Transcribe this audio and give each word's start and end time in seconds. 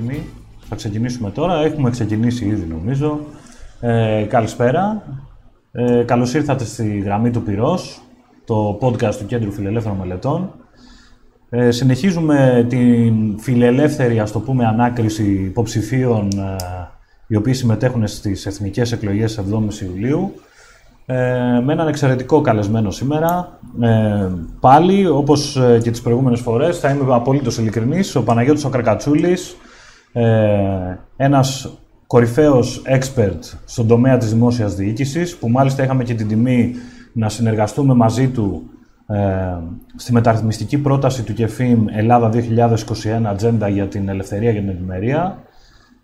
είμαστε 0.00 0.14
έτοιμοι. 0.14 0.28
Θα 0.68 0.76
ξεκινήσουμε 0.76 1.30
τώρα. 1.30 1.64
Έχουμε 1.64 1.90
ξεκινήσει 1.90 2.44
ήδη 2.44 2.66
νομίζω. 2.66 3.20
Ε, 3.80 4.24
καλησπέρα. 4.28 5.02
Ε, 5.72 6.02
καλώς 6.02 6.34
ήρθατε 6.34 6.64
στη 6.64 6.98
γραμμή 6.98 7.30
του 7.30 7.42
Πυρός, 7.42 8.00
το 8.44 8.78
podcast 8.80 9.14
του 9.14 9.26
Κέντρου 9.26 9.52
Φιλελεύθερων 9.52 9.98
Μελετών. 9.98 10.50
Ε, 11.50 11.70
συνεχίζουμε 11.70 12.66
την 12.68 13.38
φιλελεύθερη, 13.38 14.20
ας 14.20 14.32
το 14.32 14.40
πούμε, 14.40 14.66
ανάκριση 14.66 15.32
υποψηφίων 15.32 16.28
ε, 16.28 16.56
οι 17.26 17.36
οποίοι 17.36 17.52
συμμετέχουν 17.52 18.06
στις 18.06 18.46
εθνικές 18.46 18.92
εκλογές 18.92 19.38
7 19.38 19.82
Ιουλίου. 19.82 20.32
Ε, 21.06 21.60
με 21.64 21.72
έναν 21.72 21.88
εξαιρετικό 21.88 22.40
καλεσμένο 22.40 22.90
σήμερα. 22.90 23.58
Ε, 23.80 24.28
πάλι, 24.60 25.06
όπως 25.06 25.56
ε, 25.56 25.80
και 25.82 25.90
τις 25.90 26.00
προηγούμενες 26.00 26.40
φορές, 26.40 26.78
θα 26.78 26.90
είμαι 26.90 27.14
απολύτως 27.14 27.58
ειλικρινής. 27.58 28.14
Ο 28.14 28.22
Παναγιώτης 28.22 28.64
ο 28.64 28.68
Καρκατσούλης, 28.68 29.56
ε, 30.12 30.98
ένας 31.16 31.78
κορυφαίος 32.06 32.82
expert 32.86 33.38
στον 33.64 33.86
τομέα 33.86 34.16
της 34.16 34.32
δημόσιας 34.32 34.74
διοίκησης, 34.74 35.36
που 35.36 35.48
μάλιστα 35.48 35.82
είχαμε 35.82 36.04
και 36.04 36.14
την 36.14 36.28
τιμή 36.28 36.74
να 37.12 37.28
συνεργαστούμε 37.28 37.94
μαζί 37.94 38.28
του 38.28 38.70
ε, 39.06 39.16
στη 39.96 40.12
μεταρρυθμιστική 40.12 40.78
πρόταση 40.78 41.22
του 41.22 41.34
ΚΕΦΙΜ 41.34 41.84
Ελλάδα 41.88 42.30
2021 42.32 43.22
Ατζέντα 43.24 43.68
για 43.68 43.86
την 43.86 44.08
Ελευθερία 44.08 44.52
και 44.52 44.58
την 44.58 44.68
Ευημερία. 44.68 45.38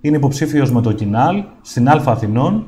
Είναι 0.00 0.16
υποψήφιος 0.16 0.72
με 0.72 0.80
το 0.80 0.92
Κινάλ 0.92 1.44
στην 1.60 1.88
Α 1.88 2.02
Αθηνών 2.04 2.66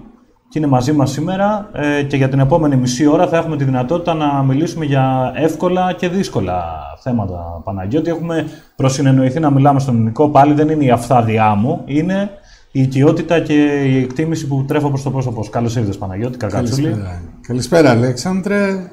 και 0.48 0.58
είναι 0.58 0.66
μαζί 0.66 0.92
μας 0.92 1.10
σήμερα 1.10 1.70
ε, 1.72 2.02
και 2.02 2.16
για 2.16 2.28
την 2.28 2.38
επόμενη 2.38 2.76
μισή 2.76 3.06
ώρα 3.06 3.28
θα 3.28 3.36
έχουμε 3.36 3.56
τη 3.56 3.64
δυνατότητα 3.64 4.14
να 4.14 4.42
μιλήσουμε 4.42 4.84
για 4.84 5.32
εύκολα 5.36 5.92
και 5.92 6.08
δύσκολα 6.08 6.64
θέματα, 7.02 7.60
Παναγιώτη. 7.64 8.10
Έχουμε 8.10 8.46
προσυνεννοηθεί 8.76 9.40
να 9.40 9.50
μιλάμε 9.50 9.80
στον 9.80 9.94
ελληνικό, 9.94 10.28
πάλι 10.28 10.54
δεν 10.54 10.68
είναι 10.68 10.84
η 10.84 10.90
αφθάδειά 10.90 11.54
μου, 11.54 11.82
είναι 11.84 12.30
η 12.72 12.82
οικειότητα 12.82 13.40
και 13.40 13.54
η 13.84 14.02
εκτίμηση 14.02 14.46
που 14.46 14.64
τρέφω 14.68 14.88
προς 14.88 15.02
το 15.02 15.10
πρόσωπο 15.10 15.42
σου. 15.42 15.50
Καλώς 15.50 15.76
ήρθες 15.76 15.98
Παναγιώτη, 15.98 16.36
Καρκατσούλη. 16.36 16.82
Καλησπέρα. 16.82 17.22
Καλησπέρα 17.46 17.90
Αλέξανδρε. 17.90 18.90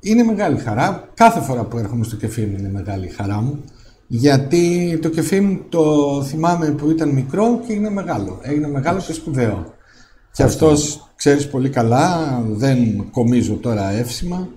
Είναι 0.00 0.22
μεγάλη 0.22 0.58
χαρά. 0.58 1.08
Κάθε 1.14 1.40
φορά 1.40 1.64
που 1.64 1.78
έρχομαι 1.78 2.04
στο 2.04 2.16
κεφίμ 2.16 2.56
είναι 2.56 2.70
μεγάλη 2.70 3.08
χαρά 3.08 3.40
μου. 3.40 3.64
Γιατί 4.06 4.98
το 5.02 5.08
κεφίμ 5.08 5.58
το 5.68 5.82
θυμάμαι 6.22 6.70
που 6.70 6.90
ήταν 6.90 7.08
μικρό 7.08 7.60
και 7.66 7.72
είναι 7.72 7.90
μεγάλο. 7.90 8.38
Έγινε 8.42 8.68
μεγάλο 8.68 8.98
και 8.98 9.12
σπουδαίο. 9.12 9.72
Και 10.34 10.42
αυτός 10.42 11.10
ξέρεις 11.16 11.48
πολύ 11.48 11.68
καλά, 11.68 12.40
δεν 12.46 13.10
κομίζω 13.10 13.54
τώρα 13.54 13.90
εύσημα, 13.90 14.48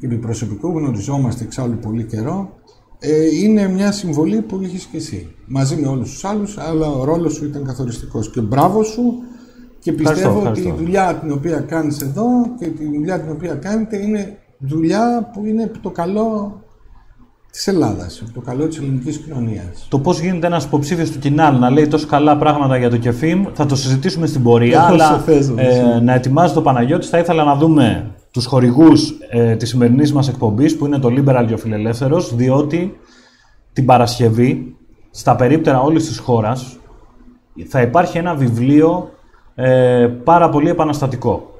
επί 0.00 0.16
προσωπικού 0.16 0.78
γνωριζόμαστε 0.78 1.44
εξάλλου 1.44 1.78
πολύ 1.78 2.04
καιρό, 2.04 2.58
ε, 2.98 3.36
είναι 3.36 3.68
μια 3.68 3.92
συμβολή 3.92 4.40
που 4.40 4.62
είχες 4.62 4.84
και 4.84 4.96
εσύ. 4.96 5.34
Μαζί 5.46 5.76
με 5.76 5.86
όλους 5.86 6.10
τους 6.10 6.24
άλλους, 6.24 6.58
αλλά 6.58 6.88
ο 6.88 7.04
ρόλος 7.04 7.34
σου 7.34 7.44
ήταν 7.44 7.64
καθοριστικός. 7.64 8.30
Και 8.30 8.40
μπράβο 8.40 8.82
σου 8.82 9.02
και 9.78 9.92
πιστεύω 9.92 10.48
ότι 10.48 10.60
η 10.60 10.74
δουλειά 10.76 11.14
την 11.14 11.32
οποία 11.32 11.60
κάνεις 11.60 12.00
εδώ 12.00 12.26
και 12.58 12.66
τη 12.66 12.84
δουλειά 12.84 13.20
την 13.20 13.30
οποία 13.30 13.54
κάνετε 13.54 13.96
είναι 13.96 14.38
δουλειά 14.58 15.30
που 15.32 15.44
είναι 15.44 15.70
το 15.82 15.90
καλό 15.90 16.60
της 17.52 17.66
Ελλάδας, 17.66 18.22
το 18.34 18.40
καλό 18.40 18.68
της 18.68 18.78
ελληνικής 18.78 19.18
κοινωνίας. 19.18 19.86
Το 19.88 19.98
πώς 19.98 20.20
γίνεται 20.20 20.46
ένας 20.46 20.64
υποψήφιος 20.64 21.10
του 21.10 21.18
Κινάλ 21.18 21.58
να 21.58 21.70
λέει 21.70 21.86
τόσο 21.86 22.06
καλά 22.06 22.36
πράγματα 22.36 22.76
για 22.76 22.90
το 22.90 22.96
ΚΕΦΙΜ 22.96 23.44
θα 23.52 23.66
το 23.66 23.76
συζητήσουμε 23.76 24.26
στην 24.26 24.42
πορεία. 24.42 24.82
αλλά 24.82 25.24
ε, 25.56 26.00
να 26.00 26.14
ετοιμάζει 26.14 26.54
το 26.54 26.62
Παναγιώτη, 26.62 27.06
θα 27.06 27.18
ήθελα 27.18 27.44
να 27.44 27.54
δούμε 27.56 28.10
τους 28.30 28.46
χορηγούς 28.46 29.14
ε, 29.30 29.56
της 29.56 29.68
σημερινής 29.68 30.12
μας 30.12 30.28
εκπομπής 30.28 30.76
που 30.76 30.86
είναι 30.86 30.98
το 30.98 31.08
Liberal 31.08 31.44
και 31.46 31.54
ο 31.54 31.56
Φιλελεύθερος, 31.56 32.34
διότι 32.34 32.98
την 33.72 33.84
Παρασκευή 33.84 34.76
στα 35.10 35.36
περίπτερα 35.36 35.80
όλης 35.80 36.06
της 36.06 36.18
χώρας 36.18 36.76
θα 37.68 37.80
υπάρχει 37.80 38.18
ένα 38.18 38.34
βιβλίο 38.34 39.10
ε, 39.54 40.06
πάρα 40.24 40.48
πολύ 40.48 40.68
επαναστατικό. 40.68 41.50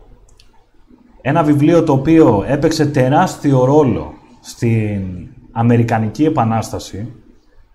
Ένα 1.20 1.42
βιβλίο 1.42 1.82
το 1.82 1.92
οποίο 1.92 2.44
έπαιξε 2.46 2.86
τεράστιο 2.86 3.64
ρόλο 3.64 4.12
στην 4.40 5.30
Αμερικανική 5.52 6.24
Επανάσταση 6.24 7.12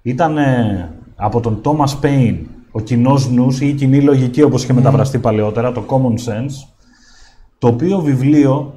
ήταν 0.02 0.38
από 1.16 1.40
τον 1.40 1.62
Thomas 1.64 2.06
Paine 2.06 2.40
ο 2.72 2.80
κοινός 2.80 3.30
νους 3.30 3.62
ή 3.62 3.68
η 3.68 3.74
κοινή 3.74 4.02
λογική 4.02 4.42
όπως 4.42 4.64
είχε 4.64 4.74
μεταφραστεί 4.74 5.18
παλαιότερα, 5.20 5.72
το 5.72 5.84
common 5.88 6.30
sense, 6.30 6.68
το 7.58 7.68
οποίο 7.68 8.00
βιβλίο 8.00 8.74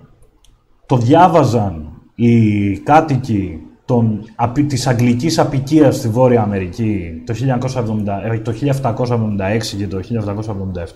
το 0.87 0.97
διάβαζαν 0.97 1.89
οι 2.15 2.79
κάτοικοι 2.79 3.61
των, 3.85 4.25
της 4.67 4.87
αγγλικής 4.87 5.39
απικίας 5.39 5.97
στη 5.97 6.09
Βόρεια 6.09 6.43
Αμερική 6.43 7.23
το, 7.27 7.35
1970, 7.35 8.33
ε, 8.33 8.39
το 8.39 8.53
1776 8.53 9.77
και 9.77 9.87
το 9.87 10.01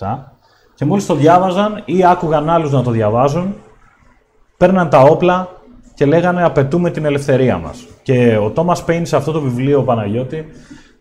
1777 0.01 0.33
και 0.75 0.85
μόλις 0.85 1.07
το 1.07 1.15
διάβαζαν 1.15 1.83
ή 1.85 2.05
άκουγαν 2.05 2.51
άλλους 2.51 2.73
να 2.73 2.83
το 2.83 2.91
διαβάζουν, 2.91 3.55
παίρναν 4.57 4.89
τα 4.89 5.01
όπλα 5.01 5.49
και 5.95 6.05
λέγανε 6.07 6.45
απαιτούμε 6.45 6.91
την 6.91 7.05
ελευθερία 7.05 7.59
μας. 7.59 7.87
Και 8.03 8.39
ο 8.43 8.51
Τόμας 8.51 8.85
Πέιν 8.85 9.07
σε 9.07 9.17
αυτό 9.17 9.33
το 9.33 9.41
βιβλίο, 9.41 9.79
ο 9.79 9.83
Παναγιώτη, 9.83 10.45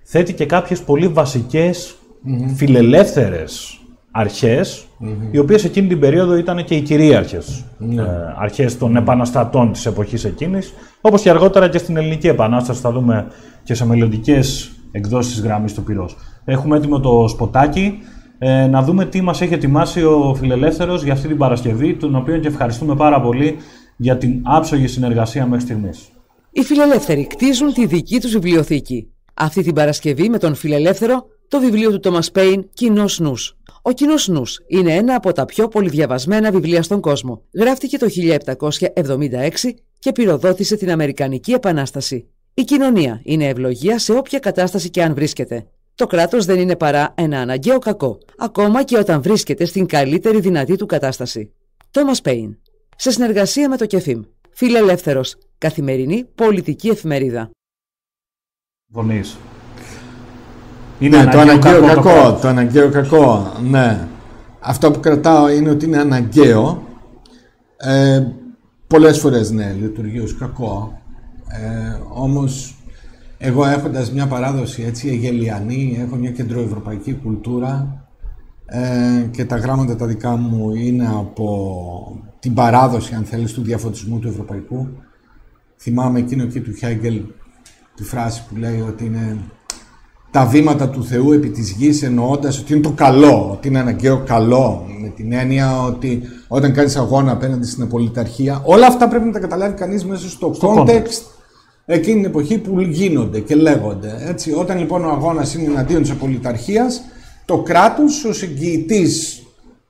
θέτει 0.04 0.34
και 0.34 0.46
κάποιες 0.46 0.82
πολύ 0.82 1.08
βασικές 1.08 1.96
mm-hmm. 1.96 2.52
φιλελεύθερες 2.56 3.78
αρχές, 4.12 4.86
οι 5.32 5.38
οποίες 5.38 5.64
εκείνη 5.64 5.88
την 5.88 6.00
περίοδο 6.00 6.36
ήταν 6.36 6.64
και 6.64 6.76
οι 6.76 6.82
κυρίαρχες 6.82 7.66
mm-hmm. 7.80 7.98
ε, 7.98 8.04
αρχές 8.38 8.78
των 8.78 8.96
επαναστατών 8.96 9.72
της 9.72 9.86
εποχής 9.86 10.24
εκείνης, 10.24 10.74
όπως 11.02 11.22
και 11.22 11.30
αργότερα 11.30 11.70
και 11.70 11.78
στην 11.78 11.98
ελληνική 11.98 12.28
επανάσταση, 12.28 12.82
θα 12.82 12.92
δούμε 12.92 13.28
και 13.64 13.74
σε 13.74 13.86
μελλοντικές 13.86 14.72
εκδόσεις 14.92 15.34
της 15.34 15.44
γραμμής 15.44 15.74
του 15.74 15.84
πυρός. 15.84 16.16
Έχουμε 16.46 16.78
έτοιμο 16.78 17.00
το 17.00 17.28
σποτάκι, 17.28 18.00
ε, 18.38 18.68
να 18.68 18.82
δούμε 18.82 19.06
τι 19.06 19.22
μας 19.22 19.42
έχει 19.42 19.54
ετοιμάσει 19.54 20.04
ο 20.04 20.36
Φιλελεύθερος 20.40 21.04
για 21.04 21.14
αυτή 21.14 21.28
την 21.28 21.38
Παρασκευή, 21.38 21.94
τον 21.94 22.16
οποίο 22.16 22.38
και 22.38 22.48
ευχαριστούμε 22.48 22.96
πάρα 22.96 23.22
πολύ 23.22 23.58
για 24.04 24.18
την 24.18 24.42
άψογη 24.44 24.88
συνεργασία 24.88 25.46
μέχρι 25.46 25.66
στιγμής. 25.66 26.10
Οι 26.52 26.62
φιλελεύθεροι 26.62 27.28
κτίζουν 27.28 27.74
τη 27.74 27.86
δική 27.86 28.20
τους 28.20 28.32
βιβλιοθήκη. 28.32 29.08
Αυτή 29.34 29.64
την 29.64 29.74
Παρασκευή 29.74 30.30
με 30.30 30.38
τον 30.38 30.56
φιλελεύθερο 30.56 31.26
το 31.48 31.60
βιβλίο 31.60 31.92
του 31.92 32.00
Τόμα 32.00 32.20
Πέιν 32.34 32.70
Κοινός 32.74 33.20
Νους. 33.20 33.58
Ο 33.82 33.92
Κοινός 33.92 34.28
Νους 34.28 34.60
είναι 34.68 34.94
ένα 34.94 35.16
από 35.16 35.32
τα 35.32 35.46
πιο 35.46 35.68
πολυδιαβασμένα 35.68 36.52
βιβλία 36.52 36.84
στον 36.84 37.02
κόσμο. 37.02 37.42
Γράφτηκε 37.54 37.98
το 37.98 38.08
1776 38.10 39.74
και 40.00 40.12
πυροδότησε 40.12 40.76
την 40.76 40.92
Αμερικανική 40.92 41.52
Επανάσταση. 41.52 42.28
Η 42.54 42.64
κοινωνία 42.64 43.22
είναι 43.24 43.48
ευλογία 43.48 44.00
σε 44.00 44.14
όποια 44.14 44.40
κατάσταση 44.40 44.90
και 44.90 45.04
αν 45.04 45.14
βρίσκεται. 45.14 45.66
Το 45.96 46.08
κράτος 46.08 46.46
δεν 46.46 46.60
είναι 46.60 46.76
παρά 46.76 47.14
ένα 47.18 47.40
αναγκαίο 47.40 47.80
κακό, 47.80 48.18
ακόμα 48.38 48.84
και 48.84 48.98
όταν 48.98 49.22
βρίσκεται 49.22 49.66
στην 49.66 49.86
καλύτερη 49.86 50.40
δυνατή 50.40 50.76
του 50.76 50.86
κατάσταση. 50.86 51.52
Τόμα 51.92 52.14
Πέιν. 52.24 52.58
Σε 52.96 53.12
συνεργασία 53.12 53.70
με 53.70 53.78
το 53.78 53.86
ΚΕΦΙΜ. 53.86 54.22
Φιλελεύθερος 54.52 55.38
καθημερινή 55.58 56.24
πολιτική 56.36 56.88
εφημερίδα. 56.90 57.50
Φωνής. 58.92 59.38
Είναι 61.00 61.24
ναι, 61.24 61.32
το 61.32 61.40
αναγκαίο 61.40 61.82
κακό, 61.82 62.02
κακό, 62.02 62.40
το 62.42 62.48
αναγκαίο 62.48 62.90
κακό, 62.90 63.52
ναι. 63.70 64.08
Αυτό 64.60 64.92
που 64.92 65.00
κρατάω 65.00 65.50
είναι 65.50 65.70
ότι 65.70 65.86
είναι 65.86 65.98
αναγκαίο. 65.98 66.88
Ε, 67.78 68.28
πολλές 68.88 69.20
φορές 69.20 69.52
ναι, 69.52 69.72
λειτουργεί 69.72 70.20
ως 70.20 70.38
κακό. 70.38 71.02
Ε, 71.48 72.00
όμως 72.10 72.76
εγώ 73.38 73.66
έχοντας 73.66 74.12
μια 74.12 74.28
παράδοση 74.28 74.84
έτσι 74.84 75.08
εγελιανή, 75.08 75.98
έχω 76.06 76.16
μια 76.16 76.32
κεντροευρωπαϊκή 76.32 77.14
κουλτούρα 77.14 78.06
ε, 78.66 79.28
και 79.32 79.46
τα 79.46 79.58
γράμματα 79.58 79.96
τα 79.96 80.06
δικά 80.06 80.36
μου 80.36 80.76
είναι 80.76 81.08
από 81.08 82.33
την 82.44 82.54
παράδοση, 82.54 83.16
αν 83.16 83.24
θέλεις, 83.24 83.54
του 83.54 83.62
διαφωτισμού 83.62 84.20
του 84.20 84.28
ευρωπαϊκού. 84.28 84.88
Θυμάμαι 85.78 86.20
εκείνο 86.20 86.44
εκεί 86.44 86.60
του 86.60 86.74
Χέγκελ, 86.74 87.22
τη 87.96 88.04
φράση 88.04 88.44
που 88.50 88.56
λέει 88.56 88.84
ότι 88.88 89.06
είναι 89.06 89.38
τα 90.32 90.46
βήματα 90.46 90.90
του 90.90 91.04
Θεού 91.04 91.32
επί 91.32 91.50
της 91.50 91.72
γης 91.72 92.04
εννοώντας 92.04 92.60
ότι 92.60 92.74
είναι 92.74 92.82
το 92.82 92.92
καλό, 92.92 93.50
ότι 93.52 93.68
είναι 93.68 93.80
αναγκαίο 93.80 94.24
καλό, 94.26 94.86
με 95.02 95.08
την 95.08 95.34
έννοια 95.34 95.82
ότι 95.82 96.22
όταν 96.48 96.74
κάνεις 96.74 96.96
αγώνα 96.96 97.32
απέναντι 97.32 97.68
στην 97.68 97.84
απολυταρχία, 97.84 98.62
όλα 98.66 98.88
αυτά 98.88 99.08
πρέπει 99.08 99.26
να 99.26 99.32
τα 99.32 99.40
καταλάβει 99.40 99.76
κανείς 99.76 100.06
μέσα 100.06 100.30
στο, 100.30 100.54
στο 100.54 100.74
context, 100.78 100.90
context 100.90 101.22
εκείνη 101.86 102.16
την 102.16 102.26
εποχή 102.26 102.58
που 102.58 102.82
γίνονται 102.82 103.40
και 103.40 103.56
λέγονται. 103.56 104.18
Έτσι. 104.28 104.54
Όταν 104.54 104.78
λοιπόν 104.78 105.06
ο 105.06 105.10
αγώνας 105.10 105.54
είναι 105.54 105.72
εναντίον 105.72 106.02
της 106.02 106.12
απολυταρχίας, 106.12 107.02
το 107.46 107.62
κράτος 107.62 108.24
ως 108.24 108.44
εγγυητής 108.44 109.43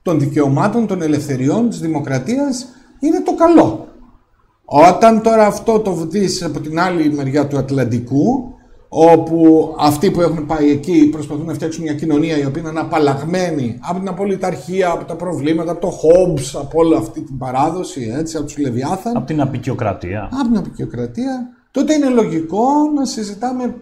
των 0.04 0.18
δικαιωμάτων, 0.20 0.86
των 0.86 1.02
ελευθεριών, 1.02 1.68
της 1.68 1.80
δημοκρατίας 1.80 2.66
είναι 3.00 3.20
το 3.20 3.34
καλό. 3.34 3.88
Όταν 4.64 5.22
τώρα 5.22 5.46
αυτό 5.46 5.80
το 5.80 5.92
δεις 5.94 6.42
από 6.42 6.60
την 6.60 6.80
άλλη 6.80 7.12
μεριά 7.12 7.46
του 7.46 7.58
Ατλαντικού, 7.58 8.54
όπου 8.88 9.74
αυτοί 9.78 10.10
που 10.10 10.20
έχουν 10.20 10.46
πάει 10.46 10.70
εκεί 10.70 11.08
προσπαθούν 11.08 11.46
να 11.46 11.54
φτιάξουν 11.54 11.82
μια 11.82 11.94
κοινωνία 11.94 12.38
η 12.38 12.44
οποία 12.44 12.62
είναι 12.70 12.80
απαλλαγμένη 12.80 13.78
από 13.80 13.98
την 13.98 14.08
απολυταρχία, 14.08 14.90
από 14.90 15.04
τα 15.04 15.16
προβλήματα, 15.16 15.70
από 15.70 15.80
το 15.80 15.88
Hobbes, 15.88 16.60
από 16.60 16.80
όλη 16.80 16.96
αυτή 16.96 17.20
την 17.20 17.38
παράδοση, 17.38 18.12
έτσι, 18.16 18.36
από 18.36 18.46
τους 18.46 18.58
Λεβιάθαν. 18.58 19.16
Από 19.16 19.26
την 19.26 19.40
απεικιοκρατία. 19.40 20.28
Από 20.32 20.48
την 20.48 20.56
απεικιοκρατία. 20.56 21.48
Τότε 21.70 21.94
είναι 21.94 22.08
λογικό 22.08 22.64
να 22.94 23.04
συζητάμε 23.04 23.74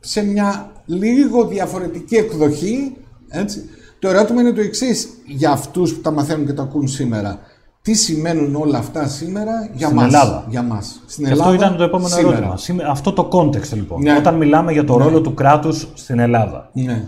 σε 0.00 0.24
μια 0.24 0.72
λίγο 0.86 1.46
διαφορετική 1.46 2.16
εκδοχή. 2.16 2.96
Έτσι. 3.28 3.64
Το 4.04 4.10
ερώτημα 4.10 4.40
είναι 4.40 4.52
το 4.52 4.60
εξής 4.60 5.08
για 5.26 5.50
αυτούς 5.50 5.94
που 5.94 6.00
τα 6.00 6.10
μαθαίνουν 6.10 6.46
και 6.46 6.52
τα 6.52 6.62
ακούν 6.62 6.88
σήμερα. 6.88 7.38
Τι 7.82 7.94
σημαίνουν 7.94 8.54
όλα 8.54 8.78
αυτά 8.78 9.08
σήμερα 9.08 9.70
για 9.74 9.86
Στην 9.86 9.98
μας; 9.98 10.06
Ελλάδα. 10.14 10.44
Για 10.48 10.62
μας. 10.62 11.02
Στην 11.06 11.24
Και 11.24 11.30
Ελλάδα, 11.30 11.50
αυτό 11.50 11.64
ήταν 11.64 11.76
το 11.76 11.82
επόμενο 11.82 12.08
σήμερα. 12.08 12.36
ερώτημα. 12.36 12.56
Σήμε- 12.56 12.86
Αυτό 12.88 13.12
το 13.12 13.28
context 13.32 13.72
λοιπόν. 13.72 14.02
Ναι. 14.02 14.16
Όταν 14.16 14.34
μιλάμε 14.34 14.72
για 14.72 14.84
το 14.84 14.96
ρόλο 14.96 15.20
του 15.20 15.34
κράτους 15.34 15.88
στην 15.94 16.18
Ελλάδα. 16.18 16.70
Ναι, 16.72 17.04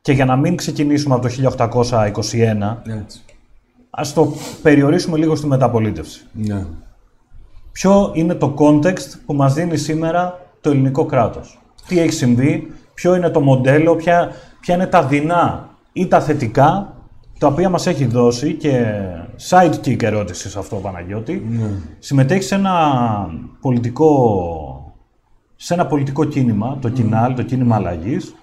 Και 0.00 0.12
για 0.12 0.24
να 0.24 0.36
μην 0.36 0.56
ξεκινήσουμε 0.56 1.14
από 1.14 1.22
το 1.22 1.28
1821, 1.28 2.82
έτσι. 3.02 3.20
ας 3.90 4.12
το 4.12 4.32
περιορίσουμε 4.62 5.18
λίγο 5.18 5.34
στη 5.36 5.46
μεταπολίτευση. 5.46 6.26
Ναι. 6.32 6.66
Ποιο 7.72 8.10
είναι 8.14 8.34
το 8.34 8.54
context 8.58 9.12
που 9.26 9.34
μας 9.34 9.54
δίνει 9.54 9.76
σήμερα 9.76 10.38
το 10.60 10.70
ελληνικό 10.70 11.04
κράτος; 11.06 11.60
Τι 11.88 11.98
έχει 12.00 12.12
συμβεί, 12.12 12.72
ποιο 12.94 13.14
είναι 13.14 13.30
το 13.30 13.40
μοντέλο, 13.40 13.96
ποια, 13.96 14.30
ποια 14.60 14.74
είναι 14.74 14.86
τα 14.86 15.02
δεινά 15.02 15.68
ή 15.96 16.06
τα 16.06 16.20
θετικά, 16.20 16.94
τα 17.38 17.46
οποία 17.46 17.68
μας 17.68 17.86
έχει 17.86 18.04
δώσει 18.06 18.52
και 18.54 18.84
sidekick 19.48 20.02
ερώτηση 20.02 20.50
σε 20.50 20.58
αυτό, 20.58 20.76
Παναγιώτη. 20.76 21.46
Συμμετέχει 21.98 22.42
σε 22.42 22.54
ένα 22.54 22.74
πολιτικό, 23.60 24.94
σε 25.56 25.74
ένα 25.74 25.86
πολιτικό 25.86 26.24
κίνημα, 26.24 26.78
το 26.80 26.88
Κινάλ, 26.88 27.34
το 27.34 27.42
κίνημα 27.42 27.76
αλλαγής, 27.76 28.34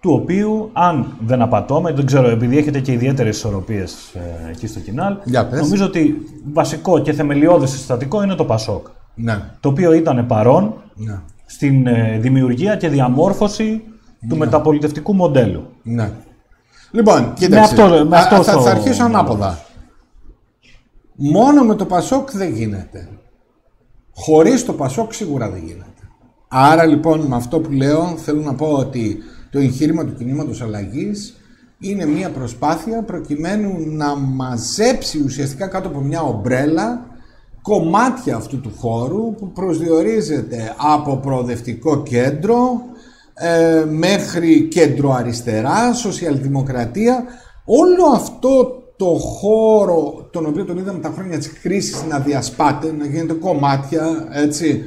του 0.00 0.12
οποίου, 0.22 0.70
αν 0.72 1.16
δεν 1.26 1.42
απατώμε, 1.42 1.92
δεν 1.92 2.06
ξέρω, 2.06 2.28
επειδή 2.28 2.58
έχετε 2.58 2.80
και 2.80 2.92
ιδιαίτερες 2.92 3.36
ισορροπίες 3.36 4.14
εκεί 4.50 4.66
στο 4.66 4.80
Κινάλ, 4.80 5.16
Για 5.24 5.46
πες. 5.46 5.60
νομίζω 5.60 5.84
ότι 5.84 6.14
βασικό 6.52 6.98
και 6.98 7.12
θεμελιώδη 7.12 7.66
συστατικό 7.66 8.22
είναι 8.22 8.34
το 8.34 8.44
Πασόκ. 8.44 8.86
Ναι. 9.14 9.40
Το 9.60 9.68
οποίο 9.68 9.92
ήταν 9.92 10.26
παρόν 10.26 10.74
Ναι. 10.94 11.20
στην 11.46 11.86
ε, 11.86 12.18
δημιουργία 12.20 12.76
και 12.76 12.88
διαμόρφωση 12.88 13.82
του 14.28 14.36
μεταπολιτευτικού 14.36 15.14
μοντέλου. 15.14 15.62
Ναι. 15.82 16.10
Λοιπόν, 16.90 17.32
κοίταξε. 17.34 17.82
αυτό- 17.82 18.04
με 18.08 18.16
Α, 18.16 18.20
αυτό 18.20 18.42
θα, 18.42 18.52
το- 18.52 18.60
θα 18.60 18.70
αρχίσω 18.70 19.04
ανάποδα. 19.04 19.58
Μόνο 21.14 21.62
με 21.64 21.74
το 21.74 21.84
Πασόκ 21.84 22.30
δεν 22.30 22.52
γίνεται. 22.52 23.08
Χωρίς 24.14 24.64
το 24.64 24.72
Πασόκ 24.72 25.12
σίγουρα 25.12 25.50
δεν 25.50 25.62
γίνεται. 25.66 25.90
Άρα 26.48 26.84
λοιπόν 26.84 27.20
με 27.20 27.36
αυτό 27.36 27.60
που 27.60 27.70
λέω 27.72 28.14
θέλω 28.16 28.40
να 28.40 28.54
πω 28.54 28.66
ότι 28.66 29.18
το 29.50 29.58
εγχείρημα 29.58 30.04
του 30.04 30.14
κινήματος 30.14 30.62
αλλαγής 30.62 31.36
είναι 31.78 32.06
μια 32.06 32.30
προσπάθεια 32.30 33.02
προκειμένου 33.02 33.74
να 33.86 34.14
μαζέψει 34.16 35.22
ουσιαστικά 35.24 35.66
κάτω 35.66 35.88
από 35.88 36.00
μια 36.00 36.22
ομπρέλα 36.22 37.06
κομμάτια 37.62 38.36
αυτού 38.36 38.60
του 38.60 38.72
χώρου 38.78 39.34
που 39.34 39.52
προσδιορίζεται 39.52 40.74
από 40.76 41.16
προοδευτικό 41.16 42.02
κέντρο 42.02 42.80
ε, 43.38 43.84
μέχρι 43.88 44.62
κέντρο 44.62 45.12
αριστερά, 45.12 45.92
σοσιαλδημοκρατία. 45.94 47.24
Όλο 47.64 48.06
αυτό 48.14 48.82
το 48.96 49.04
χώρο 49.06 50.28
τον 50.30 50.46
οποίο 50.46 50.64
τον 50.64 50.78
είδαμε 50.78 50.98
τα 50.98 51.12
χρόνια 51.16 51.38
της 51.38 51.52
κρίσης 51.62 52.04
να 52.08 52.18
διασπάται, 52.18 52.94
να 52.98 53.06
γίνεται 53.06 53.32
κομμάτια, 53.32 54.28
έτσι. 54.32 54.84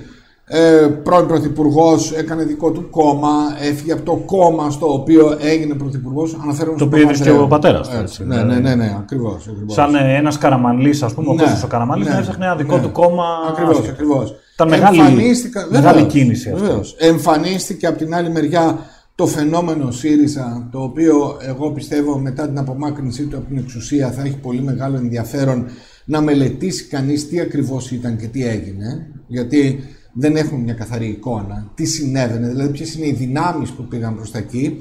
Ε, 0.51 0.87
πρώην 1.03 1.27
Πρωθυπουργός 1.27 2.11
έκανε 2.11 2.43
δικό 2.43 2.71
του 2.71 2.89
κόμμα, 2.89 3.29
έφυγε 3.61 3.91
από 3.93 4.01
το 4.01 4.15
κόμμα 4.25 4.69
στο 4.69 4.93
οποίο 4.93 5.37
έγινε 5.41 5.73
Πρωθυπουργός. 5.73 6.37
Αναφέρομαι 6.43 6.77
Το 6.77 6.83
στον 6.83 6.87
οποίο 6.87 7.01
ίδρυσε 7.03 7.23
Παπανδρέου. 7.23 7.45
ο 7.45 7.47
πατέρας 7.47 7.87
του, 7.89 7.95
Έτσι, 7.95 8.03
έτσι, 8.03 8.25
Ναι, 8.25 8.35
ναι, 8.35 8.41
δηλαδή. 8.43 8.61
ναι, 8.61 8.75
ναι, 8.75 8.95
ακριβώς. 8.99 9.47
ακριβώς. 9.47 9.73
Σαν 9.73 9.95
ε, 9.95 10.15
ένας 10.15 10.37
Καραμανλή, 10.37 10.99
ας 11.03 11.13
πούμε, 11.13 11.29
ο 11.29 11.33
Ναι, 11.33 11.41
Κώστας 11.41 11.63
ο 11.63 11.67
Καραμανλή, 11.67 12.03
ναι, 12.03 12.09
να 12.09 12.17
έφτιαχνε 12.17 12.45
ένα 12.45 12.55
δικό 12.55 12.75
ναι. 12.75 12.81
του 12.81 12.91
κόμμα. 12.91 13.23
Ακριβώς, 13.49 13.77
άσχετο. 13.79 14.27
Ακριβώς. 14.63 14.89
Ήταν 14.89 14.93
μεγάλη- 14.93 14.99
Εμφανίστηκα- 14.99 15.67
μεγάλη 15.71 15.93
βεβαίως, 15.95 16.13
κίνηση 16.13 16.49
αυτός. 16.49 16.67
βεβαίως. 16.67 16.95
Εμφανίστηκε 16.99 17.87
από 17.87 17.97
την 17.97 18.13
άλλη 18.13 18.29
μεριά 18.31 18.79
το 19.15 19.27
φαινόμενο 19.27 19.91
ΣΥΡΙΖΑ, 19.91 20.67
το 20.71 20.81
οποίο 20.83 21.37
εγώ 21.47 21.71
πιστεύω 21.71 22.17
μετά 22.19 22.47
την 22.47 22.57
απομάκρυνσή 22.57 23.23
του 23.25 23.37
από 23.37 23.45
την 23.47 23.57
εξουσία 23.57 24.11
θα 24.11 24.21
έχει 24.21 24.37
πολύ 24.37 24.61
μεγάλο 24.61 24.97
ενδιαφέρον 24.97 25.65
να 26.05 26.21
μελετήσει 26.21 26.83
κανείς 26.85 27.27
τι 27.29 27.39
ακριβώς 27.39 27.91
ήταν 27.91 28.17
και 28.17 28.27
τι 28.27 28.45
έγινε, 28.47 29.07
γιατί 29.27 29.79
δεν 30.13 30.35
έχουμε 30.35 30.59
μια 30.61 30.73
καθαρή 30.73 31.07
εικόνα, 31.07 31.71
τι 31.75 31.85
συνέβαινε, 31.85 32.47
δηλαδή 32.47 32.69
ποιες 32.71 32.95
είναι 32.95 33.07
οι 33.07 33.11
δυνάμεις 33.13 33.69
που 33.69 33.83
πήγαν 33.87 34.15
προς 34.15 34.31
τα 34.31 34.37
εκεί. 34.37 34.79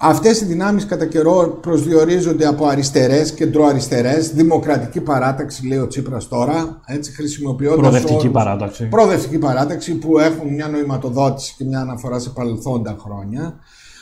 Αυτές 0.00 0.40
οι 0.40 0.44
δυνάμεις 0.44 0.86
κατά 0.86 1.06
καιρό 1.06 1.58
προσδιορίζονται 1.60 2.46
από 2.46 2.66
αριστερές, 2.66 3.32
κεντροαριστερές, 3.32 4.30
δημοκρατική 4.32 5.00
παράταξη 5.00 5.66
λέει 5.66 5.78
ο 5.78 5.86
Τσίπρας 5.86 6.28
τώρα, 6.28 6.80
έτσι 6.86 7.12
χρησιμοποιώντας 7.12 7.78
Προοδευτική 7.80 8.14
όρους- 8.14 8.30
παράταξη. 8.32 8.84
προοδευτική 8.88 9.38
παράταξη 9.38 9.94
που 9.94 10.18
έχουν 10.18 10.48
μια 10.54 10.68
νοηματοδότηση 10.68 11.54
και 11.58 11.64
μια 11.64 11.80
αναφορά 11.80 12.18
σε 12.18 12.30
παρελθόντα 12.30 12.96
χρόνια. 13.04 13.54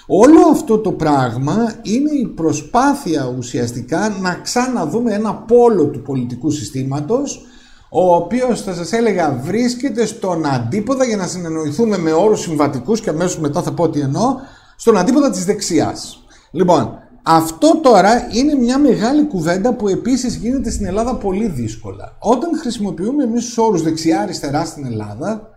Όλο 0.06 0.40
αυτό 0.52 0.78
το 0.78 0.92
πράγμα 0.92 1.56
είναι 1.82 2.10
η 2.10 2.26
προσπάθεια 2.26 3.34
ουσιαστικά 3.38 4.16
να 4.20 4.34
ξαναδούμε 4.42 5.12
ένα 5.14 5.34
πόλο 5.34 5.84
του 5.86 6.02
πολιτικού 6.02 6.50
συστήματος 6.50 7.46
ο 7.88 8.14
οποίος 8.14 8.60
θα 8.62 8.74
σας 8.74 8.92
έλεγα 8.92 9.40
βρίσκεται 9.44 10.06
στον 10.06 10.46
αντίποδα 10.46 11.04
για 11.04 11.16
να 11.16 11.26
συνεννοηθούμε 11.26 11.98
με 11.98 12.12
όρους 12.12 12.40
συμβατικούς 12.40 13.00
και 13.00 13.10
αμέσως 13.10 13.38
μετά 13.38 13.62
θα 13.62 13.72
πω 13.72 13.88
τι 13.88 14.00
εννοώ 14.00 14.34
στον 14.76 14.98
αντίποδα 14.98 15.30
της 15.30 15.44
δεξιάς. 15.44 16.24
Λοιπόν, 16.50 16.98
αυτό 17.22 17.80
τώρα 17.82 18.28
είναι 18.32 18.54
μια 18.54 18.78
μεγάλη 18.78 19.26
κουβέντα 19.26 19.74
που 19.74 19.88
επίσης 19.88 20.34
γίνεται 20.34 20.70
στην 20.70 20.86
Ελλάδα 20.86 21.14
πολύ 21.14 21.46
δύσκολα. 21.46 22.16
Όταν 22.18 22.58
χρησιμοποιούμε 22.58 23.24
εμείς 23.24 23.44
τους 23.44 23.58
όρους 23.58 23.82
δεξιά-αριστερά 23.82 24.64
στην 24.64 24.86
Ελλάδα, 24.86 25.48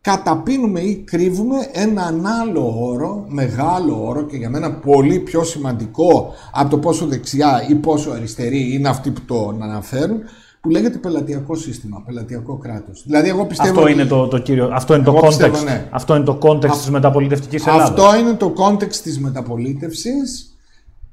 καταπίνουμε 0.00 0.80
ή 0.80 0.96
κρύβουμε 0.96 1.56
έναν 1.72 2.26
άλλο 2.26 2.86
όρο, 2.86 3.24
μεγάλο 3.28 4.06
όρο 4.06 4.22
και 4.22 4.36
για 4.36 4.50
μένα 4.50 4.72
πολύ 4.72 5.18
πιο 5.18 5.44
σημαντικό 5.44 6.34
από 6.52 6.70
το 6.70 6.78
πόσο 6.78 7.06
δεξιά 7.06 7.66
ή 7.68 7.74
πόσο 7.74 8.10
αριστερή 8.10 8.74
είναι 8.74 8.88
αυτοί 8.88 9.10
που 9.10 9.20
το 9.20 9.58
αναφέρουν, 9.60 10.20
που 10.60 10.68
λέγεται 10.70 10.98
πελατειακό 10.98 11.54
σύστημα, 11.54 12.02
πελατειακό 12.06 12.56
κράτος. 12.56 13.02
Δηλαδή 13.06 13.28
εγώ 13.28 13.46
πιστεύω 13.46 13.70
Αυτό 13.70 13.82
ότι- 13.82 13.92
είναι 13.92 14.04
το, 14.04 14.26
το 14.28 14.38
κύριο. 14.38 14.70
Αυτό 14.72 14.94
είναι 14.94 15.04
το 15.04 15.10
Εγώ 15.10 15.20
context. 15.20 15.28
πιστεύω, 15.28 15.62
ναι. 15.62 15.88
Αυτό 15.90 16.14
είναι 16.16 16.24
το 16.24 16.38
context 16.42 16.70
της 16.76 16.90
μεταπολιτευτικής 16.90 17.66
Ελλάδας. 17.66 17.88
Αυτό 17.88 18.16
είναι 18.18 18.32
το 18.32 18.52
context 18.58 18.94
της 18.96 19.18
μεταπολίτευσης 19.20 20.52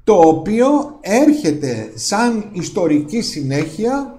το 0.04 0.14
οποίο 0.14 0.66
έρχεται 1.00 1.90
σαν 1.94 2.44
ιστορική 2.52 3.20
συνέχεια 3.20 4.14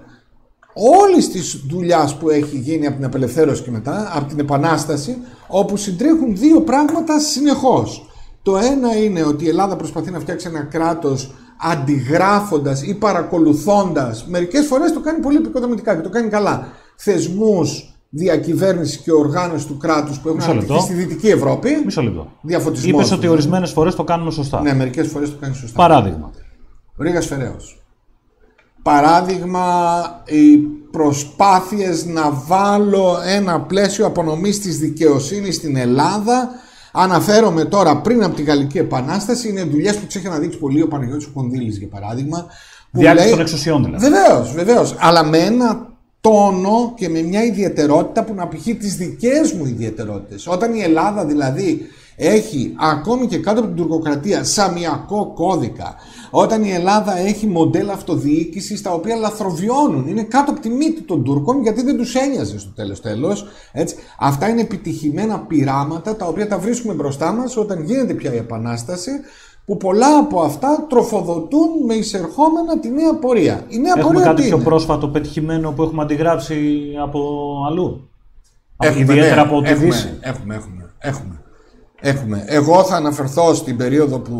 όλης 1.02 1.30
της 1.30 1.62
δουλειάς 1.70 2.16
που 2.16 2.30
έχει 2.30 2.56
γίνει 2.58 2.86
από 2.86 2.96
την 2.96 3.04
απελευθέρωση 3.04 3.62
και 3.62 3.70
μετά, 3.70 4.12
από 4.14 4.28
την 4.28 4.38
Επανάσταση, 4.38 5.16
όπου 5.48 5.76
συντρέχουν 5.76 6.36
δύο 6.36 6.60
πράγματα 6.60 7.20
συνεχώς. 7.20 8.10
Το 8.42 8.56
ένα 8.56 8.96
είναι 8.96 9.22
ότι 9.24 9.44
η 9.44 9.48
Ελλάδα 9.48 9.76
προσπαθεί 9.76 10.10
να 10.10 10.20
φτιάξει 10.20 10.46
ένα 10.48 10.60
κράτος 10.62 11.34
αντιγράφοντας 11.60 12.82
ή 12.82 12.94
παρακολουθώντας, 12.94 14.26
μερικές 14.28 14.66
φορές 14.66 14.92
το 14.92 15.00
κάνει 15.00 15.20
πολύ 15.20 15.36
επικοδομητικά 15.36 15.94
και 15.96 16.02
το 16.02 16.08
κάνει 16.08 16.28
καλά, 16.28 16.68
θεσμούς 16.96 17.92
διακυβέρνησης 18.10 18.96
και 18.96 19.12
οργάνωσης 19.12 19.66
του 19.66 19.76
κράτους 19.76 20.18
που 20.18 20.28
έχουν 20.28 20.38
Μισό 20.38 20.50
αναπτυχθεί 20.50 20.72
λεπτό. 20.74 20.86
στη 20.86 20.94
Δυτική 20.94 21.28
Ευρώπη. 21.28 21.82
Μισό 21.84 22.02
λεπτό. 22.02 22.32
Διαφωτισμός. 22.42 22.92
Είπες 22.92 23.10
ότι 23.10 23.20
δηλαδή. 23.20 23.38
ορισμένες 23.38 23.70
φορές 23.70 23.94
το 23.94 24.04
κάνουμε 24.04 24.30
σωστά. 24.30 24.62
Ναι, 24.62 24.74
μερικές 24.74 25.08
φορές 25.08 25.30
το 25.30 25.36
κάνει 25.40 25.54
σωστά. 25.54 25.76
Παράδειγμα. 25.76 26.30
Ρίγας 26.98 27.26
Φεραίος. 27.26 27.82
Παράδειγμα, 28.82 29.64
οι 30.26 30.56
προσπάθειες 30.90 32.04
να 32.04 32.30
βάλω 32.30 33.16
ένα 33.26 33.60
πλαίσιο 33.60 34.06
απονομής 34.06 34.60
της 34.60 34.78
δικαιοσύνης 34.78 35.54
στην 35.54 35.76
Ελλάδα. 35.76 36.48
Αναφέρομαι 37.02 37.64
τώρα 37.64 37.96
πριν 38.00 38.22
από 38.24 38.36
τη 38.36 38.42
Γαλλική 38.42 38.78
Επανάσταση, 38.78 39.48
είναι 39.48 39.62
δουλειές 39.62 39.96
που 39.96 40.06
τις 40.06 40.16
έχει 40.16 40.26
αναδείξει 40.26 40.58
πολύ 40.58 40.82
ο 40.82 40.88
Παναγιώτης 40.88 41.26
ο 41.26 41.30
Κονδύλης, 41.34 41.78
για 41.78 41.88
παράδειγμα. 41.88 42.46
που 42.92 42.98
Διάκριση 42.98 43.24
λέει- 43.24 43.34
των 43.34 43.40
εξουσιών 43.44 43.84
δηλαδή. 43.84 44.04
Βεβαίως, 44.08 44.52
βεβαίως. 44.54 44.94
Αλλά 44.98 45.24
με 45.24 45.38
ένα 45.38 45.86
τόνο 46.20 46.92
και 46.96 47.08
με 47.08 47.22
μια 47.22 47.44
ιδιαιτερότητα 47.44 48.24
που 48.24 48.34
να 48.34 48.46
πηχεί 48.46 48.74
τις 48.74 48.96
δικές 48.96 49.52
μου 49.52 49.66
ιδιαιτερότητες. 49.66 50.46
Όταν 50.46 50.74
η 50.74 50.82
Ελλάδα 50.82 51.24
δηλαδή 51.24 51.86
έχει 52.20 52.74
ακόμη 52.78 53.26
και 53.26 53.38
κάτω 53.38 53.60
από 53.60 53.68
την 53.68 53.76
τουρκοκρατία 53.76 54.44
σαμιακό 54.44 55.32
κώδικα, 55.34 55.94
όταν 56.30 56.64
η 56.64 56.70
Ελλάδα 56.70 57.18
έχει 57.18 57.46
μοντέλα 57.46 57.92
αυτοδιοίκησης 57.92 58.82
τα 58.82 58.90
οποία 58.90 59.16
λαθροβιώνουν, 59.16 60.08
είναι 60.08 60.22
κάτω 60.22 60.50
από 60.50 60.60
τη 60.60 60.68
μύτη 60.68 61.02
των 61.02 61.24
Τούρκων 61.24 61.62
γιατί 61.62 61.82
δεν 61.82 61.96
τους 61.96 62.14
ένοιαζε 62.14 62.58
στο 62.58 62.70
τέλος 62.70 63.00
τέλος. 63.00 63.46
Έτσι. 63.72 63.96
Αυτά 64.18 64.48
είναι 64.48 64.60
επιτυχημένα 64.60 65.38
πειράματα 65.38 66.16
τα 66.16 66.26
οποία 66.26 66.48
τα 66.48 66.58
βρίσκουμε 66.58 66.94
μπροστά 66.94 67.32
μας 67.32 67.56
όταν 67.56 67.82
γίνεται 67.84 68.14
πια 68.14 68.34
η 68.34 68.36
Επανάσταση 68.36 69.10
που 69.64 69.76
πολλά 69.76 70.18
από 70.18 70.40
αυτά 70.40 70.86
τροφοδοτούν 70.88 71.68
με 71.86 71.94
εισερχόμενα 71.94 72.78
τη 72.80 72.90
νέα 72.90 73.14
πορεία. 73.14 73.64
Η 73.68 73.78
νέα 73.78 73.92
Έχουμε 73.96 74.12
πορεία 74.12 74.28
κάτι 74.28 74.42
τι 74.42 74.48
πιο 74.48 74.56
είναι; 74.56 74.64
πρόσφατο 74.64 75.08
πετυχημένο 75.08 75.72
που 75.72 75.82
έχουμε 75.82 76.02
αντιγράψει 76.02 76.56
από 77.02 77.20
αλλού; 77.70 78.10
Έχουμε, 78.76 79.00
Ιδιαίτερα 79.02 79.34
ναι, 79.34 79.40
από 79.40 79.62
τη 79.62 79.70
έχουμε, 79.70 79.84
Δύση; 79.84 80.18
Έχουμε, 80.20 80.54
έχουμε, 80.54 80.94
έχουμε. 80.98 81.37
Έχουμε. 82.00 82.44
Εγώ 82.46 82.84
θα 82.84 82.96
αναφερθώ 82.96 83.54
στην 83.54 83.76
περίοδο 83.76 84.18
που 84.18 84.34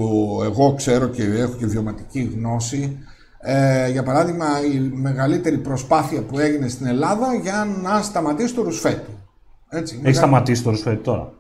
εγώ 0.45 0.75
ξέρω 0.77 1.07
και 1.09 1.23
έχω 1.23 1.53
και 1.59 1.67
βιωματική 1.67 2.31
γνώση. 2.37 2.99
Ε, 3.41 3.91
για 3.91 4.03
παράδειγμα, 4.03 4.47
η 4.75 4.79
μεγαλύτερη 4.95 5.59
προσπάθεια 5.59 6.23
που 6.23 6.39
έγινε 6.39 6.69
στην 6.69 6.87
Ελλάδα 6.87 7.35
για 7.43 7.69
να 7.83 8.03
σταματήσει 8.03 8.55
το 8.55 8.63
ρουσφέτη. 8.63 9.11
Έτσι, 9.69 9.95
Έχει 9.95 10.03
μεγα- 10.03 10.17
σταματήσει 10.17 10.63
το 10.63 10.71
ρουσφέτη 10.71 10.97
τώρα; 11.03 11.33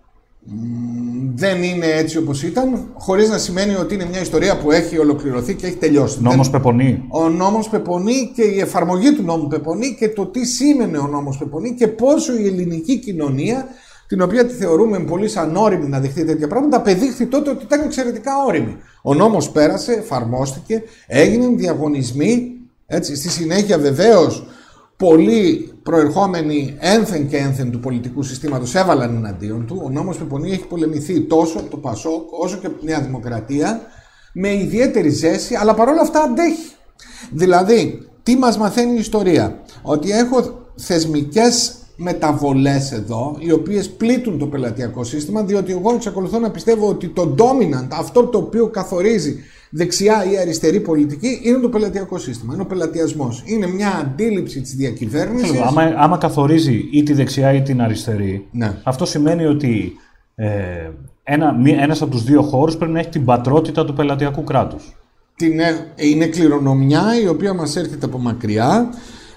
δεν 1.34 1.62
είναι 1.62 1.86
έτσι 1.86 2.18
όπως 2.18 2.42
ήταν, 2.42 2.86
χωρίς 2.94 3.28
να 3.28 3.38
σημαίνει 3.38 3.74
ότι 3.74 3.94
είναι 3.94 4.06
μια 4.10 4.20
ιστορία 4.20 4.58
που 4.58 4.70
έχει 4.70 4.98
ολοκληρωθεί 4.98 5.54
και 5.54 5.66
έχει 5.66 5.76
τελειώσει. 5.76 6.22
Νόμος 6.22 6.50
Πεπονή. 6.50 7.04
Ο 7.08 7.28
νόμος 7.28 7.68
Πεπονή 7.68 8.32
και 8.34 8.42
η 8.42 8.60
εφαρμογή 8.60 9.14
του 9.14 9.22
νόμου 9.22 9.46
Πεπονή 9.46 9.94
και 9.98 10.08
το 10.08 10.26
τι 10.26 10.44
σήμαινε 10.46 10.98
ο 10.98 11.06
νόμος 11.06 11.38
Πεπονή 11.38 11.74
και 11.74 11.88
πόσο 11.88 12.38
η 12.38 12.46
ελληνική 12.46 12.98
κοινωνία, 12.98 13.66
την 14.08 14.22
οποία 14.22 14.46
τη 14.46 14.54
θεωρούμε 14.54 14.98
πολύ 14.98 15.28
σαν 15.28 15.56
όρημη 15.56 15.88
να 15.88 16.00
δεχτεί 16.00 16.24
τέτοια 16.24 16.48
πράγματα, 16.48 16.76
απεδείχθη 16.76 17.26
τότε 17.26 17.50
ότι 17.50 17.64
ήταν 17.64 17.80
εξαιρετικά 17.80 18.32
όρημη. 18.46 18.76
Ο 19.02 19.14
νόμος 19.14 19.50
πέρασε, 19.50 19.92
εφαρμόστηκε, 19.92 20.82
έγιναν 21.06 21.56
διαγωνισμοί, 21.56 22.52
έτσι, 22.86 23.16
στη 23.16 23.28
συνέχεια 23.28 23.78
βεβαίως 23.78 24.46
πολλοί 24.96 25.72
προερχόμενοι 25.82 26.76
ένθεν 26.78 27.28
και 27.28 27.36
ένθεν 27.36 27.70
του 27.70 27.80
πολιτικού 27.80 28.22
συστήματος 28.22 28.74
έβαλαν 28.74 29.16
εναντίον 29.16 29.66
του. 29.66 29.80
Ο 29.84 29.90
νόμος 29.90 30.16
Πεπονή 30.16 30.50
έχει 30.50 30.66
πολεμηθεί 30.66 31.20
τόσο 31.20 31.58
από 31.58 31.70
το 31.70 31.76
Πασόκ 31.76 32.32
όσο 32.32 32.56
και 32.56 32.66
από 32.66 32.78
τη 32.78 32.84
Νέα 32.84 33.00
Δημοκρατία 33.00 33.80
με 34.32 34.54
ιδιαίτερη 34.54 35.08
ζέση, 35.08 35.54
αλλά 35.54 35.74
παρόλα 35.74 36.00
αυτά 36.00 36.20
αντέχει. 36.20 36.72
Δηλαδή, 37.30 38.08
τι 38.22 38.36
μας 38.36 38.58
μαθαίνει 38.58 38.92
η 38.92 38.98
ιστορία; 38.98 39.60
Ότι 39.82 40.10
έχω 40.10 40.66
θεσμικές 40.76 41.77
μεταβολές 42.00 42.92
εδώ, 42.92 43.36
οι 43.38 43.52
οποίες 43.52 43.90
πλήττουν 43.90 44.38
το 44.38 44.46
πελατειακό 44.46 45.04
σύστημα, 45.04 45.42
διότι 45.42 45.72
εγώ 45.72 45.94
εξακολουθώ 45.94 46.38
να 46.38 46.50
πιστεύω 46.50 46.88
ότι 46.88 47.08
το 47.08 47.34
dominant, 47.38 47.88
αυτό 47.90 48.26
το 48.26 48.38
οποίο 48.38 48.66
καθορίζει 48.66 49.36
δεξιά 49.70 50.24
ή 50.32 50.38
αριστερή 50.38 50.80
πολιτική 50.80 51.40
είναι 51.42 51.58
το 51.58 51.68
πελατειακό 51.68 52.18
σύστημα. 52.18 52.54
Είναι 52.54 52.62
ο 52.62 52.66
πελατειασμό. 52.66 53.28
Είναι 53.44 53.66
μια 53.66 53.96
αντίληψη 54.00 54.60
της 54.60 54.74
διακυβέρνησης. 54.74 55.60
Άμα, 55.60 55.82
άμα 55.96 56.18
καθορίζει 56.18 56.88
ή 56.92 57.02
τη 57.02 57.12
δεξιά 57.12 57.52
ή 57.52 57.62
την 57.62 57.82
αριστερή, 57.82 58.46
ναι. 58.50 58.74
αυτό 58.82 59.04
σημαίνει 59.04 59.44
ότι 59.44 59.92
ε, 60.34 60.48
ένα, 61.22 61.56
ένας 61.64 62.02
από 62.02 62.10
τους 62.10 62.24
δύο 62.24 62.42
χώρους 62.42 62.76
πρέπει 62.76 62.92
να 62.92 62.98
έχει 62.98 63.08
την 63.08 63.24
πατρότητα 63.24 63.84
του 63.84 63.92
πελατειακού 63.92 64.44
κράτους. 64.44 64.96
Την, 65.36 65.60
είναι 65.96 66.26
κληρονομιά 66.26 67.20
η 67.22 67.28
οποία 67.28 67.54
μας 67.54 67.76
έρχεται 67.76 68.06
από 68.06 68.18
μακριά. 68.18 68.88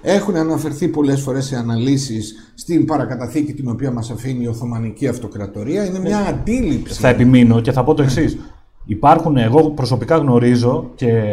Έχουν 0.01 0.35
αναφερθεί 0.35 0.87
πολλές 0.87 1.21
φορές 1.21 1.45
σε 1.45 1.55
αναλύσεις 1.55 2.53
στην 2.55 2.85
παρακαταθήκη 2.85 3.53
την 3.53 3.69
οποία 3.69 3.91
μας 3.91 4.11
αφήνει 4.11 4.43
η 4.43 4.47
Οθωμανική 4.47 5.07
Αυτοκρατορία. 5.07 5.85
Είναι 5.85 5.99
μια 5.99 6.17
αντίληψη. 6.17 6.99
Θα 6.99 7.07
επιμείνω 7.07 7.61
και 7.61 7.71
θα 7.71 7.83
πω 7.83 7.93
το 7.93 8.03
εξής. 8.03 8.37
Υπάρχουν, 8.85 9.37
εγώ 9.37 9.69
προσωπικά 9.69 10.17
γνωρίζω 10.17 10.91
και 10.95 11.23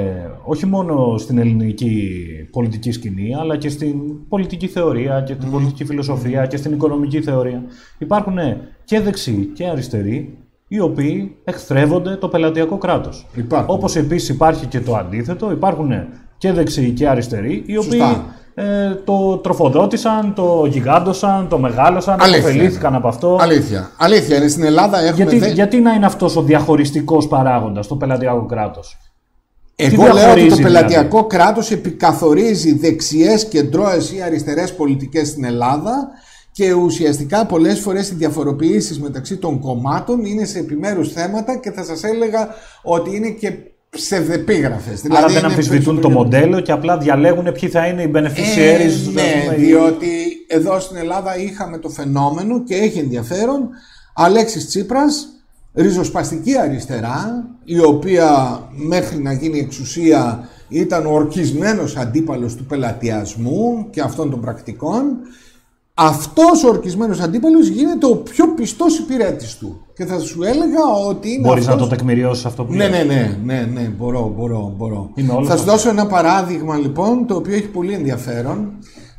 όχι 0.45 0.67
μόνο 0.67 1.19
στην 1.19 1.39
ελληνική 1.39 2.11
πολιτική 2.51 2.93
σκηνή, 2.93 3.35
αλλά 3.35 3.57
και 3.57 3.69
στην 3.69 3.95
πολιτική 4.29 4.67
θεωρία 4.67 5.23
και 5.27 5.35
στην 5.35 5.51
πολιτική 5.51 5.85
φιλοσοφία 5.85 6.47
και 6.47 6.57
στην 6.57 6.73
οικονομική 6.73 7.21
θεωρία. 7.23 7.63
Υπάρχουν 7.99 8.39
και 8.85 9.01
δεξιοί 9.01 9.51
και 9.55 9.67
αριστεροί 9.67 10.39
οι 10.69 10.81
οποίοι 10.81 11.37
εχθρεύονται 11.45 12.17
το 12.17 12.29
πελατειακό 12.29 12.79
κράτος. 12.79 13.27
Όπως 13.67 13.97
επίσης 13.97 14.29
υπάρχει 14.29 14.67
και 14.67 14.81
το 14.81 14.97
αντίθετο, 14.97 15.51
υπάρχουν 15.51 15.91
και 16.39 16.53
δεξιοί 16.53 16.91
και 16.91 17.09
αριστεροί 17.09 17.63
οι 17.67 17.77
οποίοι 17.77 18.01
ε, 18.61 18.95
το 19.05 19.37
τροφοδότησαν, 19.37 20.35
το 20.35 20.65
γιγάντωσαν, 20.67 21.49
το 21.49 21.59
μεγάλωσαν, 21.59 22.21
ωφελήθηκαν 22.21 22.95
από 22.95 23.09
αυτό. 23.09 23.39
Αλήθεια. 23.41 23.91
Αλήθεια 23.97 24.37
είναι. 24.37 24.49
Στην 24.49 24.65
Ελλάδα 24.65 25.01
έχουμε. 25.01 25.25
Γιατί, 25.33 25.51
γιατί 25.51 25.81
να 25.81 25.93
είναι 25.93 26.07
αυτός 26.07 26.37
ο 26.37 26.43
διαχωριστικός 26.43 27.29
παράγοντας, 27.29 27.87
το 27.87 27.97
πελατειακό 27.97 28.47
κράτος; 28.47 28.97
Εγώ 29.77 30.03
λέω 30.03 30.31
ότι 30.31 30.49
το 30.49 30.55
δηλαδή; 30.55 30.63
πελατειακό 30.63 31.27
κράτος 31.27 31.71
επικαθορίζει 31.71 32.79
δεξιές, 32.79 33.49
κεντρώες 33.49 34.13
ή 34.13 34.23
αριστερές 34.23 34.75
πολιτικές 34.75 35.29
στην 35.29 35.45
Ελλάδα 35.45 36.09
και 36.53 36.73
ουσιαστικά 36.73 37.47
πολλές 37.47 37.81
φορές 37.81 38.11
οι 38.11 38.15
διαφοροποιήσεις 38.15 39.01
μεταξύ 39.01 39.37
των 39.37 39.61
κομμάτων 39.61 40.25
είναι 40.25 40.45
σε 40.45 40.59
επιμέρους 40.59 41.13
θέματα 41.13 41.57
και 41.57 41.71
θα 41.71 41.85
σας 41.85 42.03
έλεγα 42.05 42.49
ότι 42.83 43.17
είναι 43.17 43.29
και 43.29 43.53
ψευδεπίγραφες. 43.91 45.01
Δηλαδή 45.01 45.25
Άρα 45.25 45.33
δεν 45.33 45.45
αμφισβητούν 45.45 46.01
το 46.01 46.11
μοντέλο 46.11 46.61
και 46.61 46.73
απλά 46.73 46.99
διαλέγουν 46.99 47.53
ποιοι 47.53 47.69
θα 47.69 47.87
είναι 47.87 48.03
οι 48.03 48.11
beneficiaries. 48.15 49.17
Ε, 49.17 49.49
ναι, 49.49 49.55
διότι 49.57 50.09
εδώ 50.47 50.81
στην 50.81 50.97
Ελλάδα 50.97 51.39
είχαμε 51.39 51.79
το 51.79 51.89
φαινόμενο 51.89 52.63
και 52.65 52.75
έχει 52.75 52.99
ενδιαφέρον 52.99 53.69
Αλέξης 54.15 54.67
Τσίπρας, 54.67 55.29
ριζοσπαστική 55.75 56.59
αριστερά, 56.59 57.45
η 57.65 57.79
οποία 57.79 58.61
μέχρι 58.71 59.19
να 59.19 59.33
γίνει 59.33 59.59
εξουσία 59.59 60.49
ήταν 60.69 61.07
ο 61.07 61.13
ορκισμένος 61.13 61.97
αντίπαλος 61.97 62.55
του 62.55 62.65
πελατειασμού 62.65 63.87
και 63.91 64.01
αυτών 64.01 64.31
των 64.31 64.41
πρακτικών 64.41 65.05
αυτός 66.01 66.65
ο 66.65 66.69
ορκισμένος 66.69 67.21
αντίπαλος 67.21 67.69
γίνεται 67.69 68.07
ο 68.07 68.17
πιο 68.17 68.49
πιστός 68.49 68.99
υπηρέτης 68.99 69.57
του. 69.57 69.87
Και 69.99 70.05
θα 70.05 70.19
σου 70.19 70.43
έλεγα 70.43 70.85
ότι 71.09 71.33
είναι. 71.33 71.49
Μπορείς 71.49 71.67
να 71.67 71.77
το 71.77 71.87
τεκμηριώσεις 71.87 72.45
αυτό 72.45 72.65
που 72.65 72.73
ναι, 72.73 72.89
ναι, 72.89 73.03
ναι, 73.03 73.39
ναι, 73.45 73.69
ναι, 73.73 73.81
μπορώ, 73.81 74.33
μπορώ, 74.37 74.75
μπορώ. 74.77 75.11
Θα 75.45 75.57
σου 75.57 75.65
δώσω 75.65 75.89
ένα 75.89 76.07
παράδειγμα 76.07 76.77
λοιπόν 76.77 77.27
το 77.27 77.35
οποίο 77.35 77.55
έχει 77.55 77.67
πολύ 77.69 77.93
ενδιαφέρον. 77.93 78.73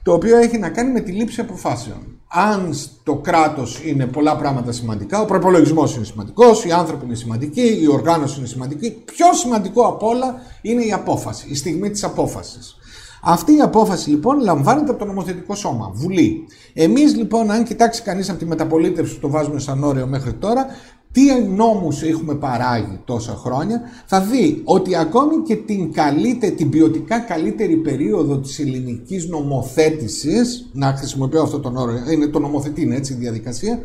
Το 0.03 0.13
οποίο 0.13 0.37
έχει 0.37 0.57
να 0.57 0.69
κάνει 0.69 0.91
με 0.91 0.99
τη 0.99 1.11
λήψη 1.11 1.41
αποφάσεων. 1.41 1.97
Αν 2.27 2.73
το 3.03 3.15
κράτος 3.15 3.81
είναι 3.85 4.05
πολλά 4.05 4.35
πράγματα 4.37 4.71
σημαντικά, 4.71 5.21
ο 5.21 5.25
προπολογισμός 5.25 5.95
είναι 5.95 6.05
σημαντικός, 6.05 6.65
οι 6.65 6.71
άνθρωποι 6.71 7.05
είναι 7.05 7.15
σημαντικοί, 7.15 7.79
η 7.81 7.87
οργάνωση 7.87 8.39
είναι 8.39 8.47
σημαντική. 8.47 8.91
Πιο 9.05 9.33
σημαντικό 9.33 9.87
απ' 9.87 10.03
όλα 10.03 10.35
είναι 10.61 10.83
η 10.83 10.91
απόφαση, 10.91 11.47
η 11.49 11.55
στιγμή 11.55 11.89
της 11.89 12.03
απόφασης. 12.03 12.77
Αυτή 13.23 13.55
η 13.55 13.61
απόφαση 13.61 14.09
λοιπόν 14.09 14.39
λαμβάνεται 14.39 14.89
από 14.89 14.99
το 14.99 15.05
νομοθετικό 15.05 15.55
σώμα, 15.55 15.91
Βουλή. 15.93 16.47
Εμείς 16.73 17.15
λοιπόν, 17.15 17.51
αν 17.51 17.63
κοιτάξει 17.63 18.01
κανείς 18.01 18.29
από 18.29 18.39
τη 18.39 18.45
μεταπολίτευση 18.45 19.13
που 19.13 19.19
το 19.19 19.29
βάζουμε 19.29 19.59
σαν 19.59 19.83
όριο 19.83 20.07
μέχρι 20.07 20.33
τώρα, 20.33 20.65
τι 21.11 21.21
νόμους 21.55 22.01
έχουμε 22.01 22.35
παράγει 22.35 22.99
τόσα 23.05 23.35
χρόνια, 23.35 23.81
θα 24.05 24.21
δει 24.21 24.61
ότι 24.63 24.95
ακόμη 24.95 25.35
και 25.37 25.55
την, 25.55 25.93
καλύτερη, 25.93 26.55
την 26.55 26.69
ποιοτικά 26.69 27.19
καλύτερη 27.19 27.75
περίοδο 27.75 28.37
της 28.37 28.59
ελληνικής 28.59 29.27
νομοθέτησης, 29.27 30.69
να 30.73 30.93
χρησιμοποιώ 30.93 31.41
αυτό 31.41 31.59
τον 31.59 31.77
όρο, 31.77 31.91
είναι 32.11 32.27
το 32.27 32.39
νομοθετή, 32.39 32.81
είναι 32.81 32.95
έτσι 32.95 33.13
η 33.13 33.15
διαδικασία, 33.15 33.79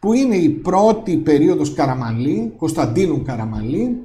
που 0.00 0.12
είναι 0.12 0.36
η 0.36 0.48
πρώτη 0.48 1.16
περίοδος 1.16 1.74
Καραμαλή, 1.74 2.52
Κωνσταντίνου 2.56 3.22
Καραμαλή, 3.22 3.96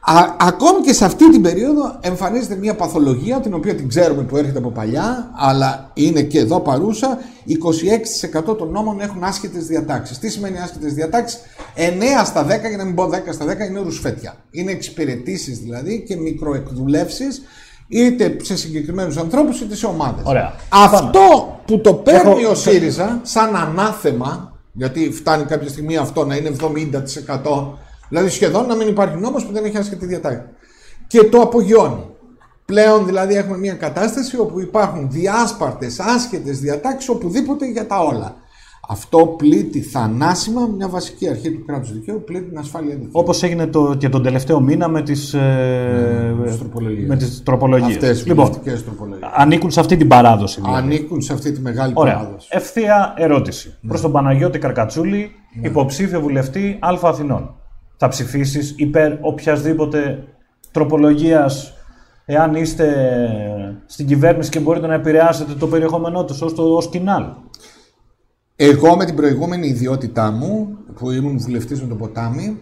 Α, 0.00 0.34
ακόμη 0.38 0.80
και 0.80 0.92
σε 0.92 1.04
αυτή 1.04 1.30
την 1.30 1.42
περίοδο 1.42 1.98
εμφανίζεται 2.00 2.56
μια 2.56 2.74
παθολογία 2.74 3.40
την 3.40 3.54
οποία 3.54 3.74
την 3.74 3.88
ξέρουμε 3.88 4.22
που 4.22 4.36
έρχεται 4.36 4.58
από 4.58 4.70
παλιά 4.70 5.30
αλλά 5.36 5.90
είναι 5.94 6.22
και 6.22 6.38
εδώ 6.38 6.60
παρούσα 6.60 7.18
26% 8.50 8.58
των 8.58 8.70
νόμων 8.70 9.00
έχουν 9.00 9.24
άσχετες 9.24 9.66
διατάξεις. 9.66 10.18
Τι 10.18 10.28
σημαίνει 10.28 10.58
άσχετες 10.58 10.94
διατάξεις; 10.94 11.40
9 11.76 12.24
στα 12.24 12.46
10 12.46 12.46
για 12.68 12.76
να 12.76 12.84
μην 12.84 12.94
πω 12.94 13.04
10 13.04 13.32
στα 13.32 13.46
10 13.46 13.48
είναι 13.68 13.80
ρουσφέτια. 13.80 14.34
Είναι 14.50 14.70
εξυπηρετήσεις 14.70 15.58
δηλαδή 15.58 16.02
και 16.06 16.16
μικροεκδουλεύσεις 16.16 17.42
είτε 17.88 18.36
σε 18.42 18.56
συγκεκριμένους 18.56 19.16
ανθρώπους 19.16 19.60
είτε 19.60 19.74
σε 19.74 19.86
ομάδες. 19.86 20.24
Αυτό 20.68 21.56
που 21.66 21.80
το 21.80 21.94
παίρνει 21.94 22.40
Έχω... 22.40 22.50
ο 22.50 22.54
ΣΥΡΙΖΑ 22.54 23.20
σαν 23.22 23.56
ανάθεμα, 23.56 24.52
γιατί 24.72 25.12
φτάνει 25.12 25.44
κάποια 25.44 25.68
στιγμή 25.68 25.96
αυτό 25.96 26.24
να 26.24 26.36
είναι 26.36 26.56
70% 26.60 27.87
Δηλαδή 28.08 28.28
σχεδόν 28.28 28.66
να 28.66 28.74
μην 28.74 28.88
υπάρχει 28.88 29.16
νόμος 29.16 29.46
που 29.46 29.52
δεν 29.52 29.64
έχει 29.64 29.76
άσχετη 29.76 30.06
διατάξη. 30.06 30.42
Και 31.06 31.24
το 31.24 31.40
απογειώνει. 31.40 32.04
Πλέον 32.64 33.06
δηλαδή 33.06 33.34
έχουμε 33.34 33.58
μια 33.58 33.74
κατάσταση 33.74 34.38
όπου 34.38 34.60
υπάρχουν 34.60 35.10
διάσπαρτες, 35.10 36.00
άσχετες 36.00 36.60
διατάξεις 36.60 37.08
οπουδήποτε 37.08 37.66
για 37.66 37.86
τα 37.86 38.00
όλα. 38.00 38.36
Αυτό 38.90 39.18
πλήττει 39.18 39.80
θανάσιμα 39.80 40.66
μια 40.76 40.88
βασική 40.88 41.28
αρχή 41.28 41.50
του 41.50 41.64
κράτους 41.64 41.92
δικαίου, 41.92 42.22
πλήττει 42.24 42.48
την 42.48 42.58
ασφάλεια 42.58 42.94
δικαίου. 42.94 43.10
Όπως 43.12 43.42
έγινε 43.42 43.66
το, 43.66 43.94
και 43.94 44.08
τον 44.08 44.22
τελευταίο 44.22 44.60
μήνα 44.60 44.88
με 44.88 45.02
τις, 45.02 45.34
ε, 45.34 45.38
ναι, 45.38 47.06
με 47.06 47.16
τις 47.16 47.42
τροπολογίες. 47.42 47.94
Αυτές 47.94 48.26
λοιπόν, 48.26 48.50
τροπολογίες. 48.84 48.84
Ανήκουν 49.36 49.70
σε 49.70 49.80
αυτή 49.80 49.96
την 49.96 50.08
παράδοση. 50.08 50.60
Δηλαδή. 50.60 50.78
Ανήκουν 50.78 51.20
σε 51.20 51.32
αυτή 51.32 51.52
τη 51.52 51.60
μεγάλη 51.60 51.92
Ωραία. 51.96 52.14
παράδοση. 52.14 52.48
Ευθεία 52.50 53.14
ερώτηση 53.16 53.68
ναι. 53.80 53.88
προς 53.88 54.00
τον 54.00 54.12
Παναγιώτη 54.12 54.58
Καρκατσούλη, 54.58 55.30
ναι. 55.60 55.68
υποψήφιο 55.68 56.20
βουλευτή 56.20 56.78
Α 56.80 56.98
Αθηνών 57.02 57.57
θα 57.98 58.08
ψηφίσεις 58.08 58.74
υπέρ 58.76 59.12
οποιασδήποτε 59.20 60.24
τροπολογίας 60.72 61.72
εάν 62.24 62.54
είστε 62.54 62.86
στην 63.86 64.06
κυβέρνηση 64.06 64.50
και 64.50 64.60
μπορείτε 64.60 64.86
να 64.86 64.94
επηρεάσετε 64.94 65.52
το 65.52 65.66
περιεχόμενό 65.66 66.24
τους 66.24 66.42
ως, 66.42 66.54
το, 66.54 66.62
ως 66.62 66.88
κοινάλ. 66.88 67.24
Εγώ 68.56 68.96
με 68.96 69.04
την 69.04 69.16
προηγούμενη 69.16 69.66
ιδιότητά 69.66 70.30
μου, 70.30 70.78
που 70.94 71.10
ήμουν 71.10 71.38
βουλευτής 71.38 71.82
με 71.82 71.88
το 71.88 71.94
ποτάμι, 71.94 72.60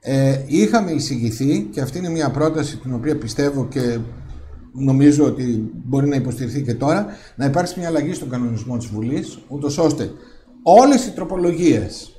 ε, 0.00 0.42
είχαμε 0.46 0.90
εισηγηθεί, 0.90 1.68
και 1.72 1.80
αυτή 1.80 1.98
είναι 1.98 2.08
μια 2.08 2.30
πρόταση 2.30 2.76
την 2.76 2.94
οποία 2.94 3.18
πιστεύω 3.18 3.66
και 3.66 3.98
νομίζω 4.72 5.24
ότι 5.24 5.70
μπορεί 5.84 6.08
να 6.08 6.16
υποστηριχθεί 6.16 6.62
και 6.62 6.74
τώρα, 6.74 7.06
να 7.36 7.44
υπάρξει 7.44 7.78
μια 7.78 7.88
αλλαγή 7.88 8.12
στον 8.12 8.30
κανονισμό 8.30 8.76
της 8.76 8.86
Βουλής, 8.86 9.38
ούτως 9.48 9.78
ώστε 9.78 10.10
όλες 10.62 11.06
οι 11.06 11.10
τροπολογίες 11.10 12.15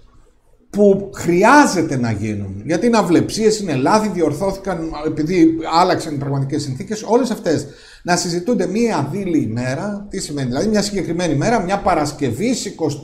που 0.69 1.09
χρειάζεται 1.13 1.97
να 1.97 2.11
γίνουν. 2.11 2.61
Γιατί 2.65 2.85
είναι 2.85 2.97
αυλεψίες, 2.97 3.59
είναι 3.59 3.75
λάθη, 3.75 4.09
διορθώθηκαν 4.09 4.91
επειδή 5.05 5.57
άλλαξαν 5.79 6.13
οι 6.13 6.17
πραγματικές 6.17 6.61
συνθήκες. 6.61 7.03
Όλες 7.03 7.31
αυτές 7.31 7.67
να 8.03 8.15
συζητούνται 8.15 8.67
μία 8.67 8.97
αδίλη 8.97 9.41
ημέρα. 9.41 10.07
Τι 10.09 10.19
σημαίνει, 10.19 10.47
δηλαδή 10.47 10.67
μια 10.67 10.81
συγκεκριμένη 10.81 11.33
ημέρα, 11.33 11.61
μια 11.61 11.77
Παρασκευή 11.77 12.53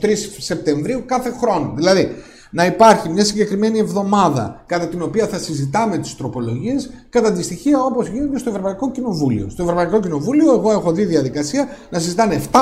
23 0.02 0.14
Σεπτεμβρίου 0.38 1.02
κάθε 1.06 1.34
χρόνο. 1.40 1.72
Δηλαδή 1.76 2.10
να 2.50 2.66
υπάρχει 2.66 3.08
μια 3.08 3.24
συγκεκριμένη 3.24 3.78
εβδομάδα 3.78 4.62
κατά 4.66 4.88
την 4.88 5.02
οποία 5.02 5.26
θα 5.26 5.38
συζητάμε 5.38 5.98
τις 5.98 6.16
τροπολογίες 6.16 6.90
κατά 7.08 7.32
τη 7.32 7.42
στοιχεία 7.42 7.84
όπως 7.84 8.08
γίνεται 8.08 8.38
στο 8.38 8.50
Ευρωπαϊκό 8.50 8.90
Κοινοβούλιο. 8.90 9.48
Στο 9.48 9.62
Ευρωπαϊκό 9.62 10.00
Κοινοβούλιο, 10.00 10.52
εγώ 10.52 10.70
έχω 10.72 10.92
δει 10.92 11.04
διαδικασία 11.04 11.68
να 11.90 11.98
συζητάνε 11.98 12.42
7.500 12.52 12.60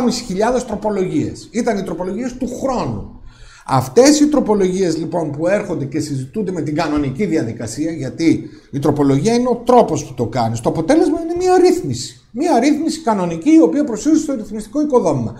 τροπολογίες. 0.66 1.49
Ήταν 1.50 1.78
οι 1.78 1.82
τροπολογίες 1.82 2.37
του 2.37 2.49
χρόνου. 2.62 3.22
Αυτές 3.66 4.21
οι 4.21 4.28
τροπολογίες 4.28 4.97
λοιπόν 4.97 5.31
που 5.31 5.47
έρχονται 5.47 5.85
και 5.85 6.00
συζητούνται 6.00 6.52
με 6.52 6.62
την 6.62 6.75
κανονική 6.75 7.25
διαδικασία, 7.25 7.90
γιατί 7.90 8.49
η 8.71 8.78
τροπολογία 8.78 9.35
είναι 9.35 9.49
ο 9.49 9.62
τρόπος 9.64 10.04
που 10.04 10.14
το 10.14 10.26
κάνεις. 10.26 10.61
Το 10.61 10.69
αποτέλεσμα 10.69 11.21
είναι 11.21 11.35
μια 11.38 11.59
ρύθμιση. 11.59 12.21
Μια 12.31 12.59
ρύθμιση 12.59 13.00
κανονική 13.00 13.50
η 13.50 13.61
οποία 13.61 13.85
προσφέρει 13.85 14.19
στο 14.19 14.35
ρυθμιστικό 14.35 14.81
οικοδόμημα. 14.81 15.35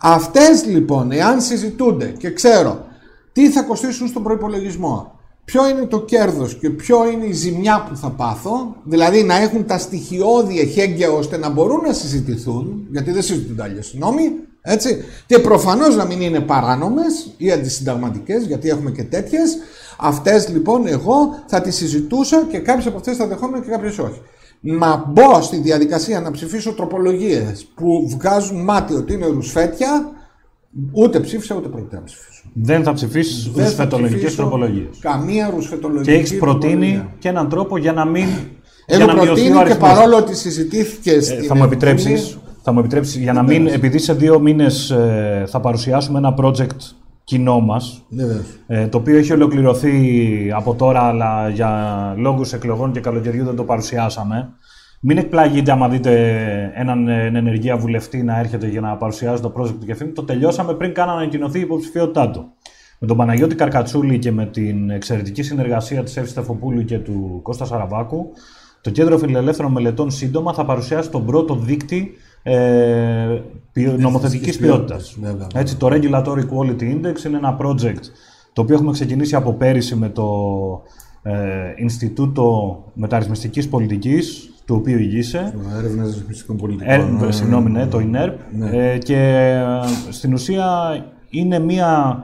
Αυτές 0.00 0.64
λοιπόν, 0.66 1.12
εάν 1.12 1.40
συζητούνται 1.40 2.14
και 2.18 2.30
ξέρω 2.30 2.86
τι 3.32 3.50
θα 3.50 3.62
κοστίσουν 3.62 4.08
στον 4.08 4.22
προπολογισμό, 4.22 5.12
ποιο 5.44 5.68
είναι 5.68 5.86
το 5.86 6.00
κέρδος 6.00 6.58
και 6.58 6.70
ποιο 6.70 7.10
είναι 7.10 7.24
η 7.24 7.32
ζημιά 7.32 7.86
που 7.88 7.96
θα 7.96 8.10
πάθω, 8.10 8.76
δηλαδή 8.84 9.22
να 9.22 9.36
έχουν 9.36 9.66
τα 9.66 9.78
στοιχειώδη 9.78 10.60
εχέγγυα 10.60 11.10
ώστε 11.10 11.36
να 11.36 11.50
μπορούν 11.50 11.80
να 11.80 11.92
συζητηθούν, 11.92 12.86
γιατί 12.90 13.12
δεν 13.12 13.22
συζητούνται 13.22 13.62
αλλιώς 13.62 13.94
νόμοι, 13.98 14.32
έτσι. 14.68 15.04
Και 15.26 15.38
προφανώς 15.38 15.96
να 15.96 16.04
μην 16.04 16.20
είναι 16.20 16.40
παράνομες 16.40 17.34
ή 17.36 17.52
αντισυνταγματικές, 17.52 18.44
γιατί 18.44 18.68
έχουμε 18.68 18.90
και 18.90 19.02
τέτοιες. 19.02 19.56
Αυτές 19.98 20.48
λοιπόν 20.48 20.86
εγώ 20.86 21.42
θα 21.46 21.60
τις 21.60 21.76
συζητούσα 21.76 22.46
και 22.50 22.58
κάποιες 22.58 22.86
από 22.86 22.96
αυτές 22.96 23.16
θα 23.16 23.26
δεχόμουν 23.26 23.62
και 23.62 23.70
κάποιες 23.70 23.98
όχι. 23.98 24.20
Να 24.60 25.04
μπω 25.08 25.42
στη 25.42 25.56
διαδικασία 25.56 26.20
να 26.20 26.30
ψηφίσω 26.30 26.72
τροπολογίες 26.72 27.66
που 27.74 28.08
βγάζουν 28.08 28.64
μάτι 28.64 28.94
ότι 28.94 29.12
είναι 29.12 29.26
ρουσφέτια, 29.26 30.12
ούτε 30.92 31.20
ψήφισα 31.20 31.54
ούτε 31.54 31.68
πρόκειται 31.68 31.96
να 31.96 32.02
ψηφίσω. 32.02 32.42
Δεν 32.52 32.82
θα 32.82 32.92
ψηφίσεις 32.92 33.50
ρουσφετολογικές 33.56 34.34
τροπολογίες. 34.34 34.98
Καμία 35.00 35.50
ρουσφετολογική. 35.54 36.10
Και 36.10 36.16
έχεις 36.16 36.38
προτείνει 36.38 37.04
και 37.18 37.28
έναν 37.28 37.48
τρόπο 37.48 37.78
για 37.78 37.92
να 37.92 38.04
μην. 38.04 38.26
Έχω 38.86 39.06
προτείνει 39.06 39.62
και 39.66 39.74
παρόλο 39.74 40.16
ότι 40.16 40.36
συζητήθηκε. 40.36 41.12
Ε, 41.12 41.20
θα 41.20 41.56
μου 41.56 41.64
επιτρέψεις; 41.64 42.38
Θα 42.68 42.74
μου 42.74 42.80
επιτρέψεις 42.82 43.16
για 43.16 43.32
να 43.32 43.42
μην, 43.42 43.66
επειδή 43.66 43.98
σε 43.98 44.12
δύο 44.12 44.40
μήνες 44.40 44.90
ε, 44.90 45.44
θα 45.48 45.60
παρουσιάσουμε 45.60 46.18
ένα 46.18 46.34
project 46.38 46.76
κοινό 47.24 47.60
μας, 47.60 48.06
ε, 48.66 48.86
το 48.86 48.98
οποίο 48.98 49.18
έχει 49.18 49.32
ολοκληρωθεί 49.32 50.52
από 50.54 50.74
τώρα, 50.74 51.00
αλλά 51.00 51.48
για 51.48 51.70
λόγους 52.16 52.52
εκλογών 52.52 52.92
και 52.92 53.00
καλοκαιριού 53.00 53.44
δεν 53.44 53.56
το 53.56 53.64
παρουσιάσαμε. 53.64 54.48
Μην 55.00 55.18
εκπλαγείτε 55.18 55.72
άμα 55.72 55.88
δείτε 55.88 56.12
έναν 56.74 57.08
ε, 57.08 57.24
ενεργεία 57.34 57.76
βουλευτή 57.76 58.22
να 58.22 58.38
έρχεται 58.38 58.66
για 58.68 58.80
να 58.80 58.96
παρουσιάζει 58.96 59.42
το 59.42 59.52
project 59.56 59.76
του 59.80 59.86
Κεφίμ. 59.86 60.12
Το 60.12 60.22
τελειώσαμε 60.22 60.74
πριν 60.74 60.94
καν 60.94 61.08
ανακοινωθεί 61.08 61.58
η 61.58 61.62
υποψηφιότητά 61.62 62.30
του. 62.30 62.46
Με 62.98 63.06
τον 63.06 63.16
Παναγιώτη 63.16 63.54
Καρκατσούλη 63.54 64.18
και 64.18 64.32
με 64.32 64.46
την 64.46 64.90
εξαιρετική 64.90 65.42
συνεργασία 65.42 66.02
της 66.02 66.16
Εύη 66.16 66.28
Στεφοπούλου 66.28 66.84
και 66.84 66.98
του 66.98 67.40
Κώστα 67.42 67.64
Σαραβάκου, 67.64 68.30
το 68.80 68.90
Κέντρο 68.90 69.18
Φιλελεύθερων 69.18 69.72
Μελετών 69.72 70.10
σύντομα 70.10 70.52
θα 70.52 70.64
παρουσιάσει 70.64 71.10
τον 71.10 71.26
πρώτο 71.26 71.54
δίκτυ 71.54 72.12
ε, 72.48 73.42
νομοθετικής 73.98 74.56
ποιότητας. 74.56 75.18
Έτσι, 75.54 75.76
το 75.76 75.88
Regulatory 75.90 76.42
Quality 76.50 76.82
Index 76.82 77.24
είναι 77.24 77.36
ένα 77.36 77.56
project 77.60 78.02
το 78.52 78.64
οποίο 78.64 78.76
έχουμε 78.76 78.92
ξεκινήσει 78.92 79.34
από 79.34 79.52
πέρυσι 79.52 79.96
με 79.96 80.08
το 80.08 80.26
ε, 81.22 81.32
Ινστιτούτο 81.76 82.78
Μεταρρυθμιστικής 82.94 83.68
Πολιτικής, 83.68 84.50
του 84.64 84.76
οποίου 84.78 84.98
ηγείσαι. 84.98 85.54
Έρευνα 85.78 86.04
Ρυθμιστικών 86.04 86.56
Πολιτικών. 86.56 87.24
Ε, 87.24 87.32
συγγνώμη, 87.32 87.70
ναι, 87.70 87.86
το 87.86 87.98
INERP. 87.98 88.32
Ναι. 88.52 88.70
Ε, 88.70 88.98
και 88.98 89.16
ε, 89.16 90.12
στην 90.12 90.32
ουσία 90.32 90.66
είναι 91.30 91.58
μία, 91.58 92.22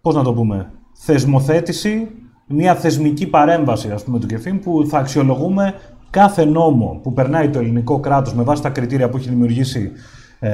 πώς 0.00 0.14
να 0.14 0.22
το 0.22 0.32
πούμε, 0.32 0.70
θεσμοθέτηση, 0.92 2.08
μία 2.46 2.74
θεσμική 2.74 3.26
παρέμβαση 3.26 3.90
ας 3.90 4.04
πούμε, 4.04 4.18
του 4.18 4.26
ΚΕΦΗΜ 4.26 4.58
που 4.58 4.86
θα 4.88 4.98
αξιολογούμε 4.98 5.74
κάθε 6.12 6.44
νόμο 6.44 7.00
που 7.02 7.12
περνάει 7.12 7.48
το 7.50 7.58
ελληνικό 7.58 8.00
κράτος 8.00 8.34
με 8.34 8.42
βάση 8.42 8.62
τα 8.62 8.70
κριτήρια 8.70 9.08
που 9.08 9.16
έχει 9.16 9.28
δημιουργήσει 9.28 9.92
ε, 10.40 10.50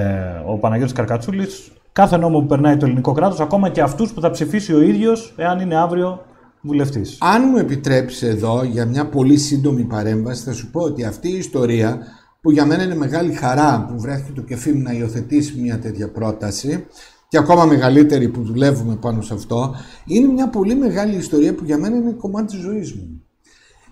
ο 0.46 0.56
Παναγιώτης 0.58 0.94
Καρκατσούλης, 0.94 1.72
κάθε 1.92 2.16
νόμο 2.16 2.40
που 2.40 2.46
περνάει 2.46 2.76
το 2.76 2.84
ελληνικό 2.84 3.12
κράτος, 3.12 3.40
ακόμα 3.40 3.68
και 3.68 3.80
αυτούς 3.80 4.12
που 4.12 4.20
θα 4.20 4.30
ψηφίσει 4.30 4.74
ο 4.74 4.80
ίδιος, 4.80 5.34
εάν 5.36 5.60
είναι 5.60 5.76
αύριο 5.76 6.24
βουλευτής. 6.60 7.18
Αν 7.20 7.42
μου 7.50 7.56
επιτρέψεις 7.58 8.22
εδώ 8.22 8.64
για 8.64 8.86
μια 8.86 9.08
πολύ 9.08 9.36
σύντομη 9.36 9.82
παρέμβαση, 9.82 10.42
θα 10.44 10.52
σου 10.52 10.70
πω 10.70 10.80
ότι 10.80 11.04
αυτή 11.04 11.28
η 11.28 11.36
ιστορία 11.36 11.98
που 12.40 12.50
για 12.50 12.66
μένα 12.66 12.82
είναι 12.82 12.96
μεγάλη 12.96 13.32
χαρά 13.32 13.86
που 13.88 14.00
βρέθηκε 14.00 14.32
το 14.32 14.42
κεφίμ 14.42 14.82
να 14.82 14.92
υιοθετήσει 14.92 15.60
μια 15.60 15.78
τέτοια 15.78 16.10
πρόταση 16.10 16.86
και 17.28 17.38
ακόμα 17.38 17.64
μεγαλύτερη 17.64 18.28
που 18.28 18.42
δουλεύουμε 18.42 18.96
πάνω 18.96 19.22
σε 19.22 19.34
αυτό, 19.34 19.74
είναι 20.04 20.32
μια 20.32 20.48
πολύ 20.48 20.74
μεγάλη 20.74 21.16
ιστορία 21.16 21.54
που 21.54 21.64
για 21.64 21.78
μένα 21.78 21.96
είναι 21.96 22.12
κομμάτι 22.12 22.46
της 22.46 22.60
ζωής 22.60 22.94
μου. 22.94 23.17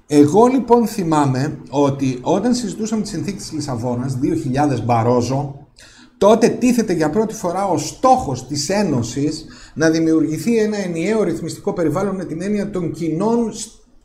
Εγώ 0.06 0.46
λοιπόν 0.46 0.86
θυμάμαι 0.86 1.58
ότι 1.70 2.18
όταν 2.22 2.54
συζητούσαμε 2.54 3.02
τη 3.02 3.08
συνθήκη 3.08 3.36
της 3.36 3.52
Λισαβόνας, 3.52 4.18
2000 4.78 4.82
Μπαρόζο, 4.84 5.66
τότε 6.18 6.48
τίθεται 6.48 6.92
για 6.92 7.10
πρώτη 7.10 7.34
φορά 7.34 7.66
ο 7.66 7.78
στόχος 7.78 8.46
της 8.46 8.68
Ένωσης 8.68 9.46
να 9.74 9.90
δημιουργηθεί 9.90 10.58
ένα 10.58 10.76
ενιαίο 10.76 11.22
ρυθμιστικό 11.22 11.72
περιβάλλον 11.72 12.16
με 12.16 12.24
την 12.24 12.42
έννοια 12.42 12.70
των 12.70 12.92
κοινών 12.92 13.52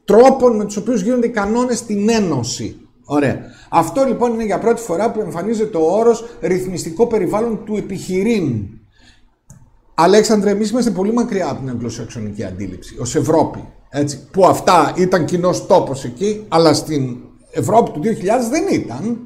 τρόπων 0.05 0.55
με 0.55 0.65
τους 0.65 0.77
οποίους 0.77 1.01
γίνονται 1.01 1.27
οι 1.27 1.29
κανόνες 1.29 1.77
στην 1.77 2.09
Ένωση. 2.09 2.75
Ωραία. 3.05 3.39
Αυτό 3.69 4.03
λοιπόν 4.03 4.33
είναι 4.33 4.45
για 4.45 4.59
πρώτη 4.59 4.81
φορά 4.81 5.11
που 5.11 5.21
εμφανίζεται 5.21 5.77
ο 5.77 5.97
όρος 5.97 6.25
ρυθμιστικό 6.41 7.07
περιβάλλον 7.07 7.65
του 7.65 7.75
επιχειρήν. 7.75 8.65
Αλέξανδρε, 9.93 10.49
εμείς 10.49 10.69
είμαστε 10.69 10.91
πολύ 10.91 11.13
μακριά 11.13 11.49
από 11.49 11.59
την 11.59 11.69
αγγλοσαξονική 11.69 12.43
αντίληψη, 12.43 12.97
ως 12.99 13.15
Ευρώπη. 13.15 13.63
Έτσι, 13.93 14.27
που 14.31 14.45
αυτά 14.45 14.93
ήταν 14.95 15.25
κοινός 15.25 15.67
τόπος 15.67 16.03
εκεί, 16.03 16.45
αλλά 16.47 16.73
στην 16.73 17.17
Ευρώπη 17.51 17.91
του 17.91 17.99
2000 17.99 18.49
δεν 18.49 18.63
ήταν. 18.71 19.17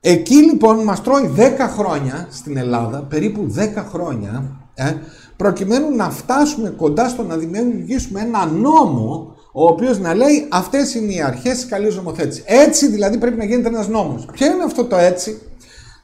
Εκεί 0.00 0.34
λοιπόν 0.34 0.82
μας 0.84 1.02
τρώει 1.02 1.34
10 1.36 1.40
χρόνια 1.76 2.28
στην 2.30 2.56
Ελλάδα, 2.56 3.02
περίπου 3.02 3.54
10 3.56 3.84
χρόνια, 3.90 4.60
ε, 4.74 4.94
προκειμένου 5.36 5.96
να 5.96 6.10
φτάσουμε 6.10 6.70
κοντά 6.70 7.08
στο 7.08 7.22
να 7.22 7.36
δημιουργήσουμε 7.36 8.20
ένα 8.20 8.46
νόμο 8.46 9.34
ο 9.52 9.64
οποίος 9.64 9.98
να 9.98 10.14
λέει 10.14 10.46
αυτές 10.50 10.94
είναι 10.94 11.12
οι 11.12 11.22
αρχές 11.22 11.52
της 11.52 11.66
καλής 11.66 11.96
νομοθέτησης. 11.96 12.44
Έτσι 12.46 12.86
δηλαδή 12.86 13.18
πρέπει 13.18 13.36
να 13.36 13.44
γίνεται 13.44 13.68
ένας 13.68 13.88
νόμος. 13.88 14.26
Ποιο 14.32 14.46
είναι 14.46 14.64
αυτό 14.64 14.84
το 14.84 14.96
έτσι, 14.96 15.40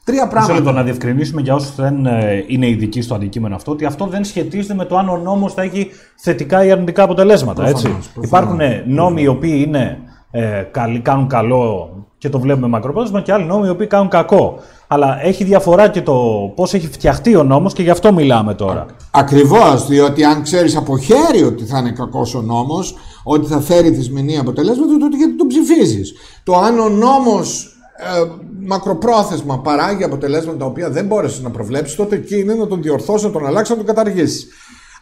Τρία 0.07 0.29
πράγματα. 0.29 0.55
Θέλω 0.55 0.73
να 0.73 0.83
διευκρινίσουμε 0.83 1.41
για 1.41 1.55
όσους 1.55 1.75
δεν 1.75 2.07
ε, 2.07 2.45
είναι 2.47 2.69
ειδικοί 2.69 3.03
στο 3.03 3.15
αντικείμενο 3.15 3.55
αυτό, 3.55 3.73
ότι 3.73 3.85
αυτό 3.85 4.07
δεν 4.07 4.25
σχετίζεται 4.25 4.75
με 4.75 4.85
το 4.85 4.97
αν 4.97 5.09
ο 5.09 5.17
νόμος 5.17 5.55
θα 5.55 5.63
έχει 5.63 5.91
θετικά 6.17 6.65
ή 6.65 6.71
αρνητικά 6.71 7.03
αποτελέσματα. 7.03 7.63
Προφανώς, 7.63 7.85
έτσι. 7.85 7.99
Προφανώς, 8.15 8.27
Υπάρχουν 8.27 8.61
ε, 8.61 8.85
νόμοι 8.87 9.23
οι 9.23 9.27
οποίοι 9.27 9.65
είναι, 9.67 9.99
ε, 10.31 10.63
καλοί, 10.71 11.01
κάνουν 11.01 11.29
καλό 11.29 11.91
και 12.19 12.29
το 12.29 12.41
βλέπουμε 12.41 12.69
μακροπρόθεσμα 12.69 13.21
και 13.21 13.33
άλλοι 13.33 13.45
νόμοι 13.45 13.67
οι 13.67 13.71
οποίοι 13.71 13.87
κάνουν 13.87 14.09
κακό. 14.09 14.59
Αλλά 14.87 15.25
έχει 15.25 15.45
διαφορά 15.45 15.89
και 15.89 16.03
το 16.03 16.15
πώς 16.55 16.75
έχει 16.75 16.87
φτιαχτεί 16.87 17.37
ο 17.37 17.43
νόμος 17.43 17.73
και 17.73 17.83
γι' 17.83 17.91
αυτό 17.91 18.13
μιλάμε 18.13 18.55
τώρα. 18.55 18.87
Ακριβώς, 19.11 19.87
διότι 19.87 20.25
αν 20.25 20.43
ξέρεις 20.43 20.77
από 20.77 20.99
χέρι 20.99 21.43
ότι 21.43 21.65
θα 21.65 21.79
είναι 21.79 21.91
κακός 21.91 22.35
ο 22.35 22.41
νόμος, 22.41 22.95
ότι 23.25 23.47
θα 23.47 23.61
φέρει 23.61 23.91
δυσμενή 23.91 24.39
αποτελέσματα, 24.39 24.99
τότε 24.99 25.17
γιατί 25.17 25.37
τον 25.37 25.47
ψηφίζεις. 25.47 26.13
Το 26.45 26.57
αν 26.57 26.79
ο 26.79 26.89
νόμος 26.89 27.71
ε, 27.99 28.21
μακροπρόθεσμα 28.67 29.59
παράγει 29.61 30.05
αποτελέσματα 30.05 30.59
τα 30.59 30.65
οποία 30.65 30.91
δεν 30.91 31.07
μπόρεσε 31.07 31.43
να 31.43 31.51
προβλέψει, 31.51 31.97
τότε 31.97 32.17
εκεί 32.17 32.39
είναι 32.39 32.55
να 32.55 32.67
τον 32.67 32.83
διορθώσει, 32.83 33.25
να 33.25 33.31
τον 33.31 33.47
αλλάξει, 33.47 33.71
να 33.71 33.77
τον 33.77 33.87
καταργήσει. 33.87 34.47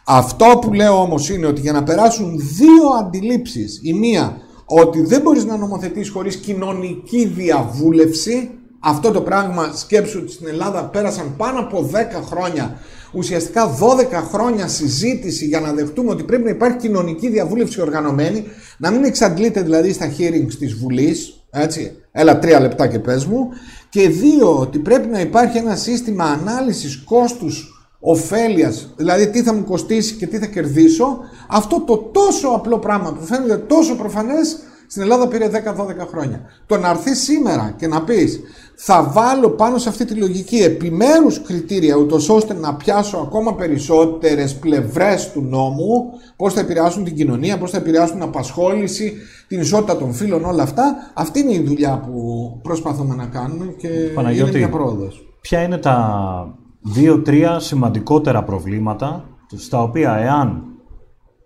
Αυτό 0.03 0.59
που 0.61 0.73
λέω 0.73 1.01
όμως 1.01 1.29
είναι 1.29 1.47
ότι 1.47 1.61
για 1.61 1.71
να 1.71 1.83
περάσουν 1.83 2.37
δύο 2.37 2.87
αντιλήψεις, 2.99 3.79
η 3.83 3.93
μία 3.93 4.37
ότι 4.65 5.01
δεν 5.01 5.21
μπορείς 5.21 5.45
να 5.45 5.57
νομοθετήσει 5.57 6.11
χωρίς 6.11 6.35
κοινωνική 6.35 7.25
διαβούλευση, 7.25 8.49
αυτό 8.79 9.11
το 9.11 9.21
πράγμα 9.21 9.71
σκέψου 9.75 10.19
ότι 10.21 10.31
στην 10.31 10.47
Ελλάδα 10.47 10.83
πέρασαν 10.83 11.33
πάνω 11.37 11.59
από 11.59 11.89
10 11.93 12.21
χρόνια, 12.25 12.79
ουσιαστικά 13.13 13.77
12 13.79 14.23
χρόνια 14.31 14.67
συζήτηση 14.67 15.45
για 15.45 15.59
να 15.59 15.73
δεχτούμε 15.73 16.11
ότι 16.11 16.23
πρέπει 16.23 16.43
να 16.43 16.49
υπάρχει 16.49 16.77
κοινωνική 16.77 17.29
διαβούλευση 17.29 17.81
οργανωμένη, 17.81 18.43
να 18.77 18.91
μην 18.91 19.03
εξαντλείται 19.03 19.61
δηλαδή 19.61 19.93
στα 19.93 20.11
hearings 20.17 20.53
της 20.59 20.73
Βουλής, 20.73 21.34
έτσι, 21.55 21.95
έλα 22.11 22.39
τρία 22.39 22.59
λεπτά 22.59 22.87
και 22.87 22.99
πες 22.99 23.25
μου. 23.25 23.49
Και 23.89 24.09
δύο, 24.09 24.59
ότι 24.59 24.79
πρέπει 24.79 25.07
να 25.07 25.19
υπάρχει 25.19 25.57
ένα 25.57 25.75
σύστημα 25.75 26.23
ανάλυσης 26.23 27.03
κόστους 27.05 27.69
ωφέλειας, 27.99 28.93
δηλαδή 28.95 29.27
τι 29.29 29.43
θα 29.43 29.53
μου 29.53 29.63
κοστίσει 29.63 30.13
και 30.13 30.27
τι 30.27 30.37
θα 30.37 30.45
κερδίσω. 30.45 31.19
Αυτό 31.47 31.81
το 31.81 31.97
τόσο 31.97 32.47
απλό 32.47 32.79
πράγμα 32.79 33.13
που 33.13 33.25
φαίνεται 33.25 33.57
τόσο 33.57 33.95
προφανές 33.95 34.57
στην 34.87 35.01
Ελλάδα 35.01 35.27
πήρε 35.27 35.49
10-12 35.49 36.07
χρόνια. 36.09 36.41
Το 36.65 36.77
να 36.77 36.89
έρθεις 36.89 37.23
σήμερα 37.23 37.73
και 37.77 37.87
να 37.87 38.03
πεις 38.03 38.39
θα 38.75 39.03
βάλω 39.03 39.49
πάνω 39.49 39.77
σε 39.77 39.89
αυτή 39.89 40.05
τη 40.05 40.13
λογική 40.13 40.57
επιμέρους 40.57 41.41
κριτήρια 41.41 41.95
ούτως 41.95 42.29
ώστε 42.29 42.53
να 42.53 42.75
πιάσω 42.75 43.17
ακόμα 43.17 43.55
περισσότερες 43.55 44.55
πλευρές 44.55 45.31
του 45.31 45.41
νόμου 45.41 46.03
πώς 46.35 46.53
θα 46.53 46.59
επηρεάσουν 46.59 47.03
την 47.03 47.15
κοινωνία, 47.15 47.57
πώς 47.57 47.71
θα 47.71 47.77
επηρεάσουν 47.77 48.15
την 48.15 48.25
απασχόληση, 48.25 49.13
την 49.47 49.59
ισότητα 49.59 49.97
των 49.97 50.13
φύλων, 50.13 50.45
όλα 50.45 50.63
αυτά. 50.63 50.95
Αυτή 51.13 51.39
είναι 51.39 51.53
η 51.53 51.61
δουλειά 51.61 51.99
που 51.99 52.59
προσπαθούμε 52.63 53.15
να 53.15 53.25
κάνουμε 53.25 53.65
και 53.77 53.87
Παναγιώτη, 54.13 54.49
είναι 54.49 54.59
μια 54.59 54.69
πρόοδος. 54.69 55.25
Ποια 55.41 55.61
είναι 55.61 55.77
τα 55.77 56.57
δύο-τρία 56.81 57.59
σημαντικότερα 57.59 58.43
προβλήματα 58.43 59.29
στα 59.55 59.81
οποία 59.81 60.15
εάν 60.15 60.63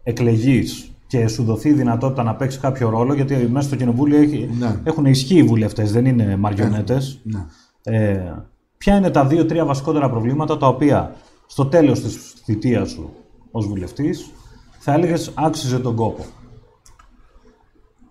εκλεγείς 0.03 0.91
και 1.09 1.27
σου 1.27 1.43
δοθεί 1.43 1.69
η 1.69 1.73
δυνατότητα 1.73 2.23
να 2.23 2.35
παίξει 2.35 2.59
κάποιο 2.59 2.89
ρόλο, 2.89 3.13
γιατί 3.13 3.35
μέσα 3.35 3.67
στο 3.67 3.75
κοινοβούλιο 3.75 4.21
έχει, 4.21 4.49
ναι. 4.59 4.79
έχουν 4.83 5.05
ισχύει 5.05 5.37
οι 5.37 5.43
βουλευτές, 5.43 5.91
δεν 5.91 6.05
είναι 6.05 6.35
μαριονέτες. 6.35 7.19
Ναι. 7.23 7.45
Ε, 7.83 8.33
ποια 8.77 8.95
είναι 8.95 9.09
τα 9.09 9.25
δύο-τρία 9.25 9.65
βασικότερα 9.65 10.09
προβλήματα 10.09 10.57
τα 10.57 10.67
οποία 10.67 11.15
στο 11.47 11.65
τέλος 11.65 12.01
της 12.01 12.33
θητείας 12.43 12.89
σου 12.89 13.09
ως 13.51 13.67
βουλευτής 13.67 14.31
θα 14.79 14.93
έλεγες 14.93 15.31
άξιζε 15.33 15.79
τον 15.79 15.95
κόπο. 15.95 16.25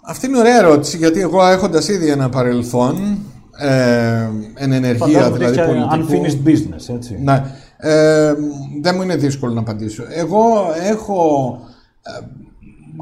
Αυτή 0.05 0.27
είναι 0.27 0.39
ωραία 0.39 0.57
ερώτηση, 0.57 0.97
γιατί 0.97 1.21
εγώ 1.21 1.47
έχοντας 1.47 1.89
ήδη 1.89 2.11
ένα 2.11 2.29
παρελθόν 2.29 3.19
ε, 3.59 4.29
εν 4.55 4.73
ενεργεία 4.73 5.31
δηλαδή 5.31 5.57
πολιτικού... 5.57 5.89
Unfinished 5.91 6.49
business, 6.49 6.95
έτσι. 6.95 7.19
Ναι. 7.23 7.45
Ε, 7.77 8.35
δεν 8.83 8.95
μου 8.95 9.03
είναι 9.03 9.17
δύσκολο 9.17 9.53
να 9.53 9.61
απαντήσω. 9.61 10.05
Εγώ 10.09 10.43
έχω 10.91 11.61
ε, 12.03 12.27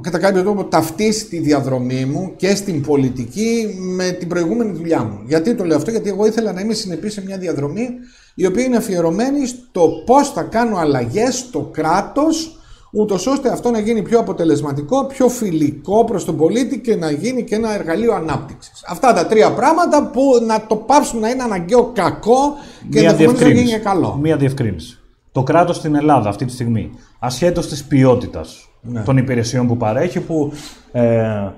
κατά 0.01 0.19
κάποιο 0.19 0.43
τρόπο 0.43 0.65
ταυτίσει 0.65 1.27
τη 1.27 1.39
διαδρομή 1.39 2.05
μου 2.05 2.33
και 2.37 2.55
στην 2.55 2.83
πολιτική 2.83 3.79
με 3.81 4.11
την 4.11 4.29
προηγούμενη 4.29 4.73
δουλειά 4.73 5.03
μου. 5.03 5.21
Γιατί 5.27 5.55
το 5.55 5.65
λέω 5.65 5.77
αυτό, 5.77 5.91
γιατί 5.91 6.09
εγώ 6.09 6.27
ήθελα 6.27 6.53
να 6.53 6.61
είμαι 6.61 6.75
συνεπής 6.75 7.13
σε 7.13 7.23
μια 7.25 7.39
διαδρομή 7.39 7.89
η 8.35 8.47
οποία 8.47 8.65
είναι 8.65 8.77
αφιερωμένη 8.77 9.47
στο 9.47 9.89
πώς 10.07 10.33
θα 10.33 10.43
κάνω 10.43 10.77
αλλαγές 10.77 11.37
στο 11.37 11.71
κράτος 11.73 12.59
ούτως 12.93 13.27
ώστε 13.27 13.49
αυτό 13.49 13.71
να 13.71 13.79
γίνει 13.79 14.03
πιο 14.03 14.19
αποτελεσματικό, 14.19 15.07
πιο 15.07 15.29
φιλικό 15.29 16.05
προς 16.05 16.25
τον 16.25 16.37
πολίτη 16.37 16.81
και 16.81 16.97
να 16.97 17.11
γίνει 17.11 17.45
και 17.45 17.55
ένα 17.55 17.75
εργαλείο 17.75 18.15
ανάπτυξης. 18.15 18.85
Αυτά 18.89 19.13
τα 19.13 19.27
τρία 19.27 19.53
πράγματα 19.53 20.11
που 20.11 20.23
να 20.47 20.67
το 20.67 20.77
πάψουν 20.77 21.21
να 21.21 21.29
είναι 21.29 21.43
αναγκαίο 21.43 21.91
κακό 21.95 22.55
και 22.91 22.99
ενδεχομένως 22.99 23.41
να 23.41 23.49
γίνει 23.49 23.79
καλό. 23.79 24.19
Μία 24.23 24.37
διευκρίνηση. 24.37 24.99
Το 25.33 25.43
κράτος 25.43 25.77
στην 25.77 25.95
Ελλάδα 25.95 26.29
αυτή 26.29 26.45
τη 26.45 26.53
στιγμή, 26.53 26.91
ασχέτως 27.19 27.67
της 27.67 27.85
ποιότητας 27.85 28.66
ναι. 28.87 29.01
των 29.01 29.17
υπηρεσιών 29.17 29.67
που 29.67 29.77
παρέχει, 29.77 30.21
που 30.21 30.53
ε, 30.93 31.49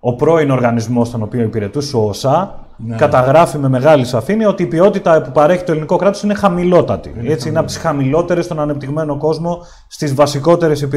ο 0.00 0.14
πρώην 0.14 0.50
οργανισμός 0.50 1.10
τον 1.10 1.22
οποίο 1.22 1.40
υπηρετούσε, 1.42 1.96
ο 1.96 2.08
ΟΣΑ, 2.08 2.66
ναι. 2.76 2.96
καταγράφει 2.96 3.58
με 3.58 3.68
μεγάλη 3.68 4.04
σαφήνεια 4.04 4.48
ότι 4.48 4.62
η 4.62 4.66
ποιότητα 4.66 5.22
που 5.22 5.30
παρέχει 5.32 5.64
το 5.64 5.72
ελληνικό 5.72 5.96
κράτος 5.96 6.22
είναι 6.22 6.34
χαμηλότατη. 6.34 7.14
Είναι 7.18 7.32
Έτσι, 7.32 7.48
είναι 7.48 7.58
από 7.58 7.66
τις 7.66 7.76
χαμηλότερες 7.76 8.44
στον 8.44 8.60
ανεπτυγμένο 8.60 9.16
κόσμο 9.16 9.58
στις 9.88 10.14
βασικότερες 10.14 10.88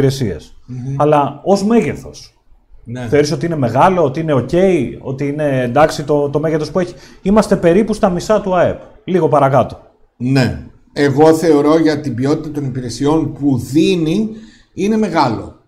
Αλλά 0.98 1.42
ως 1.44 1.64
μέγεθος. 1.64 2.38
Ναι. 2.86 3.08
Θεωρείς 3.10 3.32
ότι 3.32 3.46
είναι 3.46 3.56
μεγάλο, 3.56 4.04
ότι 4.04 4.20
είναι 4.20 4.34
ok, 4.34 4.56
ότι 5.02 5.28
είναι 5.28 5.62
εντάξει 5.62 6.04
το, 6.04 6.30
το 6.30 6.40
μέγεθος 6.40 6.72
που 6.72 6.80
έχει; 6.80 6.94
Είμαστε 7.22 7.56
περίπου 7.56 7.94
στα 7.94 8.10
μισά 8.10 8.42
του 8.42 8.56
ΑΕΠ. 8.56 8.80
Λίγο 9.04 9.28
παρακάτω. 9.28 9.80
Ναι. 10.18 10.60
Εγώ 10.94 11.34
θεωρώ 11.34 11.80
για 11.80 12.00
την 12.00 12.16
ποιότητα 12.16 12.52
των 12.52 12.66
υπηρεσιών 12.66 13.34
που 13.34 13.58
δίνει 13.58 14.30
είναι 14.74 14.98
μεγάλο. 14.98 15.62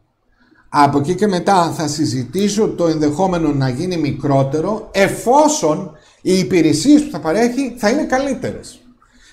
Από 0.70 1.00
εκεί 1.00 1.16
και 1.16 1.28
μετά 1.28 1.74
θα 1.78 1.88
συζητήσω 1.88 2.68
το 2.68 2.88
ενδεχόμενο 2.88 3.54
να 3.54 3.70
γίνει 3.70 3.98
μικρότερο 3.98 4.90
εφόσον 4.92 5.92
οι 6.22 6.40
υπηρεσίες 6.40 7.04
που 7.04 7.12
θα 7.12 7.20
παρέχει 7.20 7.76
θα 7.78 7.90
είναι 7.90 8.04
καλύτερες. 8.04 8.80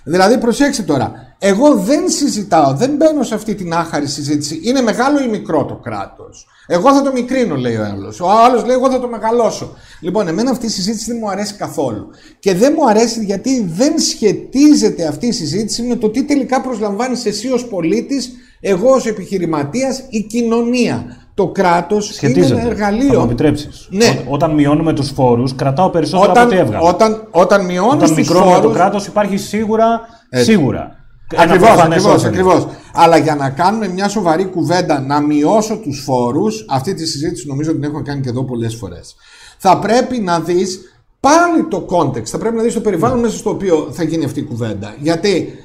Δηλαδή 0.05 0.39
προσέξτε 0.39 0.83
τώρα, 0.83 1.13
εγώ 1.39 1.75
δεν 1.75 2.09
συζητάω, 2.09 2.75
δεν 2.75 2.91
μπαίνω 2.91 3.23
σε 3.23 3.35
αυτή 3.35 3.55
την 3.55 3.73
άχαρη 3.73 4.07
συζήτηση. 4.07 4.61
Είναι 4.63 4.81
μεγάλο 4.81 5.23
ή 5.23 5.29
μικρό 5.29 5.65
το 5.65 5.75
κράτος; 5.75 6.47
Εγώ 6.67 6.95
θα 6.95 7.03
το 7.03 7.13
μικρύνω, 7.13 7.57
λέει 7.57 7.77
ο 7.77 7.85
άλλος. 7.85 8.21
Ο 8.21 8.31
άλλος 8.31 8.65
λέει: 8.65 8.77
Εγώ 8.77 8.91
θα 8.91 9.01
το 9.01 9.09
μεγαλώσω. 9.09 9.73
Λοιπόν, 10.01 10.29
εμένα 10.29 10.51
αυτή 10.51 10.67
η 10.67 10.69
συζήτηση 10.69 11.11
δεν 11.11 11.19
μου 11.21 11.31
αρέσει 11.31 11.55
καθόλου. 11.55 12.09
Και 12.39 12.55
δεν 12.55 12.75
μου 12.77 12.89
αρέσει 12.89 13.25
γιατί 13.25 13.65
δεν 13.69 13.99
σχετίζεται 13.99 15.07
αυτή 15.07 15.27
η 15.27 15.33
συζήτηση 15.33 15.83
με 15.83 15.97
το 15.97 16.11
τι 16.11 16.25
τελικά 16.25 16.61
προσλαμβάνεις 16.61 17.25
εσύ 17.25 17.49
ως 17.53 17.67
πολίτης, 17.67 18.33
εγώ 18.65 18.91
ως 18.91 19.07
επιχειρηματίας, 19.07 20.03
η 20.11 20.23
κοινωνία. 20.23 21.17
Το 21.35 21.49
κράτος 21.49 22.21
είναι 22.21 22.47
ένα 22.47 22.61
εργαλείο. 22.61 23.13
Θα 23.13 23.19
μου 23.19 23.25
επιτρέψεις. 23.25 23.89
Ναι. 23.91 24.25
όταν 24.29 24.55
μειώνουμε 24.55 24.93
τους 24.93 25.11
φόρους, 25.11 25.55
κρατάω 25.55 25.91
περισσότερο 25.91 26.31
όταν, 26.31 26.43
από 26.43 26.53
ό,τι 26.53 26.61
έβγαλα. 26.61 26.89
Όταν, 26.89 27.29
όταν 27.31 27.65
μειώνεις 27.65 28.13
τους 28.13 28.27
φόρου. 28.29 28.61
το 28.61 28.71
κράτος 28.71 29.07
υπάρχει 29.07 29.37
σίγουρα. 29.37 30.01
Σίγουρα. 30.31 30.97
Ακριβώς, 31.37 31.79
ακριβώς, 31.81 32.25
ακριβώς. 32.25 32.67
Αλλά 32.93 33.17
για 33.17 33.35
να 33.35 33.51
κάνουμε 33.51 33.89
μια 33.89 34.09
σοβαρή 34.09 34.45
κουβέντα, 34.45 35.01
να 35.01 35.21
μειώσω 35.21 35.77
τους 35.77 36.03
φόρους, 36.05 36.65
αυτή 36.69 36.95
τη 36.95 37.07
συζήτηση 37.07 37.47
νομίζω 37.47 37.71
ότι 37.71 37.79
την 37.79 37.89
έχουμε 37.89 38.03
κάνει 38.03 38.21
και 38.21 38.29
εδώ 38.29 38.45
πολλές 38.45 38.75
φορές. 38.75 39.15
Θα 39.59 39.79
πρέπει 39.79 40.19
να 40.19 40.41
δεις 40.41 40.81
πάλι 41.21 41.65
το 41.69 41.87
context, 41.91 42.27
θα 42.27 42.39
πρέπει 42.39 42.57
να 42.57 42.63
δεις 42.63 42.75
το 42.75 42.81
περιβάλλον 42.81 43.17
ναι. 43.17 43.23
μέσα 43.23 43.37
στο 43.37 43.51
οποίο 43.51 43.89
θα 43.93 44.03
γίνει 44.03 44.25
αυτή 44.25 44.41
η 44.41 44.45
κουβέντα. 44.45 44.95
Γιατί 44.99 45.59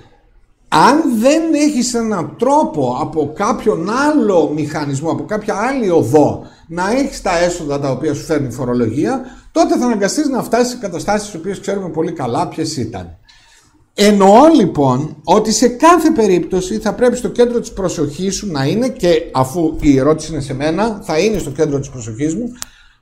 αν 0.67 1.19
δεν 1.19 1.53
έχεις 1.53 1.93
έναν 1.93 2.35
τρόπο 2.37 2.97
από 3.01 3.33
κάποιον 3.35 3.89
άλλο 3.89 4.51
μηχανισμό, 4.55 5.11
από 5.11 5.25
κάποια 5.25 5.55
άλλη 5.55 5.89
οδό 5.89 6.43
να 6.67 6.91
έχεις 6.91 7.21
τα 7.21 7.37
έσοδα 7.37 7.79
τα 7.79 7.91
οποία 7.91 8.13
σου 8.13 8.23
φέρνει 8.23 8.47
η 8.47 8.51
φορολογία, 8.51 9.21
τότε 9.51 9.77
θα 9.77 9.85
αναγκαστείς 9.85 10.29
να 10.29 10.43
φτάσεις 10.43 10.71
σε 10.71 10.77
καταστάσεις 10.77 11.29
τις 11.29 11.39
οποίες 11.39 11.59
ξέρουμε 11.59 11.89
πολύ 11.89 12.11
καλά 12.11 12.47
ποιες 12.47 12.77
ήταν. 12.77 13.17
Εννοώ 13.93 14.47
λοιπόν 14.55 15.17
ότι 15.23 15.51
σε 15.51 15.67
κάθε 15.67 16.11
περίπτωση 16.11 16.77
θα 16.77 16.93
πρέπει 16.93 17.15
στο 17.15 17.27
κέντρο 17.27 17.59
της 17.59 17.73
προσοχής 17.73 18.35
σου 18.35 18.51
να 18.51 18.65
είναι 18.65 18.89
και 18.89 19.21
αφού 19.33 19.75
η 19.81 19.97
ερώτηση 19.97 20.31
είναι 20.31 20.41
σε 20.41 20.53
μένα 20.53 21.01
θα 21.03 21.19
είναι 21.19 21.37
στο 21.37 21.49
κέντρο 21.49 21.79
της 21.79 21.89
προσοχής 21.89 22.35
μου 22.35 22.51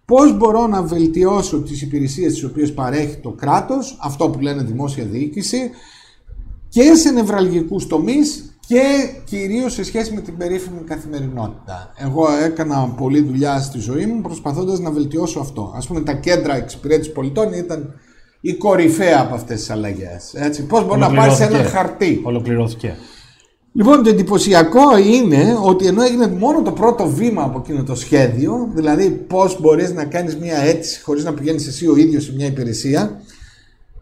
πώς 0.05 0.37
μπορώ 0.37 0.67
να 0.67 0.81
βελτιώσω 0.81 1.61
τις 1.61 1.81
υπηρεσίες 1.81 2.33
τις 2.33 2.43
οποίες 2.43 2.73
παρέχει 2.73 3.17
το 3.17 3.29
κράτος, 3.29 3.97
αυτό 4.01 4.29
που 4.29 4.39
λένε 4.39 4.63
δημόσια 4.63 5.03
διοίκηση 5.03 5.71
και 6.75 6.93
σε 6.95 7.11
νευραλγικούς 7.11 7.87
τομείς 7.87 8.57
και 8.67 8.81
κυρίως 9.25 9.73
σε 9.73 9.83
σχέση 9.83 10.13
με 10.13 10.21
την 10.21 10.37
περίφημη 10.37 10.81
καθημερινότητα. 10.85 11.93
Εγώ 11.97 12.27
έκανα 12.45 12.93
πολλή 12.97 13.21
δουλειά 13.21 13.61
στη 13.61 13.79
ζωή 13.79 14.05
μου 14.05 14.21
προσπαθώντας 14.21 14.79
να 14.79 14.91
βελτιώσω 14.91 15.39
αυτό. 15.39 15.73
Ας 15.75 15.87
πούμε 15.87 16.01
τα 16.01 16.13
κέντρα 16.13 16.55
εξυπηρέτησης 16.55 17.13
πολιτών 17.13 17.53
ήταν 17.53 17.93
η 18.41 18.53
κορυφαία 18.53 19.19
από 19.21 19.35
αυτές 19.35 19.59
τις 19.59 19.69
αλλαγές. 19.69 20.33
Έτσι. 20.33 20.65
Πώς 20.65 20.85
μπορεί 20.85 20.99
να 20.99 21.11
πάρεις 21.11 21.39
ένα 21.39 21.63
χαρτί. 21.63 22.21
Ολοκληρώθηκε. 22.23 22.95
Λοιπόν, 23.73 24.03
το 24.03 24.09
εντυπωσιακό 24.09 24.97
είναι 24.97 25.57
ότι 25.63 25.85
ενώ 25.85 26.03
έγινε 26.03 26.27
μόνο 26.27 26.61
το 26.61 26.71
πρώτο 26.71 27.07
βήμα 27.07 27.43
από 27.43 27.59
εκείνο 27.59 27.83
το 27.83 27.95
σχέδιο, 27.95 28.69
δηλαδή 28.73 29.09
πώς 29.09 29.61
μπορείς 29.61 29.93
να 29.93 30.05
κάνεις 30.05 30.35
μια 30.37 30.57
αίτηση 30.57 31.01
χωρίς 31.01 31.23
να 31.23 31.33
πηγαίνεις 31.33 31.67
εσύ 31.67 31.87
ο 31.87 31.95
ίδιος 31.95 32.23
σε 32.23 32.33
μια 32.33 32.45
υπηρεσία, 32.45 33.21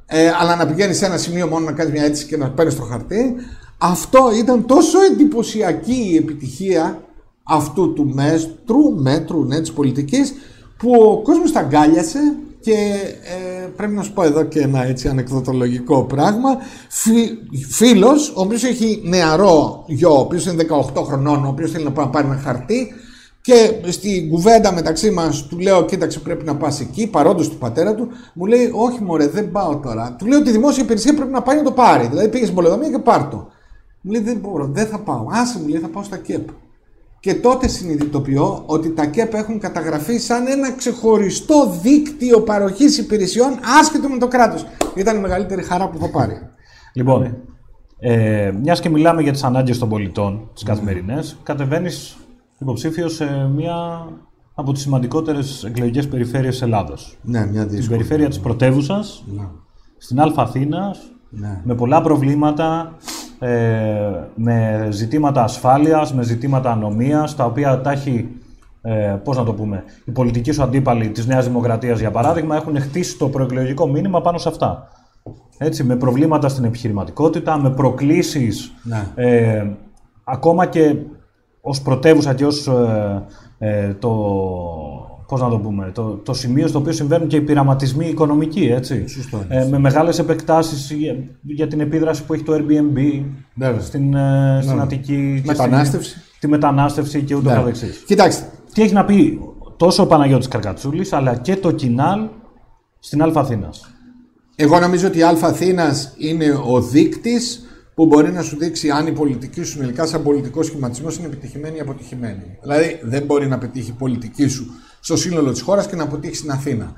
ε, 0.06 0.32
αλλά 0.40 0.56
να 0.56 0.66
πηγαίνεις 0.66 0.98
σε 0.98 1.06
ένα 1.06 1.18
σημείο 1.18 1.48
μόνο 1.48 1.66
να 1.66 1.72
κάνεις 1.72 1.94
μια 1.94 2.04
αίτηση 2.04 2.26
και 2.26 2.38
να 2.38 2.50
παίρνεις 2.50 2.76
το 2.76 2.82
χαρτί, 2.82 3.36
αυτό 3.78 4.32
ήταν 4.38 4.66
τόσο 4.66 5.02
εντυπωσιακή 5.12 6.10
η 6.12 6.16
επιτυχία 6.16 7.04
αυτού 7.44 7.94
του 7.94 8.12
μέτρου, 8.14 9.02
μέτρου 9.02 9.46
ναι, 9.46 9.60
της 9.60 9.72
πολιτικής, 9.72 10.34
που 10.78 10.92
ο 10.92 11.22
κόσμος 11.22 11.52
τα 11.52 11.60
αγκάλιασε 11.60 12.20
και 12.60 12.72
ε, 13.24 13.66
πρέπει 13.76 13.94
να 13.94 14.04
σου 14.04 14.14
πω 14.14 14.24
εδώ 14.24 14.44
και 14.44 14.60
ένα 14.60 14.86
έτσι 14.86 15.08
ανεκδοτολογικό 15.08 16.04
πράγμα. 16.04 16.50
Φι, 16.90 17.12
φίλος, 17.70 18.30
ο 18.30 18.42
οποίος 18.42 18.64
έχει 18.64 19.02
νεαρό 19.04 19.84
γιο, 19.88 20.16
ο 20.16 20.20
οποίος 20.20 20.46
είναι 20.46 20.66
18 20.96 21.04
χρονών, 21.04 21.46
ο 21.46 21.48
οποίος 21.48 21.72
θέλει 21.72 21.84
να 21.84 21.92
πάρει 21.92 22.28
ένα 22.28 22.38
χαρτί 22.38 22.94
και 23.44 23.82
στην 23.90 24.30
κουβέντα 24.30 24.74
μεταξύ 24.74 25.12
μας 25.12 25.48
του 25.48 25.60
λέω: 25.60 25.86
Κοίταξε, 25.86 26.20
πρέπει 26.20 26.46
να 26.46 26.56
πας 26.56 26.80
εκεί, 26.80 27.08
παρόντος 27.08 27.50
του 27.50 27.58
πατέρα 27.58 27.96
του, 27.96 28.08
μου 28.34 28.46
λέει: 28.46 28.72
Όχι, 28.74 29.04
μωρέ, 29.04 29.28
δεν 29.28 29.52
πάω 29.52 29.78
τώρα. 29.78 30.16
Του 30.18 30.26
λέω 30.26 30.40
ότι 30.40 30.50
η 30.50 30.52
δημόσια 30.52 30.84
υπηρεσία 30.84 31.14
πρέπει 31.14 31.32
να 31.32 31.42
πάει 31.42 31.58
να 31.58 31.64
το 31.64 31.72
πάρει. 31.72 32.08
Δηλαδή 32.08 32.30
πήγες 32.30 32.48
στην 32.48 32.56
πολεοδομία 32.56 32.90
και 32.90 33.00
πάρ 33.00 33.28
το. 33.28 33.48
Μου 34.02 34.12
λέει: 34.12 34.22
Δεν 34.22 34.38
μπορώ, 34.38 34.68
δεν 34.68 34.86
θα 34.86 35.00
πάω. 35.00 35.26
Άσε 35.32 35.60
μου 35.60 35.68
λέει: 35.68 35.80
Θα 35.80 35.88
πάω 35.88 36.04
στα 36.04 36.18
ΚΕΠ. 36.18 36.48
Και 37.20 37.34
τότε 37.34 37.68
συνειδητοποιώ 37.68 38.64
ότι 38.66 38.94
τα 38.94 39.06
ΚΕΠ 39.06 39.34
έχουν 39.34 39.60
καταγραφεί 39.60 40.18
σαν 40.18 40.48
ένα 40.48 40.72
ξεχωριστό 40.72 41.78
δίκτυο 41.82 42.42
παροχής 42.42 42.98
υπηρεσιών 42.98 43.60
άσχετο 43.80 44.10
με 44.10 44.18
το 44.18 44.28
κράτος. 44.28 44.66
Ήταν 44.96 45.18
η 45.18 45.20
μεγαλύτερη 45.20 45.64
χαρά 45.64 45.90
που 45.90 45.98
θα 45.98 46.10
πάρει. 46.10 46.34
Λοιπόν, 46.94 47.38
ε, 48.00 48.52
μιας 48.62 48.80
και 48.80 48.90
μιλάμε 48.90 49.22
για 49.22 49.32
τις 49.32 49.44
ανάγκες 49.44 49.78
των 49.78 49.90
πολιτών, 49.90 50.50
τις 50.54 50.64
καθημερινές, 50.64 51.38
κατεβαίνεις 51.44 52.18
υποψήφιος 52.64 53.14
σε 53.14 53.50
μία 53.56 54.08
από 54.54 54.72
τις 54.72 54.82
σημαντικότερες 54.82 55.64
εκλογικές 55.64 56.08
περιφέρειες 56.08 56.62
Ελλάδος. 56.62 57.18
Ναι, 57.22 57.46
μια 57.46 57.66
Την 57.66 57.88
περιφέρεια 57.88 58.28
της 58.28 58.40
πρωτεύουσας, 58.40 59.24
ναι. 59.36 59.44
στην 59.98 60.20
Α 60.20 60.32
Αθήνας, 60.36 61.00
ναι. 61.30 61.62
με 61.64 61.76
πολλά 61.76 62.02
προβλήματα, 62.02 62.98
ε, 63.40 64.28
με 64.36 64.88
ζητήματα 64.92 65.44
ασφάλειας, 65.44 66.14
με 66.14 66.24
ζητήματα 66.24 66.72
ανομίας, 66.72 67.36
τα 67.36 67.46
οποία 67.46 67.82
τα 67.82 67.92
έχει, 67.92 68.30
ε, 68.82 69.16
πώς 69.24 69.38
να 69.38 69.44
το 69.44 69.54
πούμε, 69.54 69.84
οι 70.06 70.12
πολιτικοί 70.12 70.52
σου 70.52 70.64
αντίπαλοι 70.64 71.10
της 71.10 71.28
Νέας 71.28 71.46
Δημοκρατίας, 71.46 72.00
για 72.00 72.12
παράδειγμα, 72.12 72.56
έχουν 72.56 72.82
χτίσει 72.82 73.18
το 73.18 73.30
προεκλογικό 73.30 73.88
μήνυμα 73.88 74.22
πάνω 74.22 74.38
σε 74.38 74.50
αυτά. 74.50 74.88
Έτσι, 75.58 75.84
με 75.84 75.96
προβλήματα 75.96 76.50
στην 76.50 76.64
επιχειρηματικότητα, 76.64 77.58
με 77.58 77.70
προκλήσεις, 77.70 78.72
ναι. 78.84 79.08
ε, 79.16 79.68
ακόμα 80.24 80.66
και 80.66 80.96
ως 81.66 81.82
πρωτεύουσα 81.82 82.34
και 82.34 82.46
ως 82.46 82.68
ε, 82.68 83.24
ε, 83.58 83.94
το, 83.94 84.10
πώς 85.28 85.42
να 85.42 85.50
το 85.50 85.58
πούμε, 85.58 85.92
το, 85.94 86.04
το 86.04 86.34
σημείο 86.34 86.68
στο 86.68 86.80
οποίο 86.80 86.92
συμβαίνουν 86.92 87.28
και 87.28 87.36
οι 87.36 87.42
πειραματισμοί 87.42 88.08
οικονομικοί, 88.08 88.66
έτσι. 88.66 89.06
Ε, 89.48 89.68
με 89.70 89.80
μεγάλες 89.80 90.20
επεκτάσεις 90.20 90.92
για, 91.42 91.68
την 91.68 91.80
επίδραση 91.80 92.24
που 92.24 92.34
έχει 92.34 92.44
το 92.44 92.54
Airbnb 92.54 93.24
στην, 93.80 94.14
ε, 94.14 94.60
στην 94.62 94.82
Αττική. 94.82 95.42
Μετανάστευση. 95.46 96.22
τη 96.40 96.48
μετανάστευση 96.48 97.22
και 97.22 97.36
ούτω 97.36 97.50
ναι. 97.50 97.56
καθεξής. 97.56 98.04
Κοιτάξτε. 98.08 98.50
Τι 98.74 98.82
έχει 98.82 98.94
να 98.94 99.06
πει 99.06 99.40
τόσο 99.78 100.04
ο 100.04 100.06
Παναγιώτης 100.06 100.48
Καρκατσούλης, 100.48 101.14
αλλά 101.14 101.36
και 101.36 101.56
το 101.56 101.72
Κινάλ 101.72 102.28
στην 103.00 103.22
Α 103.22 103.32
Αθήνας. 103.36 103.94
Εγώ 104.56 104.80
νομίζω 104.80 105.08
ότι 105.08 105.18
η 105.18 105.24
Α 105.24 105.38
Αθήνας 105.42 106.14
είναι 106.18 106.62
ο 106.68 106.82
δείκτης 106.82 107.66
που 107.96 108.06
μπορεί 108.06 108.32
να 108.32 108.42
σου 108.42 108.58
δείξει 108.58 108.90
αν 108.90 109.08
η 109.08 109.12
πολιτική 109.12 109.64
σου 109.64 109.78
τελικά 109.78 110.06
σαν 110.06 110.24
πολιτικό 110.24 110.64
σχηματισμός 110.64 111.18
είναι 111.18 111.28
επιτυχημένη 111.28 111.78
ή 111.78 111.80
αποτυχημένη. 111.80 112.58
Δηλαδή 112.62 113.00
δεν 113.04 113.24
μπορεί 113.24 113.48
να 113.48 113.58
πετύχει 113.58 113.90
η 113.90 113.96
πολιτική 113.98 114.48
σου 114.48 114.72
στο 115.00 115.18
σύνολο 115.18 115.52
της 115.52 115.62
χώρας 115.62 115.88
και 115.88 115.96
να 115.96 116.04
αποτύχει 116.04 116.36
στην 116.36 116.52
Αθήνα. 116.52 116.94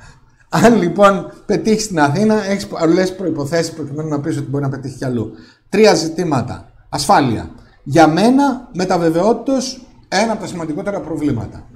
Αν 0.50 0.76
λοιπόν 0.82 1.32
πετύχει 1.46 1.80
στην 1.80 2.00
Αθήνα, 2.00 2.46
έχεις 2.46 2.68
πολλέ 2.68 3.06
προποθέσει 3.06 3.74
προκειμένου 3.74 4.10
να 4.10 4.20
πεις 4.20 4.38
ότι 4.38 4.50
μπορεί 4.50 4.64
να 4.64 4.70
πετύχει 4.70 4.98
κι 4.98 5.06
αλλού. 5.06 5.32
Τρία 5.70 5.94
ζητήματα. 5.94 6.72
Ασφάλεια. 6.90 7.50
Για 7.84 8.08
μένα, 8.08 8.70
μεταβεβαιότητος, 8.74 9.86
ένα 10.08 10.32
από 10.32 10.42
τα 10.42 10.48
σημαντικότερα 10.48 11.00
προβλήματα. 11.00 11.68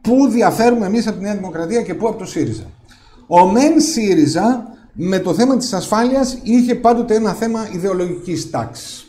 Πού 0.00 0.28
διαφέρουμε 0.28 0.86
εμείς 0.86 1.06
από 1.06 1.16
τη 1.16 1.22
Νέα 1.22 1.34
Δημοκρατία 1.34 1.82
και 1.82 1.94
πού 1.94 2.08
από 2.08 2.18
το 2.18 2.24
ΣΥΡΙΖΑ. 2.24 2.64
Ο 3.26 3.50
ΜΕΝ 3.50 3.80
ΣΥΡΙΖΑ 3.80 4.66
με 4.92 5.18
το 5.18 5.34
θέμα 5.34 5.56
της 5.56 5.72
ασφάλειας 5.72 6.38
είχε 6.42 6.74
πάντοτε 6.74 7.14
ένα 7.14 7.32
θέμα 7.32 7.68
ιδεολογικής 7.72 8.50
τάξης. 8.50 9.04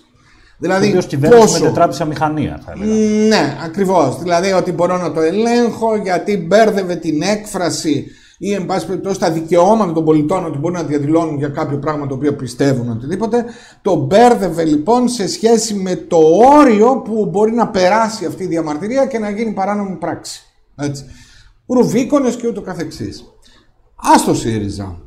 Δηλαδή, 0.57 0.91
το 0.91 1.17
πόσο... 1.29 1.59
μετετράπησε 1.59 2.05
μηχανία, 2.05 2.61
θα 2.65 2.71
έλεγα. 2.71 2.93
Ναι, 3.27 3.57
ακριβώς. 3.63 4.19
Δηλαδή 4.19 4.51
ότι 4.51 4.71
μπορώ 4.71 4.97
να 4.97 5.11
το 5.11 5.21
ελέγχω 5.21 5.95
γιατί 5.95 6.37
μπέρδευε 6.37 6.95
την 6.95 7.21
έκφραση 7.21 8.05
ή 8.37 8.53
εν 8.53 8.65
πάση 8.65 8.85
περιπτώσει 8.85 9.19
τα 9.19 9.31
δικαιώματα 9.31 9.93
των 9.93 10.05
πολιτών 10.05 10.45
ότι 10.45 10.57
μπορούν 10.57 10.77
να 10.77 10.83
διαδηλώνουν 10.83 11.37
για 11.37 11.47
κάποιο 11.47 11.77
πράγμα 11.77 12.07
το 12.07 12.13
οποίο 12.13 12.33
πιστεύουν 12.33 12.89
οτιδήποτε. 12.89 13.45
Το 13.81 13.95
μπέρδευε 13.95 14.63
λοιπόν 14.63 15.07
σε 15.07 15.27
σχέση 15.27 15.73
με 15.73 15.95
το 15.95 16.17
όριο 16.57 17.01
που 17.05 17.25
μπορεί 17.25 17.51
να 17.51 17.67
περάσει 17.67 18.25
αυτή 18.25 18.43
η 18.43 18.47
διαμαρτυρία 18.47 19.05
και 19.05 19.19
να 19.19 19.29
γίνει 19.29 19.51
παράνομη 19.51 19.95
πράξη. 19.95 20.41
Έτσι. 20.75 21.05
Ρουβίκονες 21.67 22.35
και 22.35 22.47
ούτω 22.47 22.61
καθεξής. 22.61 23.23
Άστο 23.95 24.33
ΣΥΡΙΖΑ. 24.33 25.01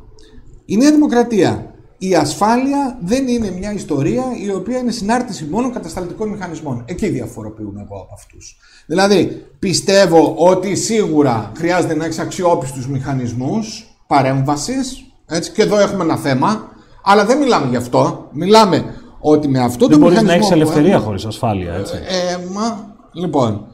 Η 0.64 0.76
Νέα 0.76 0.90
Δημοκρατία. 0.90 1.74
Η 1.98 2.14
ασφάλεια 2.14 2.98
δεν 3.02 3.28
είναι 3.28 3.50
μια 3.50 3.72
ιστορία 3.72 4.24
η 4.44 4.50
οποία 4.50 4.78
είναι 4.78 4.90
συνάρτηση 4.90 5.44
μόνο 5.50 5.70
κατασταλτικών 5.70 6.28
μηχανισμών. 6.28 6.84
Εκεί 6.86 7.08
διαφοροποιούμε 7.08 7.86
εγώ 7.88 8.00
από 8.00 8.14
αυτούς. 8.14 8.56
Δηλαδή, 8.86 9.46
πιστεύω 9.58 10.34
ότι 10.38 10.74
σίγουρα 10.74 11.52
χρειάζεται 11.56 11.94
να 11.94 12.04
έχει 12.04 12.20
αξιόπιστους 12.20 12.88
μηχανισμούς 12.88 13.84
παρέμβασης. 14.06 15.04
Και 15.54 15.62
εδώ 15.62 15.78
έχουμε 15.78 16.04
ένα 16.04 16.16
θέμα. 16.16 16.72
Αλλά 17.04 17.24
δεν 17.24 17.38
μιλάμε 17.38 17.66
γι' 17.68 17.76
αυτό. 17.76 18.28
Μιλάμε 18.32 18.84
ότι 19.20 19.48
με 19.48 19.58
αυτό 19.58 19.86
δεν 19.86 19.98
το 19.98 20.08
μηχανισμό. 20.08 20.28
Δεν 20.28 20.38
μπορείς 20.38 20.50
να 20.50 20.56
έχεις 20.56 20.70
ελευθερία 20.72 20.98
χωρίς 20.98 21.24
ασφάλεια, 21.24 21.74
έτσι. 21.74 21.94
Ε, 21.94 22.52
μα, 22.52 22.94
λοιπόν, 23.12 23.66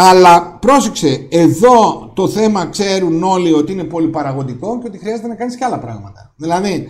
αλλά 0.00 0.58
πρόσεξε, 0.60 1.26
εδώ 1.28 2.10
το 2.14 2.28
θέμα 2.28 2.66
ξέρουν 2.66 3.22
όλοι 3.22 3.52
ότι 3.52 3.72
είναι 3.72 3.84
πολύ 3.84 4.08
παραγωγικό 4.08 4.78
και 4.78 4.86
ότι 4.86 4.98
χρειάζεται 4.98 5.28
να 5.28 5.34
κάνεις 5.34 5.56
και 5.56 5.64
άλλα 5.64 5.78
πράγματα. 5.78 6.32
Δηλαδή, 6.36 6.88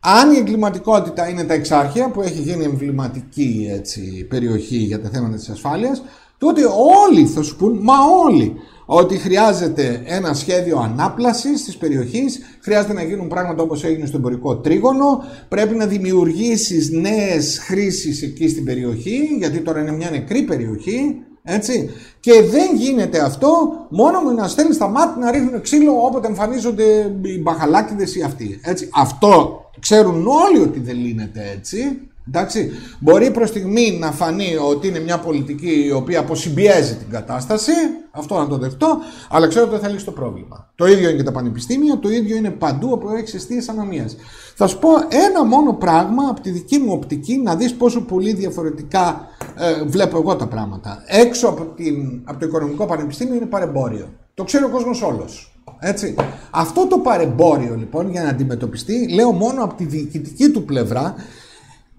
αν 0.00 0.32
η 0.32 0.36
εγκληματικότητα 0.36 1.28
είναι 1.28 1.44
τα 1.44 1.54
εξάρχεια 1.54 2.10
που 2.10 2.22
έχει 2.22 2.40
γίνει 2.40 2.64
εμβληματική 2.64 3.68
έτσι, 3.72 4.26
περιοχή 4.28 4.76
για 4.76 5.00
τα 5.00 5.08
θέματα 5.08 5.36
της 5.36 5.48
ασφάλειας, 5.48 6.02
τότε 6.38 6.60
όλοι 7.06 7.26
θα 7.26 7.42
σου 7.42 7.56
πούν, 7.56 7.78
μα 7.82 7.94
όλοι, 8.24 8.54
ότι 8.86 9.16
χρειάζεται 9.16 10.02
ένα 10.04 10.34
σχέδιο 10.34 10.78
ανάπλασης 10.78 11.64
της 11.64 11.76
περιοχής, 11.76 12.40
χρειάζεται 12.60 12.92
να 12.92 13.02
γίνουν 13.02 13.28
πράγματα 13.28 13.62
όπως 13.62 13.84
έγινε 13.84 14.06
στο 14.06 14.16
εμπορικό 14.16 14.56
τρίγωνο, 14.56 15.22
πρέπει 15.48 15.74
να 15.74 15.86
δημιουργήσεις 15.86 16.90
νέες 16.90 17.58
χρήσεις 17.58 18.22
εκεί 18.22 18.48
στην 18.48 18.64
περιοχή, 18.64 19.36
γιατί 19.38 19.60
τώρα 19.60 19.80
είναι 19.80 19.92
μια 19.92 20.10
νεκρή 20.10 20.42
περιοχή, 20.42 21.24
έτσι. 21.44 21.90
Και 22.20 22.32
δεν 22.42 22.76
γίνεται 22.76 23.18
αυτό 23.18 23.48
μόνο 23.88 24.20
με 24.20 24.32
να 24.32 24.48
στέλνεις 24.48 24.74
στα 24.74 24.88
μάτια 24.88 25.24
να 25.24 25.30
ρίχνουν 25.30 25.60
ξύλο 25.60 25.92
όποτε 26.06 26.26
εμφανίζονται 26.26 27.16
οι 27.22 27.40
μπαχαλάκιδε 27.40 28.04
ή 28.18 28.22
αυτοί. 28.22 28.60
Έτσι. 28.62 28.88
Αυτό 28.94 29.64
ξέρουν 29.80 30.26
όλοι 30.26 30.62
ότι 30.62 30.80
δεν 30.80 30.96
λύνεται 30.96 31.52
έτσι. 31.56 32.00
Εντάξει. 32.28 32.70
Μπορεί 32.98 33.30
προς 33.30 33.48
στιγμή 33.48 33.96
να 34.00 34.12
φανεί 34.12 34.56
ότι 34.70 34.88
είναι 34.88 35.00
μια 35.00 35.18
πολιτική 35.18 35.84
η 35.86 35.92
οποία 35.92 36.20
αποσυμπιέζει 36.20 36.94
την 36.94 37.10
κατάσταση, 37.10 37.72
αυτό 38.10 38.38
να 38.38 38.46
το 38.46 38.58
δεχτώ, 38.58 38.98
αλλά 39.30 39.46
ξέρω 39.46 39.64
ότι 39.64 39.74
δεν 39.74 39.84
θα 39.84 39.88
λύσει 39.88 40.04
το 40.04 40.10
πρόβλημα. 40.10 40.72
Το 40.74 40.86
ίδιο 40.86 41.08
είναι 41.08 41.16
και 41.16 41.22
τα 41.22 41.32
πανεπιστήμια, 41.32 41.98
το 41.98 42.10
ίδιο 42.10 42.36
είναι 42.36 42.50
παντού 42.50 42.88
όπου 42.92 43.08
έχει 43.08 43.36
αιστείε 43.36 43.62
ανομία. 43.70 44.08
Θα 44.54 44.66
σου 44.66 44.78
πω 44.78 44.88
ένα 45.08 45.44
μόνο 45.44 45.72
πράγμα 45.72 46.28
από 46.28 46.40
τη 46.40 46.50
δική 46.50 46.78
μου 46.78 46.92
οπτική 46.92 47.36
να 47.36 47.54
δεις 47.56 47.74
πόσο 47.74 48.00
πολύ 48.00 48.32
διαφορετικά 48.32 49.28
ε, 49.58 49.82
βλέπω 49.84 50.16
εγώ 50.16 50.36
τα 50.36 50.46
πράγματα. 50.46 51.02
Έξω 51.06 51.48
από, 51.48 51.64
την, 51.64 52.20
από 52.24 52.38
το 52.38 52.46
Οικονομικό 52.46 52.86
Πανεπιστήμιο 52.86 53.34
είναι 53.34 53.46
παρεμπόριο. 53.46 54.08
Το 54.34 54.44
ξέρει 54.44 54.64
ο 54.64 54.68
κόσμος 54.68 55.02
όλος. 55.02 55.54
Έτσι. 55.78 56.14
Αυτό 56.50 56.86
το 56.86 56.98
παρεμπόριο 56.98 57.74
λοιπόν 57.76 58.10
για 58.10 58.22
να 58.22 58.28
αντιμετωπιστεί, 58.28 59.08
λέω 59.08 59.32
μόνο 59.32 59.64
από 59.64 59.74
τη 59.74 59.84
διοικητική 59.84 60.50
του 60.50 60.64
πλευρά, 60.64 61.14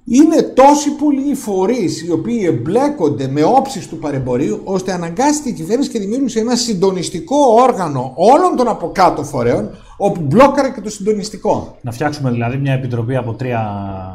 είναι 0.05 0.41
τόσοι 0.41 0.89
πολλοί 0.91 1.29
οι 1.29 1.35
φορείς 1.35 2.01
οι 2.01 2.11
οποίοι 2.11 2.43
εμπλέκονται 2.47 3.27
με 3.27 3.43
όψεις 3.43 3.87
του 3.87 3.97
παρεμπορίου, 3.97 4.61
ώστε 4.63 4.91
αναγκάστηκε 4.91 5.49
η 5.49 5.53
κυβέρνηση 5.53 5.89
και 5.89 5.99
δημιούργησε 5.99 6.39
ένα 6.39 6.55
συντονιστικό 6.55 7.35
όργανο 7.61 8.13
όλων 8.15 8.55
των 8.55 8.67
από 8.67 8.91
κάτω 8.93 9.23
φορέων, 9.23 9.69
όπου 9.97 10.21
μπλόκαρε 10.21 10.69
και 10.69 10.81
το 10.81 10.89
συντονιστικό. 10.89 11.77
Να 11.81 11.91
φτιάξουμε 11.91 12.31
δηλαδή 12.31 12.57
μια 12.57 12.73
επιτροπή 12.73 13.15
από 13.15 13.33
τρία. 13.33 13.61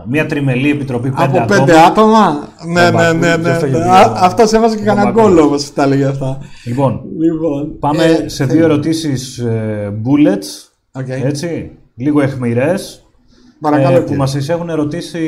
Μια 0.09 0.26
τριμελή 0.26 0.70
επιτροπή 0.70 1.11
πέντε 1.11 1.22
από 1.22 1.38
άτομα. 1.38 1.59
πέντε 1.59 1.81
άτομα; 1.81 2.48
Ναι, 2.66 2.90
ναι, 2.90 3.12
ναι. 3.12 3.37
ναι, 3.37 3.37
ναι. 3.37 3.85
Αυτό 4.14 4.57
έβαζε 4.57 4.76
και 4.76 4.83
κανένα 4.83 5.11
γκολ 5.11 5.38
όμω 5.38 5.57
τα 5.74 5.83
έλεγε 5.83 6.05
αυτά. 6.05 6.38
Λοιπόν, 6.64 7.03
λοιπόν 7.18 7.79
πάμε 7.79 8.05
ε, 8.05 8.29
σε 8.29 8.44
δύο 8.44 8.64
ερωτήσεις 8.64 9.38
ε, 9.38 9.92
bullets. 10.05 11.00
Okay. 11.00 11.24
Έτσι. 11.24 11.70
Λίγο 11.94 12.20
εχμηρέ. 12.20 12.74
Παρακαλώ, 13.61 13.96
ε, 13.96 14.01
που 14.01 14.14
μας 14.14 14.49
έχουν 14.49 14.68
ερωτήσει 14.68 15.18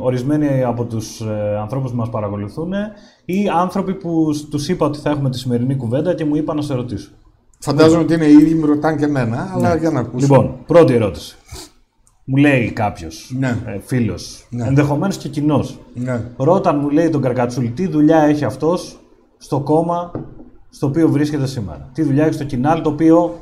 ορισμένοι 0.00 0.62
από 0.62 0.84
τους 0.84 1.20
ε, 1.20 1.56
ανθρώπους 1.60 1.90
που 1.90 1.96
μας 1.96 2.10
παρακολουθούν 2.10 2.72
ή 3.24 3.48
άνθρωποι 3.56 3.94
που 3.94 4.30
τους 4.50 4.68
είπα 4.68 4.86
ότι 4.86 4.98
θα 4.98 5.10
έχουμε 5.10 5.30
τη 5.30 5.38
σημερινή 5.38 5.76
κουβέντα 5.76 6.14
και 6.14 6.24
μου 6.24 6.36
είπαν 6.36 6.56
να 6.56 6.62
σε 6.62 6.74
ρωτήσω. 6.74 7.10
Φαντάζομαι 7.58 8.02
ότι 8.02 8.14
είναι 8.14 8.24
οι 8.24 8.32
ίδιοι, 8.32 8.54
μου 8.54 8.66
ρωτάνε 8.66 8.96
και 8.96 9.04
εμένα, 9.04 9.50
αλλά 9.54 9.74
ναι. 9.74 9.80
για 9.80 9.90
να 9.90 10.00
ακούσω. 10.00 10.26
Λοιπόν, 10.26 10.54
πρώτη 10.66 10.94
ερώτηση. 10.94 11.36
Μου 12.24 12.36
λέει 12.36 12.70
κάποιος 12.70 13.34
ναι. 13.38 13.48
ε, 13.66 13.78
φίλος, 13.84 14.46
ναι. 14.50 14.66
ενδεχομένως 14.66 15.16
και 15.16 15.28
κοινός. 15.28 15.78
Ναι. 15.94 16.20
Ρώταν, 16.36 16.78
μου 16.78 16.90
λέει 16.90 17.08
τον 17.08 17.20
Καρκατσούλη, 17.20 17.68
τι 17.68 17.86
δουλειά 17.86 18.22
έχει 18.22 18.44
αυτός 18.44 19.00
στο 19.38 19.60
κόμμα 19.60 20.10
στο 20.70 20.86
οποίο 20.86 21.08
βρίσκεται 21.08 21.46
σήμερα. 21.46 21.90
Τι 21.92 22.02
δουλειά 22.02 22.24
έχει 22.24 22.34
στο 22.34 22.44
κοινάλ 22.44 22.82
το 22.82 22.88
οποίο 22.88 23.38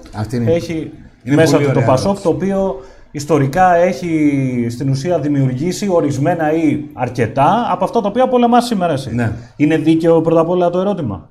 έχει 0.46 0.92
μέσα 1.22 1.59
του 1.59 1.70
το 1.72 1.81
Πασόκ, 1.81 2.20
το 2.20 2.29
οποίο 2.29 2.76
ιστορικά 3.11 3.75
έχει 3.75 4.66
στην 4.70 4.88
ουσία 4.88 5.18
δημιουργήσει 5.18 5.88
ορισμένα 5.90 6.53
ή 6.53 6.81
αρκετά 6.92 7.68
από 7.70 7.85
αυτά 7.85 8.01
τα 8.01 8.09
οποία 8.09 8.29
πολεμάς 8.29 8.66
σήμερα 8.66 8.92
εσύ. 8.92 9.14
Ναι. 9.14 9.33
Είναι 9.57 9.77
δίκαιο 9.77 10.20
πρώτα 10.20 10.40
απ' 10.40 10.49
όλα 10.49 10.70
το 10.70 10.79
ερώτημα; 10.79 11.29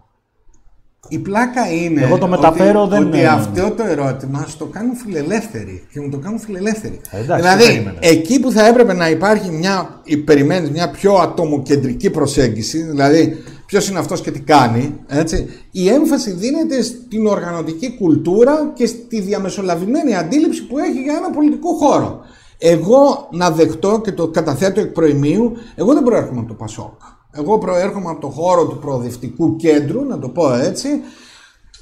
Η 1.07 1.17
πλάκα 1.17 1.71
είναι 1.73 2.01
Εγώ 2.01 2.17
το 2.17 2.27
μεταφέρω, 2.27 2.81
ότι, 2.81 2.89
δεν... 2.89 3.07
ότι 3.07 3.25
αυτό 3.25 3.71
το 3.71 3.83
ερώτημα 3.83 4.45
στο 4.47 4.65
κάνουν 4.65 4.95
φιλελεύθεροι 4.95 5.87
και 5.93 5.99
μου 5.99 6.09
το 6.09 6.17
κάνουν 6.17 6.39
φιλελεύθεροι. 6.39 7.01
Ε, 7.11 7.19
εντάξει, 7.19 7.41
δηλαδή, 7.41 7.93
εκεί 7.99 8.39
που 8.39 8.51
θα 8.51 8.67
έπρεπε 8.67 8.93
να 8.93 9.09
υπάρχει 9.09 9.51
μια, 9.51 10.01
περιμένεις, 10.25 10.69
μια 10.69 10.89
πιο 10.89 11.13
ατομοκεντρική 11.13 12.09
προσέγγιση, 12.09 12.81
δηλαδή 12.81 13.37
ποιος 13.69 13.89
είναι 13.89 13.99
αυτός 13.99 14.21
και 14.21 14.31
τι 14.31 14.39
κάνει, 14.39 14.99
έτσι, 15.07 15.47
η 15.71 15.89
έμφαση 15.89 16.31
δίνεται 16.31 16.81
στην 16.81 17.27
οργανωτική 17.27 17.95
κουλτούρα 17.97 18.71
και 18.73 18.85
στη 18.85 19.21
διαμεσολαβημένη 19.21 20.15
αντίληψη 20.15 20.67
που 20.67 20.77
έχει 20.77 21.01
για 21.01 21.13
ένα 21.15 21.29
πολιτικό 21.29 21.73
χώρο. 21.73 22.19
Εγώ 22.57 23.27
να 23.31 23.51
δεχτώ 23.51 24.01
και 24.03 24.11
το 24.11 24.27
καταθέτω 24.27 24.79
εκ 24.79 24.91
προημίου, 24.91 25.51
εγώ 25.75 25.93
δεν 25.93 26.03
προέρχομαι 26.03 26.39
από 26.39 26.47
το 26.47 26.53
Πασόκ. 26.53 27.01
Εγώ 27.31 27.57
προέρχομαι 27.57 28.09
από 28.09 28.21
το 28.21 28.27
χώρο 28.27 28.67
του 28.67 28.77
προοδευτικού 28.77 29.55
κέντρου, 29.55 30.05
να 30.05 30.19
το 30.19 30.29
πω 30.29 30.53
έτσι. 30.53 30.89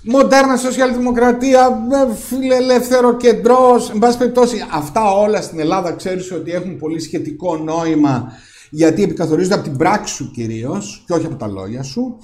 Μοντέρνα 0.04 0.58
σοσιαλδημοκρατία, 0.58 1.80
φιλελεύθερο 2.28 3.16
κεντρός. 3.16 3.90
Εν 3.90 4.00
πάση 4.00 4.18
περιπτώσει, 4.18 4.66
αυτά 4.74 5.12
όλα 5.12 5.42
στην 5.42 5.60
Ελλάδα 5.60 5.92
ξέρεις 5.92 6.32
ότι 6.32 6.52
έχουν 6.52 6.78
πολύ 6.78 7.00
σχετικό 7.00 7.58
νόημα 7.58 8.32
γιατί 8.70 9.04
επικαθορίζονται 9.04 9.56
από 9.56 9.64
την 9.64 9.78
πράξη 9.78 10.14
σου 10.14 10.32
κυρίως 10.32 11.04
και 11.08 11.14
όχι 11.14 11.26
από 11.26 11.36
τα 11.36 11.48
λόγια 11.48 11.84
σου. 11.84 12.18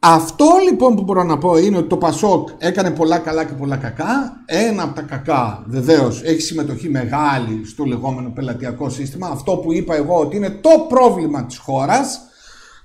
Αυτό 0.00 0.46
λοιπόν 0.70 0.94
που 0.94 1.02
μπορώ 1.02 1.22
να 1.22 1.38
πω 1.38 1.56
είναι 1.56 1.76
ότι 1.76 1.88
το 1.88 1.96
Πασόκ 1.96 2.48
έκανε 2.58 2.90
πολλά 2.90 3.18
καλά 3.18 3.44
και 3.44 3.52
πολλά 3.52 3.76
κακά. 3.76 4.42
Ένα 4.46 4.82
από 4.82 4.94
τα 4.94 5.02
κακά 5.02 5.64
βεβαίως 5.66 6.22
έχει 6.24 6.40
συμμετοχή 6.40 6.88
μεγάλη 6.88 7.64
στο 7.64 7.84
λεγόμενο 7.84 8.30
πελατειακό 8.34 8.90
σύστημα. 8.90 9.28
Αυτό 9.28 9.56
που 9.56 9.72
είπα 9.72 9.94
εγώ 9.94 10.14
ότι 10.20 10.36
είναι 10.36 10.50
το 10.50 10.70
πρόβλημα 10.88 11.44
της 11.44 11.58
χώρας 11.58 12.20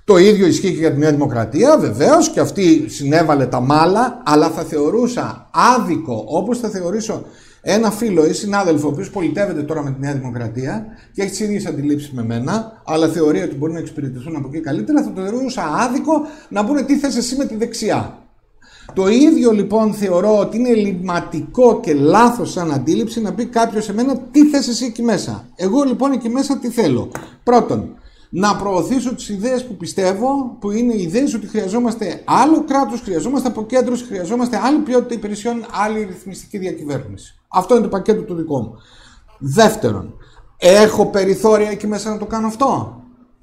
το 0.06 0.16
ίδιο 0.16 0.46
ισχύει 0.46 0.72
και 0.72 0.78
για 0.78 0.92
τη 0.92 0.98
Νέα 0.98 1.10
Δημοκρατία, 1.10 1.78
βεβαίως, 1.78 2.30
και 2.30 2.40
αυτή 2.40 2.88
συνέβαλε 2.88 3.46
τα 3.46 3.60
μάλα, 3.60 4.22
αλλά 4.24 4.48
θα 4.50 4.62
θεωρούσα 4.62 5.50
άδικο, 5.50 6.24
όπως 6.26 6.58
θα 6.58 6.68
θεωρήσω 6.68 7.24
ένα 7.66 7.90
φίλο 7.90 8.26
ή 8.26 8.32
συνάδελφο, 8.32 8.88
ο 8.88 8.90
οποίος 8.90 9.10
πολιτεύεται 9.10 9.62
τώρα 9.62 9.82
με 9.82 9.90
τη 9.90 10.00
Νέα 10.00 10.14
Δημοκρατία 10.14 10.86
και 11.12 11.22
έχει 11.22 11.30
τις 11.30 11.40
ίδιες 11.40 11.66
αντιλήψεις 11.66 12.10
με 12.12 12.24
μένα, 12.24 12.82
αλλά 12.84 13.08
θεωρεί 13.08 13.42
ότι 13.42 13.54
μπορεί 13.54 13.72
να 13.72 13.78
εξυπηρετηθούν 13.78 14.36
από 14.36 14.48
εκεί 14.52 14.60
καλύτερα, 14.60 15.02
θα 15.02 15.12
το 15.12 15.22
θεωρούσα 15.22 15.62
άδικο 15.62 16.12
να 16.48 16.64
πούνε 16.64 16.82
τι 16.82 16.96
θες 16.96 17.16
εσύ 17.16 17.36
με 17.36 17.44
τη 17.44 17.56
δεξιά. 17.56 18.18
Το 18.92 19.08
ίδιο 19.08 19.50
λοιπόν 19.50 19.94
θεωρώ 19.94 20.38
ότι 20.38 20.58
είναι 20.58 20.68
ελληματικό 20.68 21.80
και 21.80 21.94
λάθος 21.94 22.50
σαν 22.50 22.72
αντίληψη 22.72 23.20
να 23.20 23.34
πει 23.34 23.46
κάποιος 23.46 23.84
σε 23.84 23.94
μένα 23.94 24.18
τι 24.30 24.46
θες 24.46 24.68
εσύ 24.68 24.84
εκεί 24.84 25.02
μέσα. 25.02 25.48
Εγώ 25.56 25.82
λοιπόν 25.82 26.12
εκεί 26.12 26.28
μέσα 26.28 26.58
τι 26.58 26.68
θέλω. 26.68 27.10
Πρώτον, 27.42 27.96
να 28.36 28.56
προωθήσω 28.56 29.14
τις 29.14 29.28
ιδέες 29.28 29.64
που 29.64 29.76
πιστεύω, 29.76 30.56
που 30.60 30.70
είναι 30.70 30.94
οι 30.94 31.02
ιδέες 31.02 31.34
ότι 31.34 31.46
χρειαζόμαστε 31.46 32.22
άλλο 32.24 32.64
κράτος, 32.64 33.00
χρειαζόμαστε 33.00 33.48
αποκέντρωση, 33.48 34.04
χρειαζόμαστε 34.04 34.60
άλλη 34.62 34.78
ποιότητα 34.78 35.14
υπηρεσιών, 35.14 35.66
άλλη 35.84 36.04
ρυθμιστική 36.04 36.58
διακυβέρνηση. 36.58 37.34
Αυτό 37.48 37.74
είναι 37.74 37.82
το 37.82 37.88
πακέτο 37.88 38.22
του 38.22 38.34
δικό 38.34 38.60
μου. 38.60 38.74
Δεύτερον, 39.38 40.14
έχω 40.56 41.06
περιθώρια 41.06 41.70
εκεί 41.70 41.86
μέσα 41.86 42.10
να 42.10 42.18
το 42.18 42.24
κάνω 42.24 42.46
αυτό. 42.46 43.00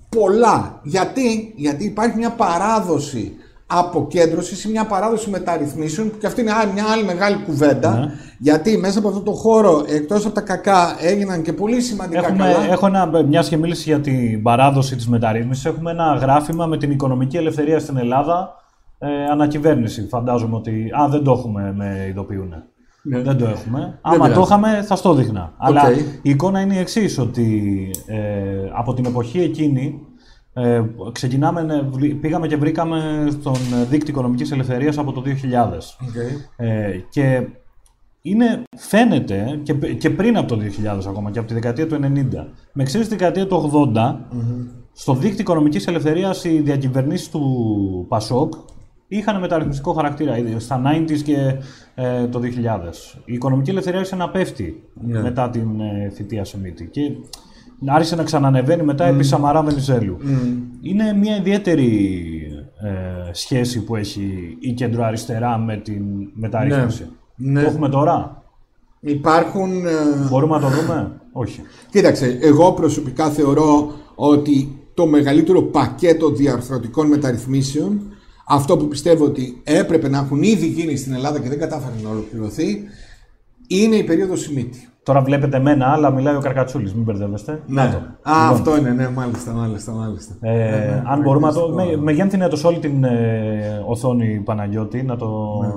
Πολλά. 0.09 0.79
Γιατί, 0.83 1.53
Γιατί 1.55 1.85
υπάρχει 1.85 2.17
μια 2.17 2.31
παράδοση 2.31 3.35
αποκέντρωσης 3.79 4.63
ή 4.63 4.69
μια 4.69 4.85
παράδοση 4.85 5.29
μεταρρυθμίσεων, 5.29 6.09
που 6.09 6.17
και 6.17 6.27
αυτή 6.27 6.41
είναι 6.41 6.51
μια 6.73 6.85
άλλη 6.91 7.03
μεγάλη 7.03 7.37
κουβέντα. 7.45 7.97
Ναι. 7.99 8.11
Γιατί 8.39 8.77
μέσα 8.77 8.99
από 8.99 9.07
αυτό 9.07 9.21
το 9.21 9.31
χώρο, 9.31 9.83
εκτός 9.87 10.25
από 10.25 10.35
τα 10.35 10.41
κακά, 10.41 10.95
έγιναν 10.99 11.41
και 11.41 11.53
πολύ 11.53 11.81
σημαντικά 11.81 12.19
έχουμε, 12.19 12.37
καλά. 12.37 12.71
Έχω 12.71 12.85
ένα, 12.85 13.23
μια 13.27 13.41
και 13.41 13.57
μίληση 13.57 13.89
για 13.89 13.99
την 13.99 14.41
παράδοση 14.41 14.95
της 14.95 15.07
μεταρρύθμισης. 15.07 15.65
Έχουμε 15.65 15.91
ένα 15.91 16.13
γράφημα 16.21 16.65
με 16.65 16.77
την 16.77 16.91
οικονομική 16.91 17.37
ελευθερία 17.37 17.79
στην 17.79 17.97
Ελλάδα. 17.97 18.55
Ε, 19.03 19.25
ανακυβέρνηση. 19.31 20.07
Φαντάζομαι 20.07 20.55
ότι. 20.55 20.91
Α, 21.01 21.07
δεν 21.09 21.23
το 21.23 21.31
έχουμε, 21.31 21.73
με 21.75 22.05
ειδοποιούν. 22.09 22.53
Ναι. 23.03 23.19
Δεν 23.21 23.37
το 23.37 23.45
έχουμε. 23.45 23.99
Άμα 24.01 24.31
το 24.31 24.41
είχαμε, 24.41 24.83
θα 24.87 24.95
στο 24.95 25.13
δείχνα. 25.13 25.53
Αλλά 25.57 25.81
η 26.21 26.29
εικόνα 26.29 26.59
είναι 26.59 26.75
η 26.75 26.77
εξής, 26.77 27.19
ότι 27.19 27.89
ε, 28.05 28.17
από 28.73 28.93
την 28.93 29.05
εποχή 29.05 29.41
εκείνη 29.41 30.01
ε, 30.53 30.81
ξεκινάμε, 31.11 31.89
πήγαμε 32.21 32.47
και 32.47 32.57
βρήκαμε 32.57 33.27
στον 33.29 33.55
δίκτυο 33.89 34.13
οικονομικής 34.13 34.51
ελευθερίας 34.51 34.97
από 34.97 35.11
το 35.11 35.23
2000. 35.25 35.27
Okay. 35.27 36.65
Ε, 36.65 36.99
και 37.09 37.47
είναι, 38.21 38.63
φαίνεται 38.77 39.59
και, 39.63 39.73
και 39.73 40.09
πριν 40.09 40.37
από 40.37 40.47
το 40.47 40.61
2000 40.95 41.01
ακόμα 41.07 41.31
και 41.31 41.39
από 41.39 41.47
τη 41.47 41.53
δεκαετία 41.53 41.87
του 41.87 41.95
90 41.95 41.99
με 42.73 42.83
εξαίρεση 42.83 43.09
τη 43.09 43.15
δεκαετία 43.15 43.47
του 43.47 43.91
80 43.95 43.97
mm 43.97 44.15
στο 44.93 45.13
δίκτυο 45.13 45.39
οικονομικής 45.39 45.87
ελευθερίας 45.87 46.43
οι 46.43 46.59
διακυβερνήσεις 46.59 47.29
του 47.29 48.05
ΠΑΣΟΚ 48.09 48.53
είχαν 49.07 49.39
μεταρρυθμιστικό 49.39 49.93
χαρακτήρα 49.93 50.35
στα 50.57 50.81
90s 50.85 51.21
και 51.23 51.55
ε, 51.95 52.27
το 52.27 52.39
2000. 52.39 52.43
Η 53.25 53.33
οικονομική 53.33 53.69
ελευθερία 53.69 53.99
άρχισε 53.99 54.17
να 54.17 54.29
πέφτει 54.29 54.83
ναι. 54.93 55.21
μετά 55.21 55.49
την 55.49 55.79
ε, 55.79 56.09
θητεία 56.09 56.45
Σεμίτη. 56.45 56.87
Και 56.87 57.01
άρχισε 57.85 58.15
να 58.15 58.23
ξανανεβαίνει 58.23 58.83
μετά 58.83 59.09
mm. 59.09 59.13
επί 59.13 59.23
Σαμαρά 59.23 59.63
Βενιζέλου. 59.63 60.17
Είναι 60.81 61.13
μια 61.13 61.35
ιδιαίτερη 61.35 61.85
ε, 62.81 63.33
σχέση 63.33 63.83
που 63.83 63.95
έχει 63.95 64.57
η 64.59 64.73
κεντροαριστερά 64.73 65.57
με 65.57 65.77
την 65.77 66.03
μεταρρύθμιση. 66.33 67.09
Ναι. 67.35 67.61
Το 67.61 67.67
έχουμε 67.67 67.89
τώρα; 67.89 68.43
Υπάρχουν... 68.99 69.85
Ε, 69.85 69.91
Μπορούμε 70.29 70.55
να 70.55 70.61
το 70.61 70.67
δούμε; 70.67 71.21
Όχι. 71.31 71.61
Κοίταξε, 71.89 72.37
εγώ 72.41 72.71
προσωπικά 72.71 73.29
θεωρώ 73.29 73.91
ότι 74.15 74.75
το 74.93 75.05
μεγαλύτερο 75.05 75.61
πακέτο 75.61 76.29
διαρθρωτικών 76.29 77.07
μεταρρυθμίσεων 77.07 78.01
αυτό 78.47 78.77
που 78.77 78.87
πιστεύω 78.87 79.25
ότι 79.25 79.61
έπρεπε 79.63 80.09
να 80.09 80.17
έχουν 80.17 80.43
ήδη 80.43 80.67
γίνει 80.67 80.95
στην 80.95 81.13
Ελλάδα 81.13 81.39
και 81.39 81.49
δεν 81.49 81.59
κατάφερε 81.59 81.93
να 82.03 82.09
ολοκληρωθεί 82.09 82.83
είναι 83.77 83.95
η 83.95 84.03
περίοδος 84.03 84.41
Σιμίτη. 84.41 84.89
Τώρα 85.03 85.21
βλέπετε 85.21 85.57
εμένα, 85.57 85.91
αλλά 85.91 86.11
μιλάει 86.11 86.35
ο 86.35 86.39
Καρκατσούλης, 86.39 86.93
μην 86.93 87.03
μπερδεύεστε. 87.03 87.61
Ναι. 87.67 87.81
Α, 87.81 87.85
λοιπόν. 87.85 88.05
αυτό 88.23 88.77
είναι, 88.77 88.89
ναι, 88.89 89.09
μάλιστα, 89.09 89.51
μάλιστα. 89.51 89.91
μάλιστα. 89.91 90.35
Ε, 90.39 90.51
ναι, 90.51 90.85
ναι, 90.85 91.03
αν 91.05 91.21
μπορούμε 91.21 91.47
να 91.47 91.53
το. 91.53 91.69
Με, 91.69 91.97
μεγένθυνε 91.97 92.47
το 92.47 92.55
σε 92.55 92.67
όλη 92.67 92.79
την 92.79 93.03
ε, 93.03 93.83
οθόνη 93.87 94.41
Παναγιώτη, 94.45 95.03
να 95.03 95.17
το, 95.17 95.59
ναι. 95.61 95.73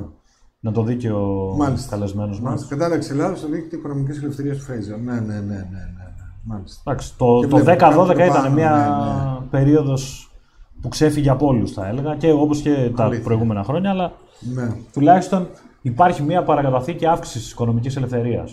να 0.60 0.72
το 0.72 0.82
δει 0.82 0.96
και 0.96 1.12
ο 1.12 1.56
καλεσμένος 1.90 2.40
μας. 2.40 2.66
Κατάληξη 2.66 3.10
Ελλάδα 3.10 3.36
στο 3.36 3.48
δίκτυο 3.48 3.78
οικονομική 3.78 4.18
ελευθερία 4.18 4.52
του 4.52 4.60
Φρέιζερ. 4.60 4.98
Ναι, 4.98 5.12
ναι, 5.12 5.20
ναι, 5.20 5.40
ναι. 5.40 5.56
ναι, 5.60 6.04
Μάλιστα. 6.42 6.80
Εντάξει, 6.86 7.14
το, 7.16 7.40
το 7.40 7.56
10-12 7.56 7.66
ήταν 8.10 8.52
μια 8.52 8.70
ναι, 8.70 9.40
ναι. 9.40 9.46
περίοδος 9.50 10.32
που 10.80 10.88
ξέφυγε 10.88 11.30
από 11.30 11.46
όλους, 11.46 11.72
θα 11.72 11.86
έλεγα, 11.86 12.16
και 12.16 12.32
όπως 12.32 12.60
και 12.60 12.92
τα 12.96 13.10
προηγούμενα 13.22 13.64
χρόνια, 13.64 13.90
αλλά 13.90 14.12
ναι. 14.54 14.72
τουλάχιστον 14.92 15.48
υπάρχει 15.84 16.22
μια 16.22 16.42
παρακαταθήκη 16.42 17.06
αύξησης 17.06 17.44
τη 17.44 17.50
οικονομικής 17.52 17.96
ελευθερίας. 17.96 18.52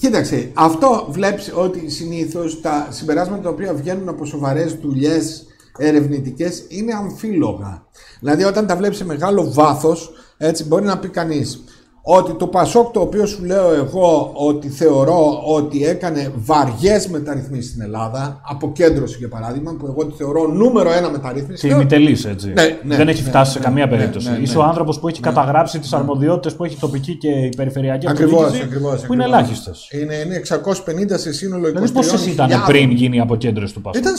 Κοίταξε, 0.00 0.50
αυτό 0.54 1.06
βλέπεις 1.08 1.52
ότι 1.54 1.90
συνήθως 1.90 2.60
τα 2.60 2.86
συμπεράσματα 2.90 3.42
τα 3.42 3.48
οποία 3.48 3.74
βγαίνουν 3.74 4.08
από 4.08 4.24
σοβαρές 4.24 4.74
δουλειές 4.74 5.46
ερευνητικές 5.78 6.64
είναι 6.68 6.94
αμφίλογα. 6.94 7.86
Δηλαδή 8.20 8.44
όταν 8.44 8.66
τα 8.66 8.76
βλέπεις 8.76 8.96
σε 8.96 9.04
μεγάλο 9.04 9.52
βάθος, 9.52 10.10
έτσι 10.36 10.64
μπορεί 10.64 10.84
να 10.84 10.98
πει 10.98 11.08
κανείς 11.08 11.64
ότι 12.02 12.32
το 12.32 12.46
Πασόκ 12.46 12.92
το 12.92 13.00
οποίο 13.00 13.26
σου 13.26 13.44
λέω 13.44 13.72
εγώ 13.74 14.32
ότι 14.34 14.68
θεωρώ 14.68 15.42
ότι 15.46 15.84
έκανε 15.86 16.32
βαριές 16.36 17.08
μεταρρυθμίσεις 17.08 17.70
στην 17.70 17.82
Ελλάδα, 17.82 18.40
αποκέντρωση 18.44 19.16
για 19.18 19.28
παράδειγμα, 19.28 19.76
που 19.78 19.86
εγώ 19.86 20.06
τη 20.06 20.16
θεωρώ 20.16 20.46
νούμερο 20.46 20.92
ένα 20.92 21.10
μεταρρύθμιση. 21.10 21.68
Και 21.68 21.74
ημιτελής 21.74 22.24
έτσι. 22.24 22.52
Ναι, 22.52 22.78
ναι, 22.82 22.96
Δεν 22.96 23.08
έχει 23.08 23.22
ναι, 23.22 23.28
φτάσει 23.28 23.52
σε 23.52 23.58
καμία 23.58 23.86
ναι, 23.86 23.96
περίπτωση. 23.96 24.30
Ναι, 24.30 24.36
Είσαι 24.36 24.58
ο 24.58 24.62
άνθρωπος 24.62 25.00
που 25.00 25.08
έχει 25.08 25.20
καταγράψει 25.20 25.78
τις 25.78 25.92
αρμοδιότητες 25.92 26.54
που 26.54 26.64
έχει 26.64 26.76
τοπική 26.76 27.16
και 27.16 27.28
η 27.28 27.48
περιφερειακή 27.56 28.08
ακριβώς, 28.08 28.60
ακριβώς, 28.60 29.02
που 29.02 29.12
είναι 29.12 29.24
ελάχιστες. 29.24 29.88
Είναι, 29.92 30.14
είναι 30.14 30.40
650 30.48 31.18
σε 31.18 31.32
σύνολο 31.32 31.68
23 31.68 31.72
Δηλαδή 31.72 31.92
πόσες 31.92 32.26
ήταν 32.26 32.50
πριν 32.66 32.90
γίνει 32.90 33.16
η 33.16 33.20
αποκέντρωση 33.20 33.74
του 33.74 33.80
Πασόκ; 33.80 34.02
Ήταν 34.02 34.14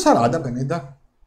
40-50. 0.70 0.82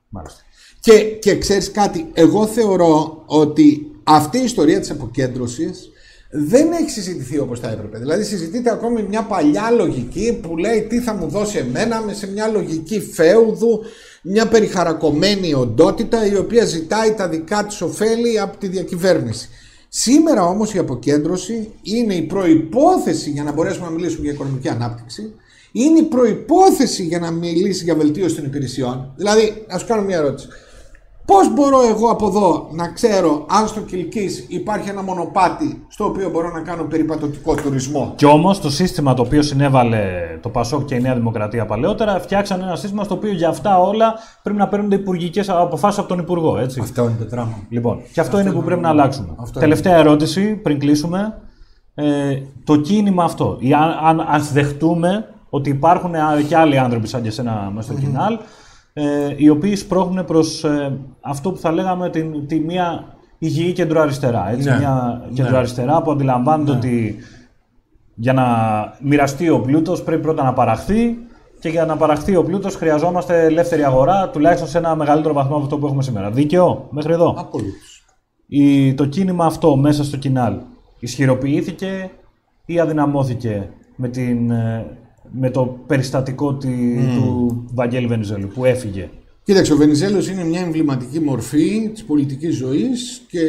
Μάλιστα. 0.09 0.41
Και, 0.81 0.93
και 1.21 1.39
ξέρεις 1.39 1.71
κάτι, 1.71 2.11
εγώ 2.13 2.47
θεωρώ 2.47 3.23
ότι 3.27 3.87
αυτή 4.03 4.39
η 4.39 4.45
ιστορία 4.45 4.81
της 4.81 4.91
αποκέντρωσης 4.91 5.92
δεν 6.35 6.73
έχει 6.73 6.91
συζητηθεί 6.91 7.39
όπως 7.39 7.61
θα 7.61 7.71
έπρεπε. 7.71 7.99
Δηλαδή 7.99 8.25
συζητείται 8.25 8.71
ακόμη 8.71 9.03
μια 9.03 9.23
παλιά 9.23 9.71
λογική 9.71 10.39
που 10.43 10.57
λέει 10.57 10.83
τι 10.83 11.01
θα 11.01 11.15
μου 11.15 11.29
δώσει 11.29 11.59
εμένα 11.59 12.01
με 12.01 12.15
σε 12.15 12.31
μια 12.31 12.49
λογική 12.49 13.01
φέουδου, 13.01 13.81
μια 14.23 14.49
περιχαρακωμένη 14.49 15.55
οντότητα 15.55 16.27
η 16.27 16.37
οποία 16.37 16.65
ζητάει 16.65 17.13
τα 17.13 17.29
δικά 17.29 17.65
της 17.65 17.81
ωφέλη 17.81 18.41
από 18.41 18.57
τη 18.57 18.69
διακυβέρνηση. 18.69 19.49
Σήμερα 19.89 20.45
όμως 20.45 20.75
η 20.75 20.79
αποκέντρωση 20.79 21.71
είναι 21.83 22.15
η 22.15 22.23
προϋπόθεση 22.23 23.31
για 23.31 23.43
να 23.43 23.53
μπορέσουμε 23.53 23.87
να 23.87 23.93
μιλήσουμε 23.93 24.23
για 24.23 24.33
οικονομική 24.33 24.69
ανάπτυξη, 24.69 25.35
είναι 25.73 25.99
η 25.99 26.03
προϋπόθεση 26.03 27.03
για 27.03 27.19
να 27.19 27.31
μιλήσει 27.31 27.85
για 27.85 27.95
βελτίωση 27.95 28.35
των 28.35 28.45
υπηρεσιών. 28.45 29.13
Δηλαδή, 29.17 29.65
ας 29.69 29.85
κάνω 29.85 30.03
μια 30.03 30.17
ερώτηση. 30.17 30.49
Πώς 31.25 31.55
μπορώ 31.55 31.81
εγώ 31.89 32.11
από 32.11 32.27
εδώ 32.27 32.69
να 32.73 32.89
ξέρω 32.89 33.47
αν 33.49 33.69
στο 33.69 33.81
Κιλκή 33.81 34.29
υπάρχει 34.49 34.89
ένα 34.89 35.03
μονοπάτι 35.03 35.85
στο 35.89 36.05
οποίο 36.05 36.31
μπορώ 36.31 36.51
να 36.51 36.61
κάνω 36.61 36.83
περιπατωτικό 36.83 37.55
τουρισμό; 37.55 38.13
Κι 38.17 38.27
όμως 38.27 38.61
το 38.61 38.71
σύστημα 38.71 39.15
το 39.15 39.23
οποίο 39.23 39.43
συνέβαλε 39.43 40.03
το 40.43 40.49
Πασόκ 40.49 40.85
και 40.85 40.95
η 40.95 41.01
Νέα 41.01 41.15
Δημοκρατία 41.15 41.67
παλαιότερα 41.67 42.21
φτιάξαν 42.21 42.61
ένα 42.61 42.77
σύστημα 42.77 43.05
στο 43.05 43.15
οποίο 43.15 43.33
για 43.33 43.49
αυτά 43.49 43.79
όλα 43.79 44.15
πρέπει 44.43 44.59
να 44.59 44.69
παίρνουν 44.69 44.91
υπουργικές 44.91 45.49
αποφάσεις 45.49 45.99
από 45.99 46.09
τον 46.09 46.19
Υπουργό. 46.19 46.59
Έτσι. 46.59 46.81
Αυτό 46.81 47.03
είναι 47.03 47.17
το 47.19 47.25
τράμα. 47.25 47.59
Λοιπόν, 47.69 48.01
και 48.13 48.21
αυτό, 48.21 48.41
είναι 48.41 48.53
που 48.53 48.63
πρέπει 48.63 48.81
να 48.81 48.89
αλλάξουμε. 48.89 49.29
Τελευταία 49.59 49.97
ερώτηση 49.97 50.55
πριν 50.55 50.79
κλείσουμε. 50.79 51.41
Ε, 51.95 52.39
το 52.65 52.77
κίνημα 52.77 53.25
αυτό. 53.25 53.59
αν, 54.03 54.21
αν 54.21 54.43
δεχτούμε 54.53 55.29
ότι 55.51 55.71
υπάρχουν 55.71 56.13
και 56.49 56.57
άλλοι 56.57 56.79
άνθρωποι 56.79 57.07
σαν 57.07 57.23
και 57.23 57.29
εσένα 57.29 57.71
μέσα 57.75 57.93
στο 57.93 58.01
κοινάλ, 58.01 58.39
ε, 58.93 59.35
οι 59.37 59.49
οποίοι 59.49 59.77
σπρώχνουν 59.77 60.25
προς 60.25 60.65
ε, 60.65 60.99
αυτό 61.21 61.53
που 61.53 61.59
θα 61.59 61.73
λέγαμε 61.73 62.11
την, 62.11 62.47
τη 62.47 62.61
μία 62.61 63.17
υγιή 63.39 63.73
κεντροαριστερά. 63.73 64.51
Έτσι, 64.51 64.69
ναι. 64.69 64.79
Μια 64.79 65.25
ναι. 65.29 65.35
κεντροαριστερά 65.35 66.03
που 66.03 66.11
αντιλαμβάνεται 66.11 66.71
ναι. 66.71 66.77
ότι 66.77 67.17
για 68.15 68.33
να 68.33 68.47
μοιραστεί 69.01 69.49
ο 69.49 69.61
πλούτος 69.61 70.03
πρέπει 70.03 70.23
πρώτα 70.23 70.43
να 70.43 70.53
παραχθεί 70.53 71.19
και 71.61 71.69
για 71.69 71.85
να 71.85 71.97
παραχθεί 71.97 72.37
ο 72.37 72.45
πλούτος 72.45 72.75
χρειαζόμαστε 72.75 73.45
ελεύθερη 73.45 73.85
αγορά 73.85 74.29
τουλάχιστον 74.29 74.69
σε 74.69 74.79
ένα 74.79 74.97
μεγαλύτερο 74.97 75.35
βαθμό 75.35 75.55
από 75.55 75.65
αυτό 75.65 75.79
που 75.79 75.87
έχουμε 75.87 76.03
σήμερα. 76.03 76.31
Δίκαιο 76.31 76.89
μέχρι 76.91 77.13
εδώ. 77.13 77.35
Απολύτως. 77.39 78.05
το 78.95 79.07
κίνημα 79.07 79.45
αυτό 79.45 79.77
μέσα 79.77 80.05
στο 80.05 80.17
κοινάλ 80.17 80.55
ισχυροποιήθηκε 80.99 82.11
ή 82.67 82.81
αδυναμώθηκε 82.81 83.69
με 83.97 84.09
την 84.09 84.51
ε, 84.51 84.87
με 85.33 85.51
το 85.51 85.79
περιστατικό 85.87 86.49
mm. 86.49 86.61
του 87.15 87.65
Βαγγέλη 87.75 88.07
Βενιζέλου 88.07 88.49
που 88.55 88.65
έφυγε. 88.65 89.09
Κοίταξε, 89.45 89.73
ο 89.73 89.77
Βενιζέλος 89.77 90.29
είναι 90.29 90.45
μια 90.45 90.61
εμβληματική 90.61 91.21
μορφή 91.21 91.91
της 91.93 92.05
πολιτικής 92.05 92.57
ζωής 92.57 93.23
και 93.29 93.41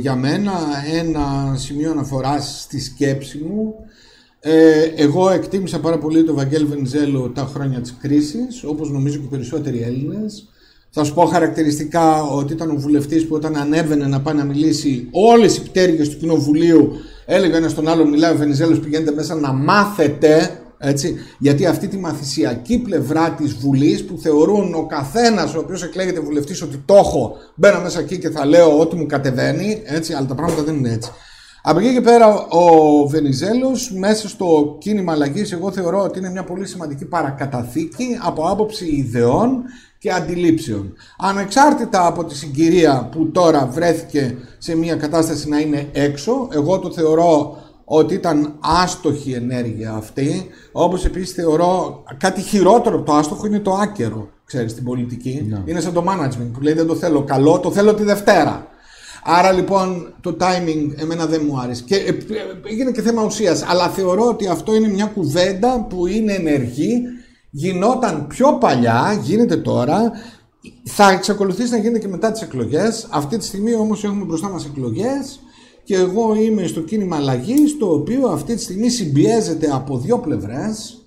για 0.00 0.16
μένα 0.16 0.52
ένα 0.98 1.54
σημείο 1.56 1.90
αναφοράς 1.90 2.60
στη 2.62 2.80
σκέψη 2.80 3.38
μου. 3.38 3.74
Ε, 4.40 4.82
εγώ 4.96 5.30
εκτίμησα 5.30 5.80
πάρα 5.80 5.98
πολύ 5.98 6.24
τον 6.24 6.34
Βαγγέλη 6.34 6.64
Βενιζέλο 6.64 7.30
τα 7.34 7.50
χρόνια 7.54 7.80
της 7.80 7.96
κρίσης, 8.00 8.64
όπως 8.64 8.90
νομίζω 8.90 9.18
και 9.18 9.24
οι 9.24 9.28
περισσότεροι 9.28 9.82
Έλληνες. 9.82 10.48
Θα 10.90 11.04
σου 11.04 11.14
πω 11.14 11.24
χαρακτηριστικά 11.24 12.22
ότι 12.22 12.52
ήταν 12.52 12.70
ο 12.70 12.74
βουλευτής 12.74 13.26
που 13.26 13.34
όταν 13.34 13.56
ανέβαινε 13.56 14.06
να 14.06 14.20
πάει 14.20 14.34
να 14.34 14.44
μιλήσει 14.44 15.08
όλες 15.10 15.56
οι 15.56 15.62
πτέρυγες 15.62 16.08
του 16.08 16.16
Κοινοβουλίου 16.16 16.92
έλεγε 17.26 17.56
ένα 17.56 17.68
στον 17.68 17.88
άλλο, 17.88 18.06
μιλάει 18.06 18.32
ο 18.32 18.36
Βενιζέλος, 18.36 18.80
πηγαίνετε 18.80 19.12
μέσα 19.12 19.34
να 19.34 19.52
μάθετε. 19.52 20.60
Έτσι, 20.82 21.16
γιατί 21.38 21.66
αυτή 21.66 21.88
τη 21.88 21.98
μαθησιακή 21.98 22.78
πλευρά 22.78 23.30
της 23.30 23.54
Βουλής 23.54 24.04
που 24.04 24.18
θεωρούν 24.18 24.74
ο 24.74 24.86
καθένας 24.86 25.54
ο 25.54 25.58
οποίος 25.58 25.82
εκλέγεται 25.82 26.20
βουλευτής 26.20 26.62
ότι 26.62 26.82
το 26.84 26.94
έχω, 26.94 27.36
μπαίνω 27.54 27.80
μέσα 27.80 28.00
εκεί 28.00 28.18
και 28.18 28.30
θα 28.30 28.46
λέω 28.46 28.78
ό,τι 28.78 28.96
μου 28.96 29.06
κατεβαίνει, 29.06 29.82
έτσι, 29.84 30.12
αλλά 30.12 30.26
τα 30.26 30.34
πράγματα 30.34 30.62
δεν 30.62 30.74
είναι 30.74 30.92
έτσι. 30.92 31.10
Από 31.62 31.78
εκεί 31.78 31.92
και 31.92 32.00
πέρα 32.00 32.46
ο 32.48 33.06
Βενιζέλος 33.08 33.92
μέσα 33.98 34.28
στο 34.28 34.76
κίνημα 34.78 35.12
αλλαγής 35.12 35.52
εγώ 35.52 35.72
θεωρώ 35.72 36.02
ότι 36.02 36.18
είναι 36.18 36.30
μια 36.30 36.44
πολύ 36.44 36.66
σημαντική 36.66 37.04
παρακαταθήκη 37.04 38.18
από 38.22 38.42
άποψη 38.42 38.86
ιδεών 38.86 39.62
και 39.98 40.12
αντιλήψεων. 40.12 40.92
Ανεξάρτητα 41.18 42.06
από 42.06 42.24
τη 42.24 42.36
συγκυρία 42.36 43.08
που 43.12 43.30
τώρα 43.30 43.66
βρέθηκε 43.72 44.36
σε 44.58 44.76
μια 44.76 44.96
κατάσταση 44.96 45.48
να 45.48 45.58
είναι 45.58 45.88
έξω, 45.92 46.48
εγώ 46.52 46.78
το 46.78 46.92
θεωρώ 46.92 47.58
ότι 47.92 48.14
ήταν 48.14 48.54
άστοχη 48.60 49.32
ενέργεια 49.32 49.92
αυτή, 49.92 50.46
όπως 50.72 51.04
επίσης 51.04 51.34
θεωρώ 51.34 52.02
κάτι 52.16 52.40
χειρότερο 52.40 52.96
από 52.96 53.04
το 53.04 53.12
άστοχο 53.12 53.46
είναι 53.46 53.58
το 53.60 53.72
άκερο, 53.72 54.28
ξέρεις, 54.44 54.70
στην 54.70 54.84
πολιτική. 54.84 55.46
Ναι. 55.48 55.62
Είναι 55.64 55.80
σαν 55.80 55.92
το 55.92 56.04
management 56.08 56.50
που 56.52 56.60
λέει 56.60 56.74
δεν 56.74 56.86
το 56.86 56.94
θέλω 56.94 57.22
καλό, 57.22 57.58
το 57.58 57.70
θέλω 57.70 57.94
τη 57.94 58.02
Δευτέρα. 58.02 58.66
Άρα 59.24 59.52
λοιπόν 59.52 60.14
το 60.20 60.36
timing 60.40 60.92
εμένα 60.96 61.26
δεν 61.26 61.42
μου 61.46 61.60
άρεσε. 61.60 61.82
Και 61.86 61.94
ε, 61.94 62.08
ε, 62.08 62.70
έγινε 62.70 62.90
και 62.90 63.02
θέμα 63.02 63.24
ουσίας, 63.24 63.64
αλλά 63.68 63.88
θεωρώ 63.88 64.28
ότι 64.28 64.46
αυτό 64.46 64.74
είναι 64.74 64.88
μια 64.88 65.06
κουβέντα 65.06 65.86
που 65.88 66.06
είναι 66.06 66.32
ενεργή 66.32 67.02
γινόταν 67.50 68.26
πιο 68.26 68.52
παλιά, 68.60 69.20
γίνεται 69.22 69.56
τώρα, 69.56 70.12
θα 70.84 71.10
εξακολουθήσει 71.10 71.70
να 71.70 71.76
γίνεται 71.76 71.98
και 71.98 72.08
μετά 72.08 72.32
τις 72.32 72.42
εκλογές. 72.42 73.06
Αυτή 73.10 73.36
τη 73.38 73.44
στιγμή 73.44 73.74
όμως 73.74 74.04
έχουμε 74.04 74.24
μπροστά 74.24 74.48
μας 74.48 74.64
εκλογές 74.64 75.40
και 75.90 75.96
εγώ 75.96 76.34
είμαι 76.34 76.66
στο 76.66 76.80
κίνημα 76.80 77.16
αλλαγής, 77.16 77.78
το 77.78 77.86
οποίο 77.86 78.28
αυτή 78.28 78.54
τη 78.54 78.62
στιγμή 78.62 78.88
συμπιέζεται 78.88 79.68
από 79.72 79.98
δύο 79.98 80.18
πλευρές. 80.18 81.04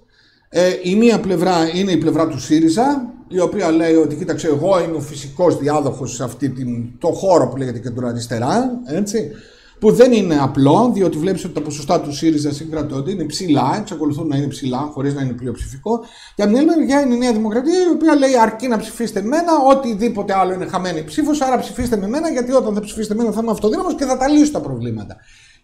Ε, 0.49 0.69
η 0.83 0.95
μία 0.95 1.19
πλευρά 1.19 1.75
είναι 1.75 1.91
η 1.91 1.97
πλευρά 1.97 2.27
του 2.27 2.39
ΣΥΡΙΖΑ, 2.39 3.13
η 3.27 3.39
οποία 3.39 3.71
λέει 3.71 3.93
ότι 3.93 4.15
κοίταξε 4.15 4.47
εγώ 4.47 4.83
είμαι 4.83 4.95
ο 4.95 4.99
φυσικός 4.99 5.57
διάδοχος 5.57 6.15
σε 6.15 6.23
αυτή 6.23 6.49
την, 6.49 6.89
το 6.97 7.07
χώρο 7.07 7.47
που 7.47 7.57
λέγεται 7.57 7.79
κεντροαριστερά, 7.79 8.81
έτσι 8.85 9.31
που 9.83 9.91
δεν 9.91 10.11
είναι 10.11 10.37
απλό, 10.41 10.91
διότι 10.93 11.17
βλέπεις 11.17 11.43
ότι 11.43 11.53
τα 11.53 11.61
ποσοστά 11.61 12.01
του 12.01 12.13
ΣΥΡΙΖΑ 12.13 12.53
συγκρατώνται, 12.53 13.11
είναι 13.11 13.23
ψηλά, 13.23 13.77
εξακολουθούν 13.79 14.27
να 14.27 14.37
είναι 14.37 14.47
ψηλά, 14.47 14.89
χωρίς 14.93 15.13
να 15.13 15.21
είναι 15.21 15.33
πλειοψηφικό. 15.33 15.99
Και 16.35 16.43
από 16.43 16.51
την 16.51 16.59
άλλη 16.59 16.79
μεριά 16.79 17.01
είναι 17.01 17.15
η 17.15 17.17
Νέα 17.17 17.33
Δημοκρατία, 17.33 17.73
η 17.73 17.91
οποία 17.93 18.15
λέει 18.15 18.37
αρκεί 18.41 18.67
να 18.67 18.77
ψηφίσετε 18.77 19.21
μένα, 19.21 19.51
οτιδήποτε 19.69 20.33
άλλο 20.33 20.53
είναι 20.53 20.65
χαμένη 20.65 21.03
ψήφος, 21.03 21.41
άρα 21.41 21.59
ψηφίστε 21.59 21.97
με 21.97 22.07
μένα, 22.07 22.29
γιατί 22.29 22.51
όταν 22.51 22.73
θα 22.73 22.81
ψηφίσετε 22.81 23.15
μένα 23.15 23.31
θα 23.31 23.39
είμαι 23.41 23.51
αυτοδύναμος 23.51 23.95
και 23.95 24.05
θα 24.05 24.17
τα 24.17 24.27
λύσω 24.27 24.51
τα 24.51 24.61
προβλήματα. 24.61 25.15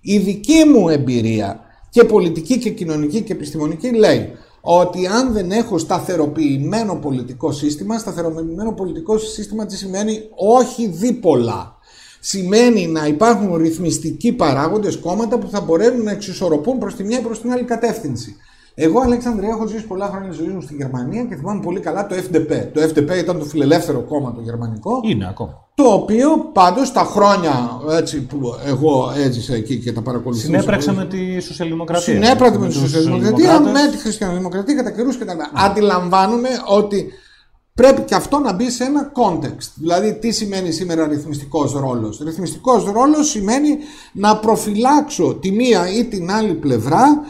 Η 0.01 0.17
δική 0.17 0.63
μου 0.65 0.89
εμπειρία 0.89 1.59
και 1.89 2.03
πολιτική 2.03 2.57
και 2.57 2.70
κοινωνική 2.70 3.22
και 3.22 3.34
επιστημονική 3.34 3.89
λέει 3.93 4.32
ότι 4.61 5.07
αν 5.07 5.34
δεν 5.34 5.51
έχω 5.51 5.78
σταθεροποιημένο 5.78 6.95
πολιτικό 6.95 7.51
σύστημα, 7.51 7.97
σταθεροποιημένο 7.97 8.74
πολιτικό 8.74 9.17
σύστημα 9.17 9.65
τι 9.65 9.78
σημαίνει 9.78 10.22
όχι 10.36 10.88
δίπολα 10.88 11.78
σημαίνει 12.20 12.88
να 12.88 13.07
υπάρχουν 13.07 13.55
ρυθμιστικοί 13.55 14.32
παράγοντες 14.32 14.97
κόμματα 14.97 15.38
που 15.38 15.49
θα 15.49 15.61
μπορέσουν 15.61 16.03
να 16.03 16.11
εξισορροπούν 16.11 16.78
προς 16.78 16.95
τη 16.95 17.03
μια 17.03 17.20
ή 17.20 17.22
προς 17.22 17.41
την 17.41 17.51
άλλη 17.51 17.63
κατεύθυνση. 17.63 18.36
Εγώ, 18.82 18.99
Αλέξανδρε, 18.99 19.47
έχω 19.47 19.67
ζήσει 19.67 19.86
πολλά 19.86 20.07
χρόνια 20.07 20.32
ζωής 20.32 20.53
μου 20.53 20.61
στη 20.61 20.76
Γερμανία 20.76 21.24
και 21.24 21.36
θυμάμαι 21.36 21.61
πολύ 21.61 21.80
καλά 21.80 22.07
το 22.07 22.15
FDP. 22.15 22.67
Το 22.74 22.82
FDP 22.82 23.17
ήταν 23.17 23.39
το 23.39 23.45
φιλελεύθερο 23.45 23.99
κόμμα 23.99 24.34
το 24.34 24.41
γερμανικό. 24.41 25.01
Είναι 25.03 25.28
ακόμα. 25.30 25.67
Το 25.76 25.84
οποίο 25.84 26.38
πάντως 26.53 26.91
τα 26.91 27.03
χρόνια 27.03 27.82
έτσι, 27.89 28.22
που 28.22 28.39
εγώ 28.65 29.13
έζησα 29.17 29.53
εκεί 29.53 29.78
και 29.78 29.91
τα 29.91 30.01
παρακολουθούσα. 30.01 30.45
Συνέπραξε 30.45 30.93
με 30.93 31.05
τη 31.05 31.39
Σοσιαλδημοκρατία. 31.39 32.13
Συνέπραξε 32.13 32.59
με, 32.59 32.67
τη 32.67 32.74
Σοσιαλδημοκρατία, 32.74 33.59
με 33.59 33.80
τη 33.91 33.97
Χριστιανοδημοκρατία 33.97 34.76
κατά 34.76 34.91
καιρούς 34.91 35.17
και 35.17 35.26
τα 35.26 35.51
Αντιλαμβάνομαι 35.53 36.49
ότι 36.67 37.11
πρέπει 37.80 38.01
και 38.01 38.15
αυτό 38.15 38.39
να 38.39 38.53
μπει 38.53 38.69
σε 38.69 38.84
ένα 38.84 39.11
context. 39.15 39.71
Δηλαδή, 39.75 40.13
τι 40.13 40.32
σημαίνει 40.32 40.71
σήμερα 40.71 41.07
ρυθμιστικός 41.07 41.73
ρόλος. 41.73 42.19
Ρυθμιστικός 42.23 42.84
ρόλος 42.84 43.30
σημαίνει 43.30 43.77
να 44.13 44.38
προφυλάξω 44.38 45.34
τη 45.34 45.51
μία 45.51 45.93
ή 45.97 46.05
την 46.05 46.32
άλλη 46.32 46.53
πλευρά 46.53 47.21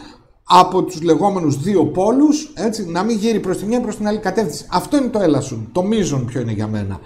από 0.44 0.82
τους 0.82 1.02
λεγόμενους 1.02 1.62
δύο 1.62 1.86
πόλους, 1.86 2.52
έτσι, 2.54 2.86
να 2.88 3.02
μην 3.02 3.16
γύρει 3.16 3.40
προς 3.40 3.58
τη 3.58 3.66
μία 3.66 3.80
προς 3.80 3.96
την 3.96 4.06
άλλη 4.08 4.18
κατεύθυνση. 4.18 4.66
Αυτό 4.70 4.96
είναι 4.96 5.08
το 5.08 5.18
έλασον, 5.18 5.68
το 5.72 5.82
μείζον 5.82 6.24
ποιο 6.24 6.40
είναι 6.40 6.52
για 6.52 6.66
μένα. 6.66 7.00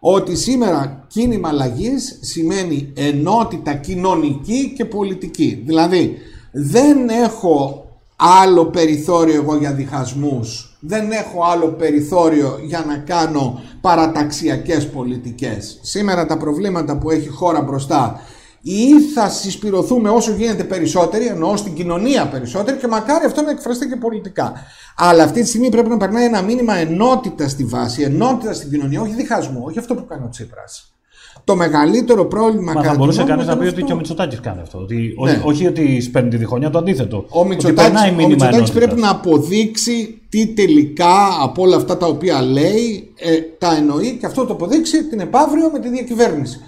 Ότι 0.00 0.36
σήμερα 0.36 1.06
κίνημα 1.08 1.48
αλλαγής 1.48 2.18
σημαίνει 2.20 2.92
ενότητα 2.96 3.74
κοινωνική 3.74 4.72
και 4.76 4.84
πολιτική. 4.84 5.62
Δηλαδή, 5.66 6.16
δεν 6.52 7.08
έχω 7.08 7.86
άλλο 8.16 8.66
περιθώριο 8.66 9.34
εγώ 9.34 9.56
για 9.56 9.72
διχασμούς, 9.72 10.76
δεν 10.80 11.10
έχω 11.10 11.44
άλλο 11.44 11.66
περιθώριο 11.66 12.58
για 12.62 12.84
να 12.88 12.96
κάνω 12.96 13.60
παραταξιακές 13.80 14.88
πολιτικές. 14.88 15.78
Σήμερα 15.82 16.26
τα 16.26 16.36
προβλήματα 16.36 16.98
που 16.98 17.10
έχει 17.10 17.28
χώρα 17.28 17.60
μπροστά 17.60 18.20
ή 18.62 19.00
θα 19.00 19.28
συσπηρωθούμε 19.28 20.08
όσο 20.10 20.32
γίνεται 20.32 20.64
περισσότεροι, 20.64 21.26
εννοώ 21.26 21.56
στην 21.56 21.74
κοινωνία 21.74 22.28
περισσότεροι 22.28 22.78
και 22.78 22.86
μακάρι 22.86 23.24
αυτό 23.24 23.42
να 23.42 23.50
εκφραστεί 23.50 23.88
και 23.88 23.96
πολιτικά. 23.96 24.52
Αλλά 24.96 25.22
αυτή 25.24 25.40
τη 25.40 25.48
στιγμή 25.48 25.68
πρέπει 25.68 25.88
να 25.88 25.96
περνάει 25.96 26.24
ένα 26.24 26.42
μήνυμα 26.42 26.74
ενότητα 26.74 27.48
στη 27.48 27.64
βάση, 27.64 28.02
ενότητα 28.02 28.52
στην 28.52 28.70
κοινωνία, 28.70 29.00
όχι 29.00 29.14
διχασμό, 29.14 29.64
όχι 29.64 29.78
αυτό 29.78 29.94
που 29.94 30.06
κάνει 30.06 30.24
ο 30.24 30.28
Τσίπρας. 30.28 30.91
Το 31.44 31.56
μεγαλύτερο 31.56 32.24
πρόβλημα 32.24 32.72
Μα 32.72 32.82
θα 32.82 32.94
μπορούσε 32.94 33.24
κανείς 33.24 33.46
να 33.46 33.56
πει 33.56 33.66
ότι 33.66 33.82
και 33.82 33.92
ο 33.92 33.96
Μητσοτάκης 33.96 34.40
κάνει 34.40 34.60
αυτό. 34.60 34.78
Ότι, 34.78 35.14
ναι. 35.24 35.42
όχι, 35.44 35.66
ότι 35.66 36.00
σπέρνει 36.00 36.28
τη 36.28 36.36
διχονιά, 36.36 36.70
το 36.70 36.78
αντίθετο. 36.78 37.24
Ο 37.28 37.44
Μητσοτάκη 37.44 38.72
πρέπει 38.72 39.00
να 39.00 39.10
αποδείξει 39.10 40.20
τι 40.28 40.46
τελικά 40.46 41.42
από 41.42 41.62
όλα 41.62 41.76
αυτά 41.76 41.96
τα 41.96 42.06
οποία 42.06 42.42
λέει 42.42 43.12
ε, 43.16 43.40
τα 43.58 43.76
εννοεί 43.76 44.16
και 44.20 44.26
αυτό 44.26 44.46
το 44.46 44.52
αποδείξει 44.52 45.04
την 45.04 45.20
επαύριο 45.20 45.70
με 45.72 45.78
τη 45.78 45.88
διακυβέρνηση. 45.88 46.60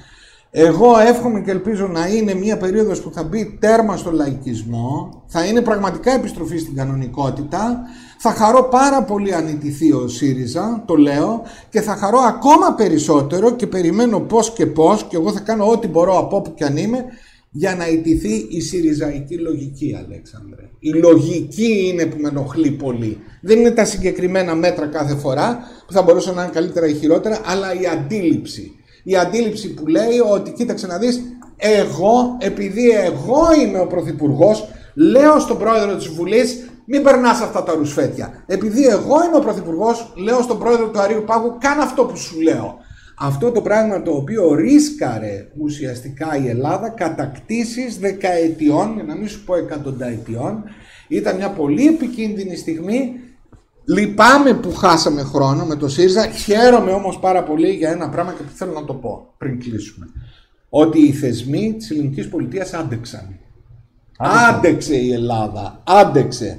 Εγώ 0.50 0.98
εύχομαι 0.98 1.40
και 1.40 1.50
ελπίζω 1.50 1.86
να 1.86 2.06
είναι 2.06 2.34
μια 2.34 2.56
περίοδος 2.56 3.00
που 3.00 3.10
θα 3.12 3.22
μπει 3.22 3.56
τέρμα 3.60 3.96
στο 3.96 4.10
λαϊκισμό, 4.10 5.22
θα 5.26 5.44
είναι 5.44 5.60
πραγματικά 5.60 6.12
επιστροφή 6.12 6.58
στην 6.58 6.76
κανονικότητα, 6.76 7.80
θα 8.26 8.32
χαρώ 8.32 8.62
πάρα 8.62 9.02
πολύ 9.02 9.34
αν 9.34 9.48
ιτηθεί 9.48 9.92
ο 9.92 10.08
ΣΥΡΙΖΑ, 10.08 10.82
το 10.86 10.94
λέω, 10.94 11.42
και 11.70 11.80
θα 11.80 11.96
χαρώ 11.96 12.18
ακόμα 12.18 12.74
περισσότερο 12.74 13.56
και 13.56 13.66
περιμένω 13.66 14.20
πώς 14.20 14.52
και 14.52 14.66
πώς 14.66 15.04
και 15.04 15.16
εγώ 15.16 15.32
θα 15.32 15.40
κάνω 15.40 15.70
ό,τι 15.70 15.86
μπορώ 15.86 16.18
από 16.18 16.36
όπου 16.36 16.54
και 16.54 16.64
αν 16.64 16.76
είμαι 16.76 17.04
για 17.50 17.74
να 17.74 17.88
ιτηθεί 17.88 18.46
η 18.50 18.60
ΣΥΡΙΖΑϊκή 18.60 19.38
λογική, 19.38 19.96
Αλέξανδρε. 20.06 20.70
Η 20.78 20.90
λογική 20.90 21.88
είναι 21.88 22.06
που 22.06 22.16
με 22.20 22.28
ενοχλεί 22.28 22.70
πολύ. 22.70 23.18
Δεν 23.40 23.58
είναι 23.58 23.70
τα 23.70 23.84
συγκεκριμένα 23.84 24.54
μέτρα 24.54 24.86
κάθε 24.86 25.16
φορά 25.16 25.58
που 25.86 25.92
θα 25.92 26.02
μπορούσαν 26.02 26.34
να 26.34 26.42
είναι 26.42 26.52
καλύτερα 26.52 26.86
ή 26.86 26.94
χειρότερα, 26.94 27.40
αλλά 27.44 27.80
η 27.80 27.86
αντίληψη. 27.86 28.72
Η 29.06 29.16
αντίληψη 29.16 29.74
που 29.74 29.86
λέει 29.86 30.18
ότι 30.32 30.52
κοίταξε 30.52 30.86
να 30.86 30.98
δεις, 30.98 31.20
εγώ, 31.56 32.36
επειδή 32.40 32.90
εγώ 32.90 33.42
είμαι 33.62 33.78
ο 33.78 33.86
Πρωθυπουργός, 33.86 34.68
λέω 34.94 35.38
στον 35.38 35.58
πρόεδρο 35.58 35.96
της 35.96 36.08
Βουλής 36.08 36.68
μην 36.86 37.02
περνάς 37.02 37.40
αυτά 37.40 37.62
τα 37.62 37.74
ρουσφέτια. 37.74 38.44
Επειδή 38.46 38.86
εγώ 38.86 39.24
είμαι 39.26 39.36
ο 39.36 39.40
Πρωθυπουργός, 39.40 40.12
λέω 40.16 40.42
στον 40.42 40.58
πρόεδρο 40.58 40.88
του 40.88 41.00
Αρίου 41.00 41.22
Πάγου, 41.26 41.56
κάνε 41.60 41.82
αυτό 41.82 42.04
που 42.04 42.16
σου 42.16 42.40
λέω. 42.40 42.78
Αυτό 43.18 43.50
το 43.50 43.60
πράγμα 43.60 44.02
το 44.02 44.10
οποίο 44.10 44.54
ρίσκαρε 44.54 45.48
ουσιαστικά 45.58 46.36
η 46.44 46.48
Ελλάδα 46.48 46.88
κατακτήσεις 46.88 47.98
δεκαετιών, 47.98 48.92
για 48.94 49.02
να 49.02 49.16
μην 49.16 49.28
σου 49.28 49.44
πω 49.44 49.56
εκατονταετιών, 49.56 50.64
ήταν 51.08 51.36
μια 51.36 51.50
πολύ 51.50 51.86
επικίνδυνη 51.86 52.56
στιγμή. 52.56 53.12
Λυπάμαι 53.84 54.54
που 54.54 54.74
χάσαμε 54.74 55.22
χρόνο 55.22 55.64
με 55.64 55.76
το 55.76 55.88
ΣΥΡΙΖΑ, 55.88 56.26
χαίρομαι 56.26 56.92
όμως 56.92 57.18
πάρα 57.18 57.42
πολύ 57.42 57.70
για 57.70 57.90
ένα 57.90 58.08
πράγμα 58.08 58.32
και 58.32 58.42
θέλω 58.54 58.72
να 58.72 58.84
το 58.84 58.94
πω 58.94 59.34
πριν 59.38 59.60
κλείσουμε. 59.60 60.06
Ότι 60.68 61.00
οι 61.00 61.12
θεσμοί 61.12 61.74
της 61.78 61.90
ελληνικής 61.90 62.28
πολιτείας 62.28 62.72
άντεξαν. 62.72 63.38
Άντεξε 64.48 64.96
η 64.96 65.12
Ελλάδα. 65.12 65.82
Άντεξε. 65.84 66.58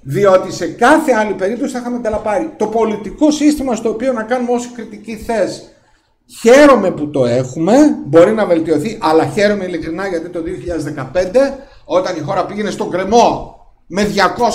Διότι 0.00 0.52
σε 0.52 0.66
κάθε 0.66 1.12
άλλη 1.12 1.34
περίπτωση 1.34 1.72
θα 1.72 1.78
είχαμε 1.78 1.98
τελαπάρει. 1.98 2.54
Το 2.56 2.66
πολιτικό 2.66 3.30
σύστημα 3.30 3.74
στο 3.74 3.88
οποίο 3.88 4.12
να 4.12 4.22
κάνουμε 4.22 4.52
όση 4.52 4.68
κριτική 4.68 5.16
θες 5.16 5.70
χαίρομαι 6.40 6.90
που 6.90 7.10
το 7.10 7.26
έχουμε, 7.26 7.74
μπορεί 8.06 8.32
να 8.32 8.46
βελτιωθεί, 8.46 8.98
αλλά 9.00 9.26
χαίρομαι 9.26 9.64
ειλικρινά 9.64 10.06
γιατί 10.08 10.28
το 10.28 10.42
2015 10.42 11.12
όταν 11.84 12.16
η 12.16 12.20
χώρα 12.20 12.46
πήγαινε 12.46 12.70
στον 12.70 12.90
κρεμό 12.90 13.55
με 13.86 14.02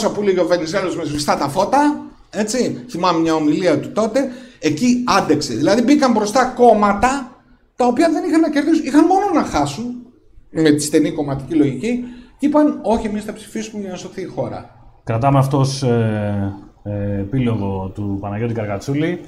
200 0.08 0.14
που 0.14 0.22
λέγει 0.22 0.40
ο 0.40 0.46
Βενιζέλος 0.46 0.96
με 0.96 1.04
σβηστά 1.04 1.38
τα 1.38 1.48
φώτα, 1.48 2.02
έτσι, 2.30 2.86
θυμάμαι 2.90 3.20
μια 3.20 3.34
ομιλία 3.34 3.80
του 3.80 3.92
τότε, 3.92 4.30
εκεί 4.60 5.04
άντεξε. 5.18 5.54
Δηλαδή 5.54 5.82
μπήκαν 5.82 6.12
μπροστά 6.12 6.46
κόμματα 6.56 7.32
τα 7.76 7.86
οποία 7.86 8.10
δεν 8.12 8.24
είχαν 8.24 8.40
να 8.40 8.50
κερδίσουν, 8.50 8.86
είχαν 8.86 9.06
μόνο 9.06 9.26
να 9.34 9.44
χάσουν 9.44 9.86
με 10.50 10.72
τη 10.72 10.84
στενή 10.84 11.12
κομματική 11.12 11.56
λογική 11.56 12.04
και 12.40 12.46
είπαν, 12.48 12.80
όχι, 12.82 13.08
εμείς 13.08 13.24
θα 13.24 13.34
ψηφίσουμε 13.34 13.82
για 13.82 13.92
να 13.92 13.98
σωθεί 13.98 14.22
η 14.22 14.26
χώρα. 14.26 14.70
Κρατάμε 15.04 15.40
αυτός 15.40 15.84
ε, 15.84 16.54
ε, 16.84 17.20
επίλογο 17.20 17.92
του 17.94 18.18
Παναγιώτη 18.22 18.54
Καρκατσούλη. 18.54 19.20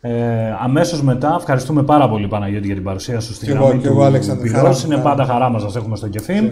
Ε, 0.00 0.12
Αμέσως 0.60 1.02
μετά, 1.02 1.36
ευχαριστούμε 1.38 1.82
πάρα 1.82 2.08
πολύ 2.08 2.28
Παναγιώτη 2.28 2.66
για 2.66 2.74
την 2.74 2.84
παρουσία 2.84 3.20
σου 3.20 3.34
στην 3.34 3.52
γραμμή 3.52 3.80
του 3.80 4.38
Πυρός. 4.42 4.84
Είναι 4.84 4.96
πάντα 4.96 5.24
χαρά 5.24 5.48
μας 5.48 5.62
να 5.74 5.80
έχουμε 5.80 5.96
στο 5.96 6.08
κεφίν. 6.08 6.50